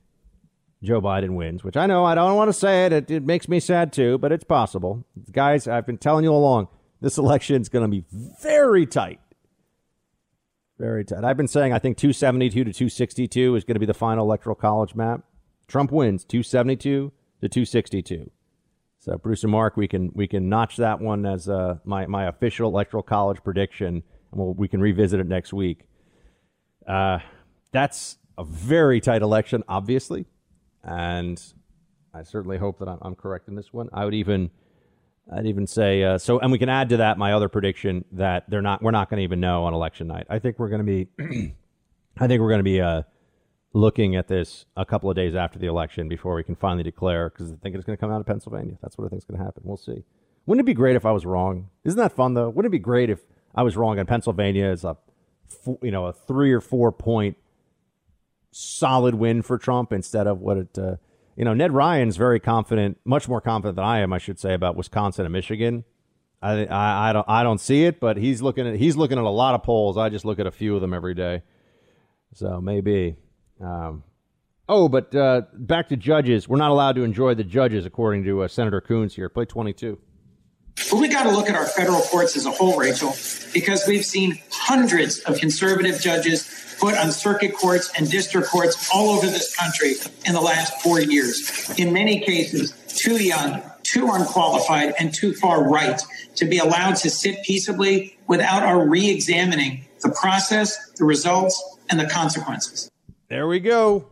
[0.83, 2.93] Joe Biden wins, which I know I don't want to say it.
[2.93, 5.05] It, it makes me sad too, but it's possible.
[5.31, 6.67] Guys, I've been telling you all along,
[7.01, 8.03] this election is going to be
[8.41, 9.19] very tight.
[10.79, 11.23] Very tight.
[11.23, 14.55] I've been saying I think 272 to 262 is going to be the final electoral
[14.55, 15.21] college map.
[15.67, 18.29] Trump wins 272 to 262.
[18.99, 22.27] So Bruce and Mark, we can we can notch that one as uh, my my
[22.27, 25.85] official electoral college prediction, and we'll, we can revisit it next week.
[26.87, 27.19] Uh,
[27.71, 30.25] that's a very tight election, obviously,
[30.83, 31.41] and
[32.13, 33.89] I certainly hope that I'm, I'm correct in this one.
[33.93, 34.51] I would even,
[35.31, 38.49] I'd even say uh, so, and we can add to that my other prediction that
[38.49, 40.27] they're not, we're not going to even know on election night.
[40.29, 41.07] I think we're going to be,
[42.17, 43.03] I think we're going to be uh,
[43.73, 47.29] looking at this a couple of days after the election before we can finally declare
[47.29, 48.77] because I think it's going to come out of Pennsylvania.
[48.81, 49.63] That's what I think is going to happen.
[49.65, 50.03] We'll see.
[50.45, 51.69] Wouldn't it be great if I was wrong?
[51.83, 52.49] Isn't that fun though?
[52.49, 53.19] Wouldn't it be great if
[53.53, 54.97] I was wrong and Pennsylvania is a
[55.81, 57.37] you know a three or four point
[58.51, 60.77] solid win for Trump instead of what it.
[60.77, 60.95] Uh,
[61.37, 64.55] you know, Ned Ryun's very confident, much more confident than I am, I should say,
[64.55, 65.85] about Wisconsin and Michigan.
[66.41, 69.23] I, I, I don't I don't see it, but he's looking at he's looking at
[69.23, 69.97] a lot of polls.
[69.97, 71.43] I just look at a few of them every day,
[72.33, 73.17] so maybe.
[73.63, 74.03] Um,
[74.67, 76.49] oh, but uh, back to judges.
[76.49, 79.29] We're not allowed to enjoy the judges, according to uh, Senator Coons here.
[79.29, 79.99] Play twenty two.
[80.91, 83.15] But we got to look at our federal courts as a whole, Rachel,
[83.51, 89.09] because we've seen hundreds of conservative judges put on circuit courts and district courts all
[89.09, 89.95] over this country
[90.25, 91.69] in the last four years.
[91.77, 96.01] In many cases, too young, too unqualified, and too far right
[96.35, 101.99] to be allowed to sit peaceably without our re examining the process, the results, and
[101.99, 102.91] the consequences.
[103.29, 104.07] There we go.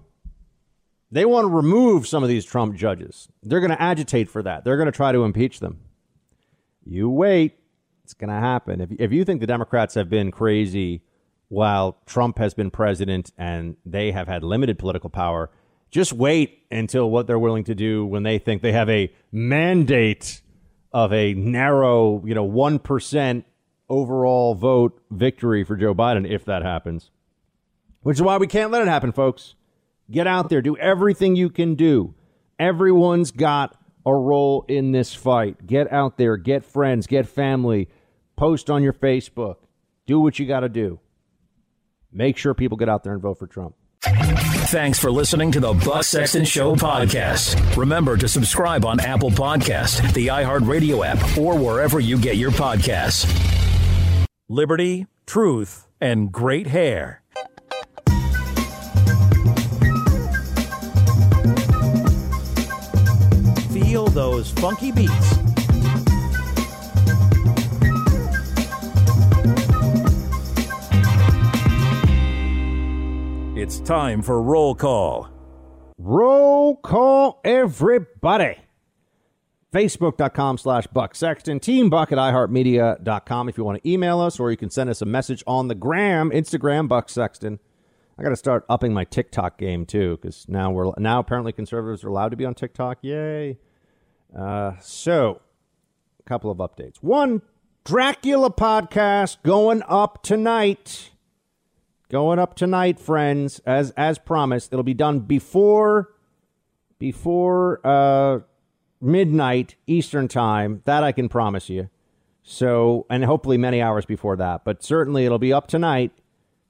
[1.11, 3.29] They want to remove some of these Trump judges.
[3.43, 4.63] They're going to agitate for that.
[4.63, 5.79] They're going to try to impeach them.
[6.83, 7.57] You wait.
[8.03, 8.81] It's going to happen.
[8.81, 11.01] If, if you think the Democrats have been crazy
[11.49, 15.49] while Trump has been president and they have had limited political power,
[15.91, 20.41] just wait until what they're willing to do when they think they have a mandate
[20.91, 23.43] of a narrow, you know, 1%
[23.89, 27.11] overall vote victory for Joe Biden if that happens.
[28.01, 29.55] Which is why we can't let it happen, folks.
[30.09, 32.13] Get out there, do everything you can do.
[32.59, 35.65] Everyone's got a role in this fight.
[35.65, 37.89] Get out there, get friends, get family,
[38.35, 39.55] post on your Facebook,
[40.05, 40.99] do what you got to do.
[42.15, 43.75] Make sure people get out there and vote for Trump.
[44.01, 47.75] Thanks for listening to the Buck Sexton Show podcast.
[47.75, 53.25] Remember to subscribe on Apple Podcast, the iHeartRadio app, or wherever you get your podcasts.
[54.47, 57.21] Liberty, truth, and great hair.
[63.73, 65.44] Feel those funky beats.
[73.55, 75.29] It's time for roll call.
[75.97, 78.57] Roll call, everybody.
[79.71, 84.57] Facebook.com slash Buck Sexton, Teambuck at iHeartMedia.com if you want to email us, or you
[84.57, 87.59] can send us a message on the gram, Instagram, Buck Sexton.
[88.19, 92.03] I got to start upping my TikTok game too, because now we're now apparently conservatives
[92.03, 92.97] are allowed to be on TikTok.
[93.03, 93.57] Yay!
[94.37, 95.39] Uh, so,
[96.19, 96.97] a couple of updates.
[96.97, 97.41] One,
[97.85, 101.11] Dracula podcast going up tonight.
[102.09, 104.71] Going up tonight, friends, as as promised.
[104.71, 106.13] It'll be done before
[106.99, 108.39] before uh,
[109.01, 110.81] midnight Eastern time.
[110.85, 111.89] That I can promise you.
[112.47, 116.11] So, and hopefully many hours before that, but certainly it'll be up tonight.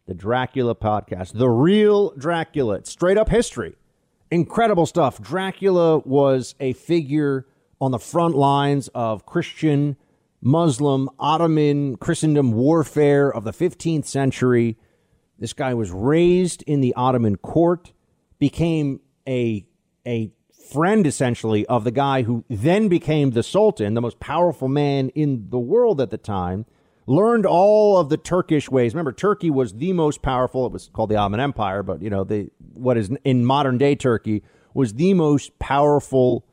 [0.07, 3.75] The Dracula podcast, the real Dracula, it's straight up history,
[4.31, 5.21] incredible stuff.
[5.21, 7.45] Dracula was a figure
[7.81, 9.97] on the front lines of Christian,
[10.41, 14.77] Muslim, Ottoman Christendom warfare of the 15th century.
[15.39, 17.93] This guy was raised in the Ottoman court,
[18.39, 19.65] became a
[20.07, 20.31] a
[20.71, 25.49] friend essentially of the guy who then became the Sultan, the most powerful man in
[25.49, 26.65] the world at the time.
[27.07, 28.95] Learned all of the Turkish ways.
[28.95, 30.65] Remember, Turkey was the most powerful.
[30.65, 33.95] It was called the Ottoman Empire, but you know, the what is in modern day
[33.95, 34.41] Turkey
[34.73, 36.45] was the most powerful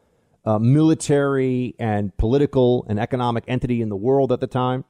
[0.45, 4.85] uh, military and political and economic entity in the world at the time.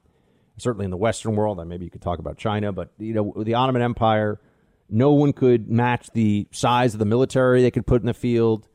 [0.58, 3.34] Certainly in the Western world, and maybe you could talk about China, but you know,
[3.42, 4.40] the Ottoman Empire,
[4.88, 8.68] no one could match the size of the military they could put in the field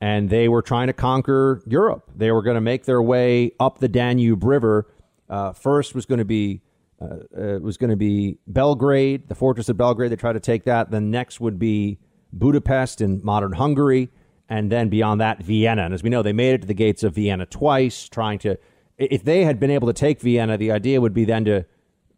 [0.00, 2.10] and they were trying to conquer Europe.
[2.16, 4.90] They were going to make their way up the Danube River.
[5.28, 6.62] Uh, first was going to be
[7.00, 7.04] uh,
[7.38, 10.10] uh, was going to be Belgrade, the fortress of Belgrade.
[10.10, 10.90] They tried to take that.
[10.90, 11.98] Then next would be
[12.32, 14.10] Budapest in modern Hungary,
[14.48, 15.84] and then beyond that, Vienna.
[15.84, 18.56] And as we know, they made it to the gates of Vienna twice, trying to.
[19.00, 21.64] If they had been able to take Vienna, the idea would be then to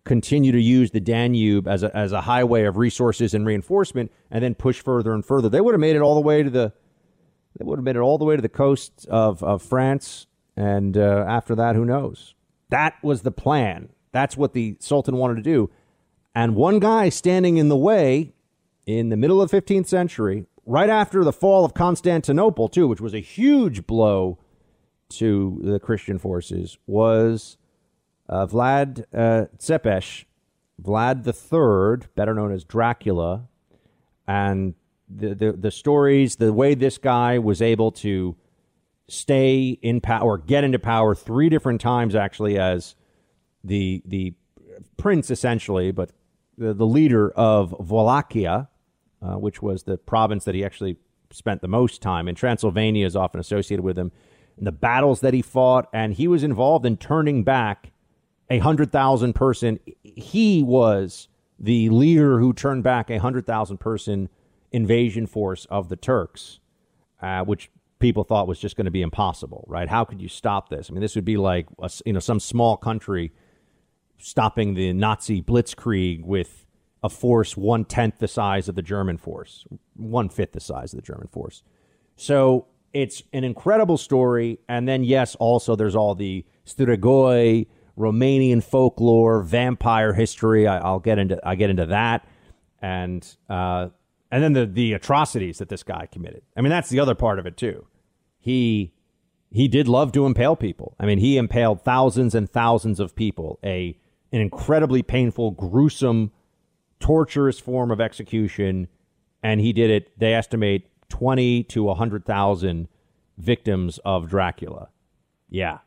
[0.04, 4.42] continue to use the Danube as a, as a highway of resources and reinforcement, and
[4.42, 5.48] then push further and further.
[5.48, 6.72] They would have made it all the way to the
[7.58, 10.26] they would have made it all the way to the coast of, of France.
[10.56, 12.34] And uh, after that, who knows?
[12.70, 13.90] That was the plan.
[14.12, 15.70] That's what the Sultan wanted to do.
[16.34, 18.32] And one guy standing in the way
[18.86, 23.00] in the middle of the 15th century, right after the fall of Constantinople, too, which
[23.00, 24.38] was a huge blow
[25.18, 27.56] to the Christian forces, was
[28.28, 30.24] uh, Vlad uh, Tepes,
[30.80, 33.48] Vlad III, better known as Dracula.
[34.26, 34.74] And
[35.08, 38.36] the, the, the stories, the way this guy was able to
[39.08, 42.94] stay in power, get into power three different times actually as
[43.64, 44.34] the the
[44.96, 46.10] prince essentially, but
[46.56, 48.68] the, the leader of Wallachia,
[49.20, 50.96] uh, which was the province that he actually
[51.30, 52.34] spent the most time in.
[52.34, 54.12] Transylvania is often associated with him.
[54.56, 57.92] And the battles that he fought, and he was involved in turning back
[58.50, 59.80] a hundred thousand person.
[60.02, 64.28] He was the leader who turned back a hundred thousand person
[64.72, 66.60] invasion force of the Turks,
[67.20, 69.88] uh, which people thought was just going to be impossible, right?
[69.88, 70.90] How could you stop this?
[70.90, 73.32] I mean, this would be like a, you know some small country
[74.18, 76.66] stopping the Nazi blitzkrieg with
[77.02, 79.64] a force one tenth the size of the German force,
[79.94, 81.62] one fifth the size of the German force.
[82.16, 87.66] So it's an incredible story, and then yes, also there's all the Strigoi,
[87.98, 90.66] Romanian folklore, vampire history.
[90.66, 92.26] I, will get into I get into that,
[92.80, 93.88] and uh,
[94.30, 96.42] and then the the atrocities that this guy committed.
[96.56, 97.86] I mean, that's the other part of it too.
[98.38, 98.92] He
[99.50, 100.94] he did love to impale people.
[100.98, 103.58] I mean, he impaled thousands and thousands of people.
[103.64, 103.98] A
[104.32, 106.32] an incredibly painful, gruesome,
[107.00, 108.88] torturous form of execution,
[109.42, 110.18] and he did it.
[110.18, 112.88] They estimate twenty to hundred thousand
[113.36, 114.88] victims of Dracula.
[115.48, 115.78] Yeah,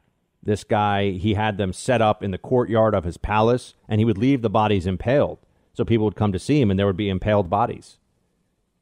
[0.43, 4.06] this guy he had them set up in the courtyard of his palace, and he
[4.06, 5.39] would leave the bodies impaled,
[5.73, 7.97] so people would come to see him, and there would be impaled bodies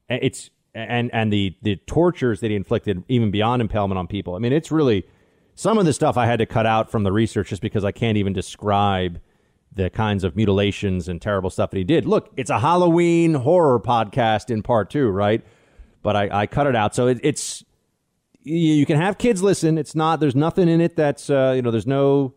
[0.10, 4.36] it's and and the the tortures that he inflicted even beyond impalement on people.
[4.36, 5.06] I mean, it's really
[5.56, 7.92] some of the stuff I had to cut out from the research just because I
[7.92, 9.20] can't even describe
[9.72, 12.06] the kinds of mutilations and terrible stuff that he did.
[12.06, 15.44] Look, it's a Halloween horror podcast in part two, right?
[16.04, 17.64] But I, I cut it out, so it, it's
[18.44, 19.78] you can have kids listen.
[19.78, 22.36] It's not there's nothing in it that's uh, you know there's no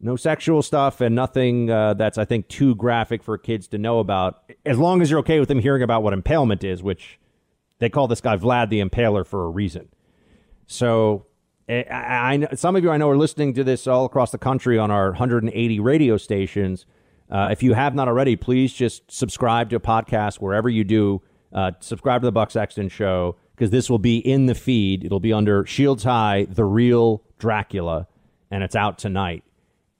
[0.00, 3.98] no sexual stuff and nothing uh, that's I think too graphic for kids to know
[3.98, 4.42] about.
[4.64, 7.18] As long as you're okay with them hearing about what impalement is, which
[7.78, 9.88] they call this guy Vlad the Impaler for a reason.
[10.66, 11.26] So
[11.68, 14.38] eh, I, I, some of you I know are listening to this all across the
[14.38, 16.86] country on our 180 radio stations.
[17.30, 21.22] Uh, if you have not already, please just subscribe to a podcast wherever you do.
[21.52, 25.04] Uh, subscribe to the Buck Sexton Show because this will be in the feed.
[25.04, 28.08] It'll be under Shields High, The Real Dracula,
[28.50, 29.44] and it's out tonight.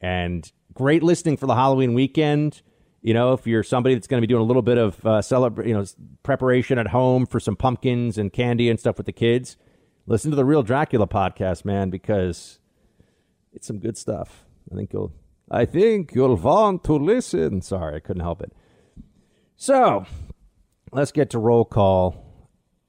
[0.01, 2.63] And great listening for the Halloween weekend.
[3.03, 5.21] You know, if you're somebody that's going to be doing a little bit of uh,
[5.21, 5.85] celebra- you know,
[6.23, 9.57] preparation at home for some pumpkins and candy and stuff with the kids,
[10.07, 12.61] listen to the Real Dracula podcast, man, because
[13.53, 14.45] it's some good stuff.
[14.71, 15.13] I think you'll
[15.51, 17.61] I think you'll want to listen.
[17.61, 18.53] Sorry, I couldn't help it.
[19.57, 20.07] So
[20.93, 22.25] let's get to roll call.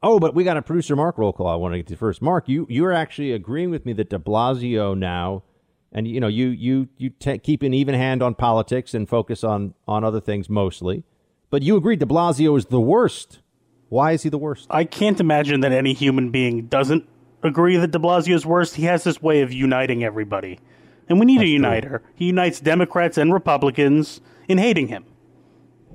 [0.04, 1.48] Oh, but we got a producer Mark roll call.
[1.48, 2.22] I want to get to first.
[2.22, 5.44] Mark, you you are actually agreeing with me that De Blasio now,
[5.92, 9.44] and you know you you you t- keep an even hand on politics and focus
[9.44, 11.04] on on other things mostly,
[11.50, 13.40] but you agree De Blasio is the worst.
[13.88, 14.68] Why is he the worst?
[14.70, 17.08] I can't imagine that any human being doesn't
[17.42, 18.76] agree that De Blasio is worst.
[18.76, 20.60] He has this way of uniting everybody,
[21.08, 22.02] and we need a uniter.
[22.14, 24.20] He unites Democrats and Republicans
[24.50, 25.06] in hating him.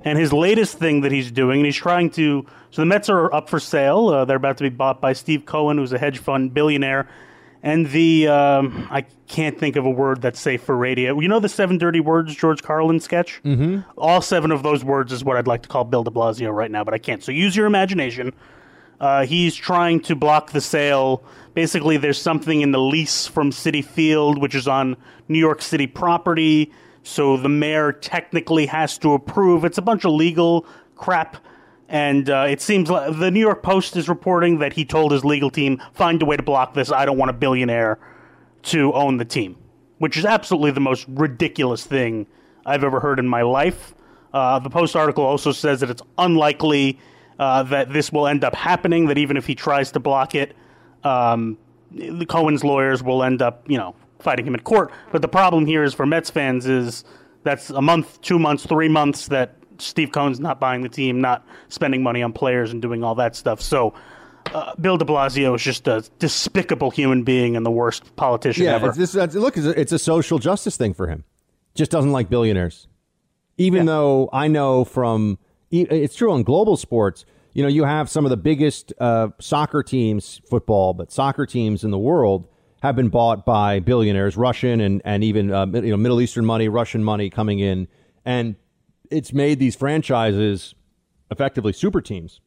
[0.03, 2.47] And his latest thing that he's doing, and he's trying to.
[2.71, 4.09] So the Mets are up for sale.
[4.09, 7.09] Uh, they're about to be bought by Steve Cohen, who's a hedge fund billionaire.
[7.63, 8.29] And the.
[8.29, 11.19] Um, I can't think of a word that's safe for radio.
[11.19, 13.41] You know the seven dirty words George Carlin sketch?
[13.45, 13.81] Mm-hmm.
[13.99, 16.71] All seven of those words is what I'd like to call Bill de Blasio right
[16.71, 17.23] now, but I can't.
[17.23, 18.33] So use your imagination.
[19.01, 21.23] Uh, he's trying to block the sale.
[21.55, 24.97] Basically, there's something in the lease from Citi Field, which is on
[25.29, 26.73] New York City property.
[27.03, 29.65] So the mayor technically has to approve.
[29.65, 31.37] It's a bunch of legal crap.
[31.89, 35.25] And uh, it seems like the New York Post is reporting that he told his
[35.25, 36.93] legal team, find a way to block this.
[36.93, 37.99] I don't want a billionaire
[38.65, 39.57] to own the team,
[39.99, 42.27] which is absolutely the most ridiculous thing
[42.67, 43.95] I've ever heard in my life.
[44.35, 46.99] Uh, the Post article also says that it's unlikely
[47.39, 50.55] uh, that this will end up happening, that even if he tries to block it,
[51.05, 51.57] um,
[51.91, 54.93] the Cohen's lawyers will end up, you know, fighting him in court.
[55.13, 57.05] But the problem here is for Mets fans is
[57.45, 61.47] that's a month, two months, three months that Steve Cohen's not buying the team, not
[61.69, 63.61] spending money on players and doing all that stuff.
[63.61, 63.95] So
[64.55, 68.75] uh, Bill de Blasio is just a despicable human being and the worst politician yeah,
[68.75, 68.89] ever.
[68.97, 71.25] It's, it's, look, it's a, it's a social justice thing for him.
[71.75, 72.89] Just doesn't like billionaires.
[73.57, 75.39] Even though I know from
[75.71, 77.25] it's true on global sports.
[77.53, 81.83] You know, you have some of the biggest uh, soccer teams, football, but soccer teams
[81.83, 82.47] in the world
[82.83, 86.69] have been bought by billionaires, Russian and and even uh, you know Middle Eastern money,
[86.69, 87.89] Russian money coming in,
[88.25, 88.57] and
[89.11, 90.75] it's made these franchises
[91.31, 92.41] effectively super teams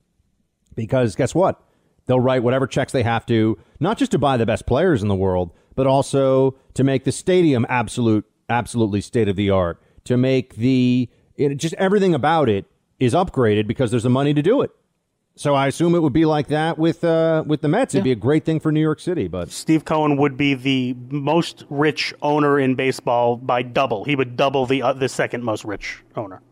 [0.76, 1.62] because guess what?
[2.06, 5.08] They'll write whatever checks they have to, not just to buy the best players in
[5.08, 10.18] the world, but also to make the stadium absolute, absolutely state of the art, to
[10.18, 12.66] make the it, just everything about it
[13.00, 14.72] is upgraded because there's the money to do it.
[15.42, 17.96] So I assume it would be like that with uh, with the Mets.
[17.96, 20.96] It'd be a great thing for New York City, but Steve Cohen would be the
[21.10, 24.04] most rich owner in baseball by double.
[24.04, 26.44] He would double the uh, the second most rich owner.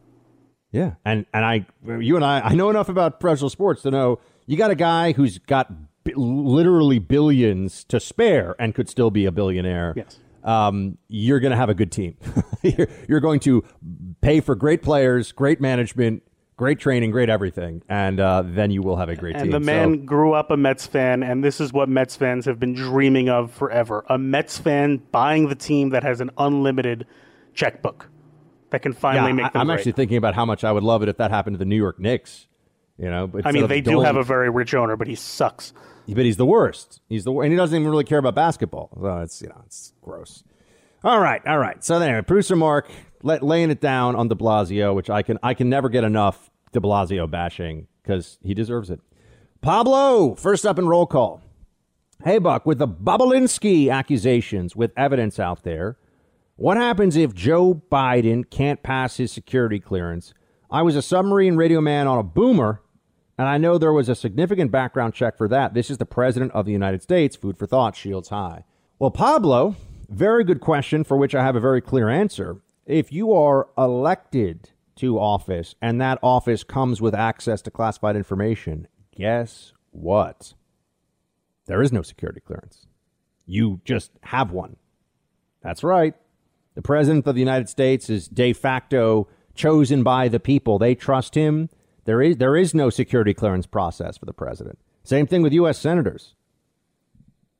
[0.71, 4.21] Yeah, and and I, you and I, I know enough about professional sports to know
[4.47, 5.71] you got a guy who's got
[6.03, 9.93] b- literally billions to spare and could still be a billionaire.
[9.97, 10.17] Yes.
[10.43, 12.17] Um, you're going to have a good team.
[12.63, 13.63] you're, you're going to
[14.21, 16.23] pay for great players, great management,
[16.59, 19.43] great training, great everything, and uh, then you will have a great team.
[19.43, 19.61] And team.
[19.61, 22.59] the man So- grew up a Mets fan, and this is what Mets fans have
[22.59, 27.07] been dreaming of forever: a Mets fan buying the team that has an unlimited
[27.53, 28.09] checkbook
[28.71, 29.75] that can finally yeah, make I, them I'm great.
[29.75, 31.77] actually thinking about how much I would love it if that happened to the New
[31.77, 32.47] York Knicks.
[32.97, 35.71] You know, I mean, they do have a very rich owner, but he sucks.
[36.09, 36.99] but he's the worst.
[37.07, 38.89] He's the and he doesn't even really care about basketball.
[38.99, 40.43] So it's you know it's gross.
[41.05, 41.81] All right, all right.
[41.85, 42.91] So there, anyway, producer Mark
[43.23, 46.48] let, laying it down on De Blasio, which I can I can never get enough
[46.71, 48.99] De Blasio bashing because he deserves it.
[49.61, 51.41] Pablo, first up in roll call.
[52.23, 55.97] Hey Buck, with the Bobulinski accusations with evidence out there,
[56.55, 60.33] what happens if Joe Biden can't pass his security clearance?
[60.69, 62.81] I was a submarine radio man on a boomer,
[63.37, 65.73] and I know there was a significant background check for that.
[65.73, 67.37] This is the President of the United States.
[67.37, 68.65] Food for thought, shields high.
[68.99, 69.77] Well, Pablo,
[70.09, 72.61] very good question for which I have a very clear answer.
[72.85, 78.87] If you are elected to office and that office comes with access to classified information,
[79.15, 80.53] guess what?
[81.65, 82.87] There is no security clearance.
[83.45, 84.77] You just have one.
[85.61, 86.15] That's right.
[86.75, 90.79] The President of the United States is de facto chosen by the people.
[90.79, 91.69] They trust him.
[92.05, 94.79] There is, there is no security clearance process for the President.
[95.03, 95.77] Same thing with U.S.
[95.77, 96.35] Senators.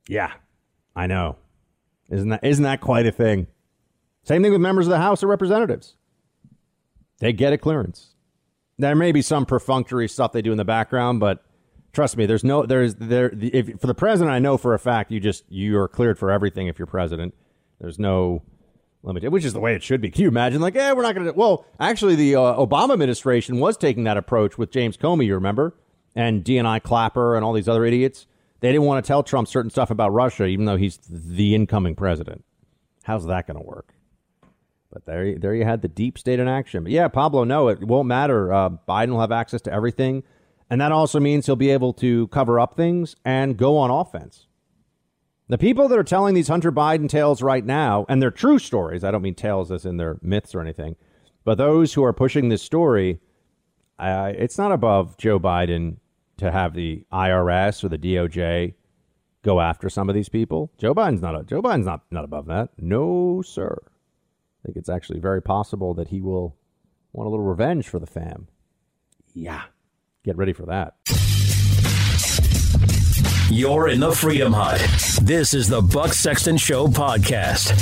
[0.07, 0.32] Yeah,
[0.95, 1.38] I know.
[2.10, 3.48] Isn't that, isn't that quite a thing?
[4.24, 5.95] Same thing with members of the House of Representatives.
[7.20, 8.14] They get a clearance.
[8.78, 11.44] There may be some perfunctory stuff they do in the background, but
[11.91, 15.12] trust me, there's no there's there if for the president I know for a fact
[15.12, 17.34] you just you are cleared for everything if you're president.
[17.80, 18.41] There's no
[19.04, 20.10] limit, which is the way it should be.
[20.10, 20.62] Can you imagine?
[20.62, 21.34] Like, yeah, we're not going to.
[21.34, 25.26] Well, actually, the uh, Obama administration was taking that approach with James Comey.
[25.26, 25.76] You remember,
[26.16, 28.28] and DNI Clapper and all these other idiots.
[28.62, 31.96] They didn't want to tell Trump certain stuff about Russia, even though he's the incoming
[31.96, 32.44] president.
[33.04, 33.94] How's that going to work?
[34.91, 36.84] But there, there you had the deep state in action.
[36.84, 38.52] But yeah, Pablo, no, it won't matter.
[38.52, 40.24] Uh, Biden will have access to everything,
[40.70, 44.48] and that also means he'll be able to cover up things and go on offense.
[45.48, 49.03] The people that are telling these Hunter Biden tales right now, and they're true stories,
[49.03, 50.95] I don't mean tales as in their myths or anything,
[51.44, 53.20] but those who are pushing this story,
[53.98, 55.98] uh, it's not above Joe Biden
[56.38, 58.74] to have the IRS or the DOJ
[59.44, 60.72] go after some of these people.
[60.78, 62.70] Joe Biden's not a, Joe Biden's not not above that.
[62.78, 63.78] No, sir.
[64.61, 66.56] I think it's actually very possible that he will
[67.14, 68.48] want a little revenge for the fam.
[69.34, 69.64] Yeah.
[70.23, 70.95] Get ready for that.
[73.52, 74.80] You're in the Freedom Hut.
[75.23, 77.73] This is the Buck Sexton Show podcast.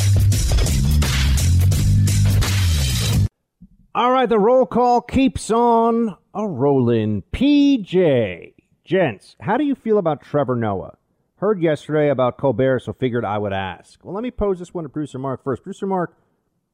[3.94, 7.24] All right, the roll call keeps on a rolling.
[7.34, 8.54] PJ,
[8.86, 10.98] gents, how do you feel about Trevor Noah?
[11.38, 14.00] Heard yesterday about Colbert, so figured I would ask.
[14.06, 15.64] Well, let me pose this one to Producer Mark first.
[15.64, 16.16] Producer Mark,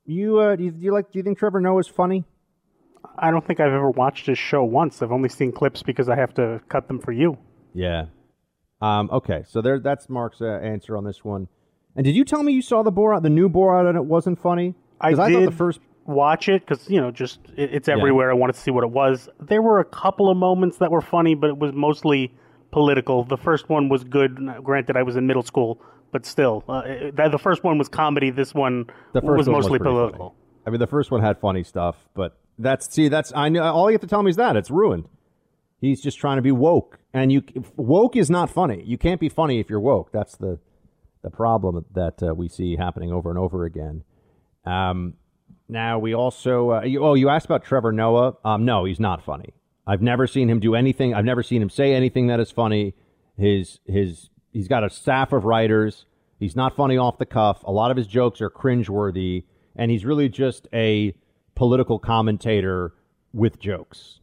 [0.06, 1.12] you uh, do you, do you like?
[1.12, 2.24] Do you think Trevor Noah is funny?
[3.18, 5.02] I don't think I've ever watched his show once.
[5.02, 7.38] I've only seen clips because I have to cut them for you.
[7.74, 8.06] Yeah.
[8.82, 9.80] Um, okay, so there.
[9.80, 11.48] That's Mark's uh, answer on this one.
[11.96, 14.42] And did you tell me you saw the Borat, the new Borat, and it wasn't
[14.42, 14.76] funny?
[15.00, 15.80] I 'Cause did thought the first.
[16.06, 18.30] watch it because you know just it, it's everywhere.
[18.32, 19.30] I wanted to see what it was.
[19.40, 22.34] There were a couple of moments that were funny, but it was mostly
[22.72, 23.24] political.
[23.24, 24.38] The first one was good.
[24.64, 25.80] Granted, I was in middle school,
[26.14, 28.30] but still, uh, the first one was comedy.
[28.30, 29.90] This one The first was one mostly funny.
[29.92, 30.36] political.
[30.66, 33.64] I mean, the first one had funny stuff, but that's see, that's I know.
[33.64, 35.10] All you have to tell me is that it's ruined.
[35.82, 37.44] He's just trying to be woke, and you
[37.76, 38.82] woke is not funny.
[38.86, 40.14] You can't be funny if you're woke.
[40.14, 40.60] That's the
[41.24, 44.04] the problem that uh, we see happening over and over again.
[44.66, 45.16] Um,
[45.68, 48.38] now we also uh, you, oh you asked about Trevor Noah.
[48.46, 49.54] Um, no, he's not funny.
[49.86, 51.14] I've never seen him do anything.
[51.14, 52.94] I've never seen him say anything that is funny.
[53.38, 56.06] His his he's got a staff of writers.
[56.40, 57.64] He's not funny off the cuff.
[57.64, 59.44] A lot of his jokes are cringeworthy,
[59.76, 61.14] and he's really just a
[61.56, 62.94] political commentator
[63.34, 64.20] with jokes,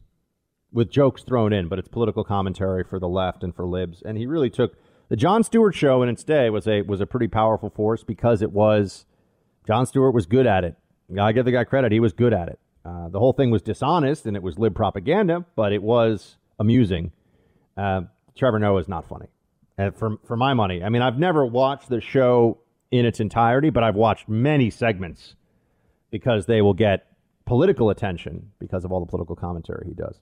[0.71, 1.67] with jokes thrown in.
[1.67, 4.01] But it's political commentary for the left and for libs.
[4.03, 4.75] And he really took
[5.09, 8.41] the Jon Stewart show in its day was a was a pretty powerful force because
[8.41, 9.05] it was
[9.67, 10.75] Jon Stewart was good at it.
[11.19, 12.59] I give the guy credit; he was good at it.
[12.85, 17.11] Uh, the whole thing was dishonest and it was lib propaganda, but it was amusing.
[17.77, 18.01] Uh,
[18.35, 19.40] Trevor Noah is not funny, and
[19.77, 22.59] Uh, for for my money, I mean, I've never watched the show
[22.91, 25.35] in its entirety, but I've watched many segments
[26.11, 27.07] because they will get
[27.45, 30.19] political attention because of all the political commentary he does.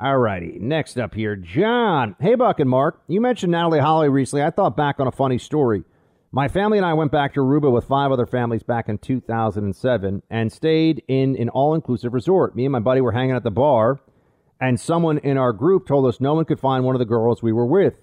[0.00, 2.14] All righty, next up here, John.
[2.20, 3.02] Hey, Buck and Mark.
[3.08, 4.44] You mentioned Natalie Holly recently.
[4.44, 5.82] I thought back on a funny story.
[6.30, 10.22] My family and I went back to Aruba with five other families back in 2007
[10.30, 12.54] and stayed in an all inclusive resort.
[12.54, 13.98] Me and my buddy were hanging at the bar,
[14.60, 17.42] and someone in our group told us no one could find one of the girls
[17.42, 17.94] we were with.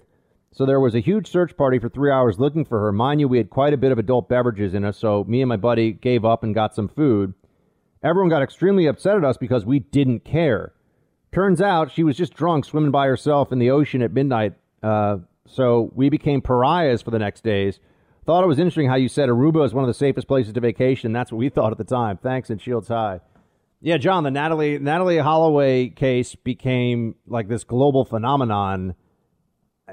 [0.56, 2.90] So there was a huge search party for three hours looking for her.
[2.90, 5.50] Mind you, we had quite a bit of adult beverages in us, so me and
[5.50, 7.34] my buddy gave up and got some food.
[8.02, 10.72] Everyone got extremely upset at us because we didn't care.
[11.30, 14.54] Turns out she was just drunk swimming by herself in the ocean at midnight.
[14.82, 17.78] Uh, so we became pariahs for the next days.
[18.24, 20.60] Thought it was interesting how you said Aruba is one of the safest places to
[20.60, 21.12] vacation.
[21.12, 22.16] That's what we thought at the time.
[22.16, 23.20] Thanks and Shields High.
[23.82, 28.94] Yeah, John, the Natalee Natalee Holloway case became like this global phenomenon.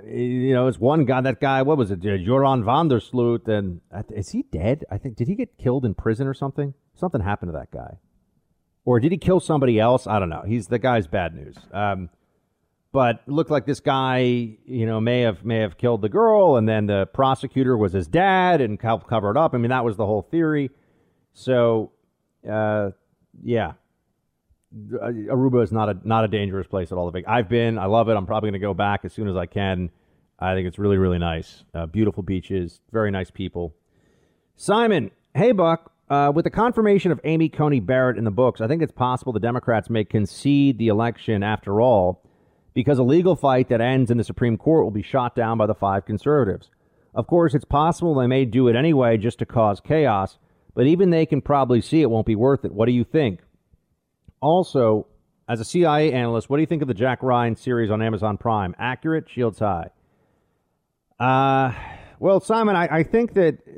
[0.01, 1.21] You know, it's one guy.
[1.21, 1.99] That guy, what was it?
[1.99, 4.85] uh, Joran van der Sloot, and is he dead?
[4.89, 6.73] I think did he get killed in prison or something?
[6.95, 7.99] Something happened to that guy,
[8.85, 10.07] or did he kill somebody else?
[10.07, 10.43] I don't know.
[10.47, 11.57] He's the guy's bad news.
[11.71, 12.09] Um,
[12.91, 14.21] but looked like this guy,
[14.65, 18.07] you know, may have may have killed the girl, and then the prosecutor was his
[18.07, 19.53] dad and helped cover it up.
[19.53, 20.71] I mean, that was the whole theory.
[21.33, 21.91] So,
[22.49, 22.91] uh,
[23.43, 23.73] yeah,
[24.75, 27.13] Aruba is not a not a dangerous place at all.
[27.27, 28.13] I've been, I love it.
[28.13, 29.91] I'm probably going to go back as soon as I can.
[30.39, 31.63] I think it's really really nice.
[31.73, 33.75] Uh, beautiful beaches, very nice people.
[34.55, 35.91] Simon, hey Buck.
[36.09, 39.31] Uh, with the confirmation of Amy Coney Barrett in the books, I think it's possible
[39.31, 42.21] the Democrats may concede the election after all,
[42.73, 45.65] because a legal fight that ends in the Supreme Court will be shot down by
[45.65, 46.69] the five conservatives.
[47.15, 50.37] Of course, it's possible they may do it anyway just to cause chaos,
[50.75, 52.73] but even they can probably see it won't be worth it.
[52.73, 53.39] What do you think?
[54.43, 55.07] Also,
[55.47, 58.37] as a CIA analyst, what do you think of the Jack Ryan series on Amazon
[58.37, 58.75] Prime?
[58.77, 59.89] Accurate, shields high.
[61.17, 61.71] Uh,
[62.19, 63.71] well, Simon, I, I think that, uh,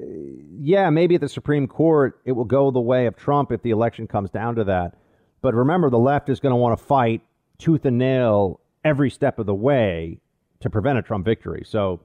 [0.60, 3.70] yeah, maybe at the Supreme Court it will go the way of Trump if the
[3.70, 4.96] election comes down to that.
[5.44, 7.22] But remember, the left is going to want to fight
[7.60, 10.20] tooth and nail every step of the way
[10.62, 11.62] to prevent a Trump victory.
[11.64, 12.02] So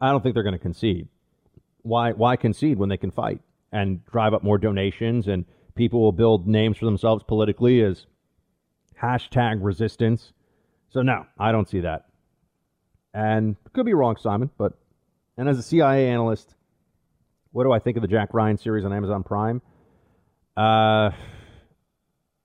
[0.00, 1.06] I don't think they're going to concede.
[1.82, 5.44] Why, why concede when they can fight and drive up more donations and
[5.78, 8.04] people will build names for themselves politically as
[9.00, 10.32] hashtag resistance?
[10.90, 12.06] So, no, I don't see that.
[13.14, 14.74] And could be wrong, Simon, but
[15.38, 16.54] and as a CIA analyst,
[17.52, 19.62] what do I think of the Jack Ryan series on Amazon Prime?
[20.56, 21.10] Uh,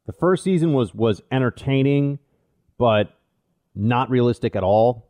[0.05, 2.19] the first season was was entertaining,
[2.77, 3.14] but
[3.76, 5.10] not realistic at all.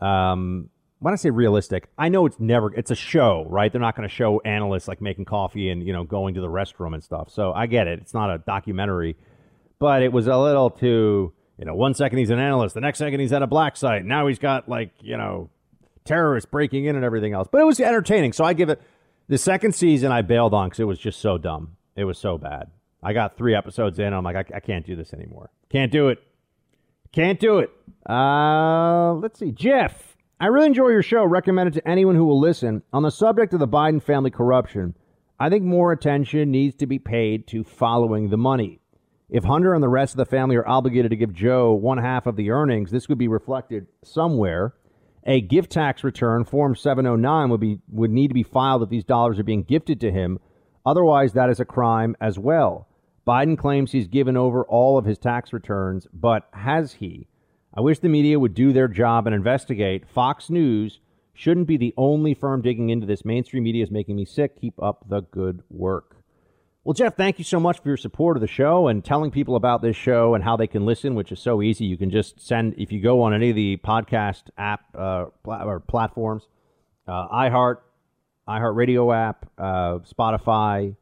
[0.00, 0.68] Um,
[0.98, 3.70] when I say realistic, I know it's never it's a show, right?
[3.70, 6.48] They're not going to show analysts like making coffee and you know going to the
[6.48, 7.30] restroom and stuff.
[7.30, 7.98] So I get it.
[8.00, 9.16] It's not a documentary,
[9.78, 12.98] but it was a little too you know one second he's an analyst, the next
[12.98, 14.04] second he's at a black site.
[14.04, 15.50] Now he's got like you know
[16.04, 17.48] terrorists breaking in and everything else.
[17.50, 18.32] But it was entertaining.
[18.32, 18.80] So I give it
[19.28, 20.12] the second season.
[20.12, 21.76] I bailed on because it was just so dumb.
[21.94, 22.70] It was so bad.
[23.02, 24.12] I got three episodes in.
[24.12, 25.50] I'm like, I, I can't do this anymore.
[25.70, 26.22] Can't do it.
[27.12, 27.70] Can't do it.
[28.08, 29.52] Uh, let's see.
[29.52, 31.24] Jeff, I really enjoy your show.
[31.24, 32.82] Recommend it to anyone who will listen.
[32.92, 34.94] On the subject of the Biden family corruption,
[35.40, 38.80] I think more attention needs to be paid to following the money.
[39.30, 42.26] If Hunter and the rest of the family are obligated to give Joe one half
[42.26, 44.74] of the earnings, this would be reflected somewhere.
[45.24, 49.04] A gift tax return, Form 709, would be would need to be filed if these
[49.04, 50.38] dollars are being gifted to him.
[50.84, 52.88] Otherwise, that is a crime as well.
[53.26, 57.26] Biden claims he's given over all of his tax returns, but has he?
[57.76, 60.08] I wish the media would do their job and investigate.
[60.08, 61.00] Fox News
[61.34, 63.22] shouldn't be the only firm digging into this.
[63.22, 64.58] Mainstream media is making me sick.
[64.58, 66.16] Keep up the good work.
[66.84, 69.56] Well, Jeff, thank you so much for your support of the show and telling people
[69.56, 71.84] about this show and how they can listen, which is so easy.
[71.84, 75.80] You can just send, if you go on any of the podcast app uh, or
[75.80, 76.44] platforms,
[77.06, 77.78] uh, iHeart,
[78.48, 80.94] iHeart Radio app, uh, Spotify,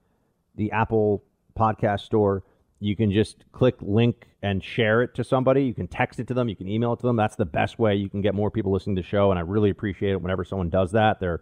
[0.56, 1.22] the Apple
[1.56, 2.42] podcast store.
[2.84, 5.64] You can just click link and share it to somebody.
[5.64, 6.48] You can text it to them.
[6.48, 7.16] You can email it to them.
[7.16, 9.30] That's the best way you can get more people listening to the show.
[9.30, 11.18] And I really appreciate it whenever someone does that.
[11.18, 11.40] They're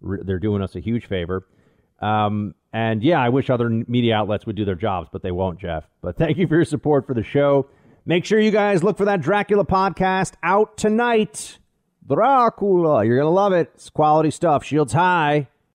[0.00, 1.46] they're doing us a huge favor.
[2.00, 5.58] Um, and yeah, I wish other media outlets would do their jobs, but they won't,
[5.58, 5.84] Jeff.
[6.02, 7.68] But thank you for your support for the show.
[8.06, 11.58] Make sure you guys look for that Dracula podcast out tonight.
[12.06, 13.70] Dracula, you're gonna love it.
[13.74, 14.62] It's quality stuff.
[14.64, 15.48] Shields high.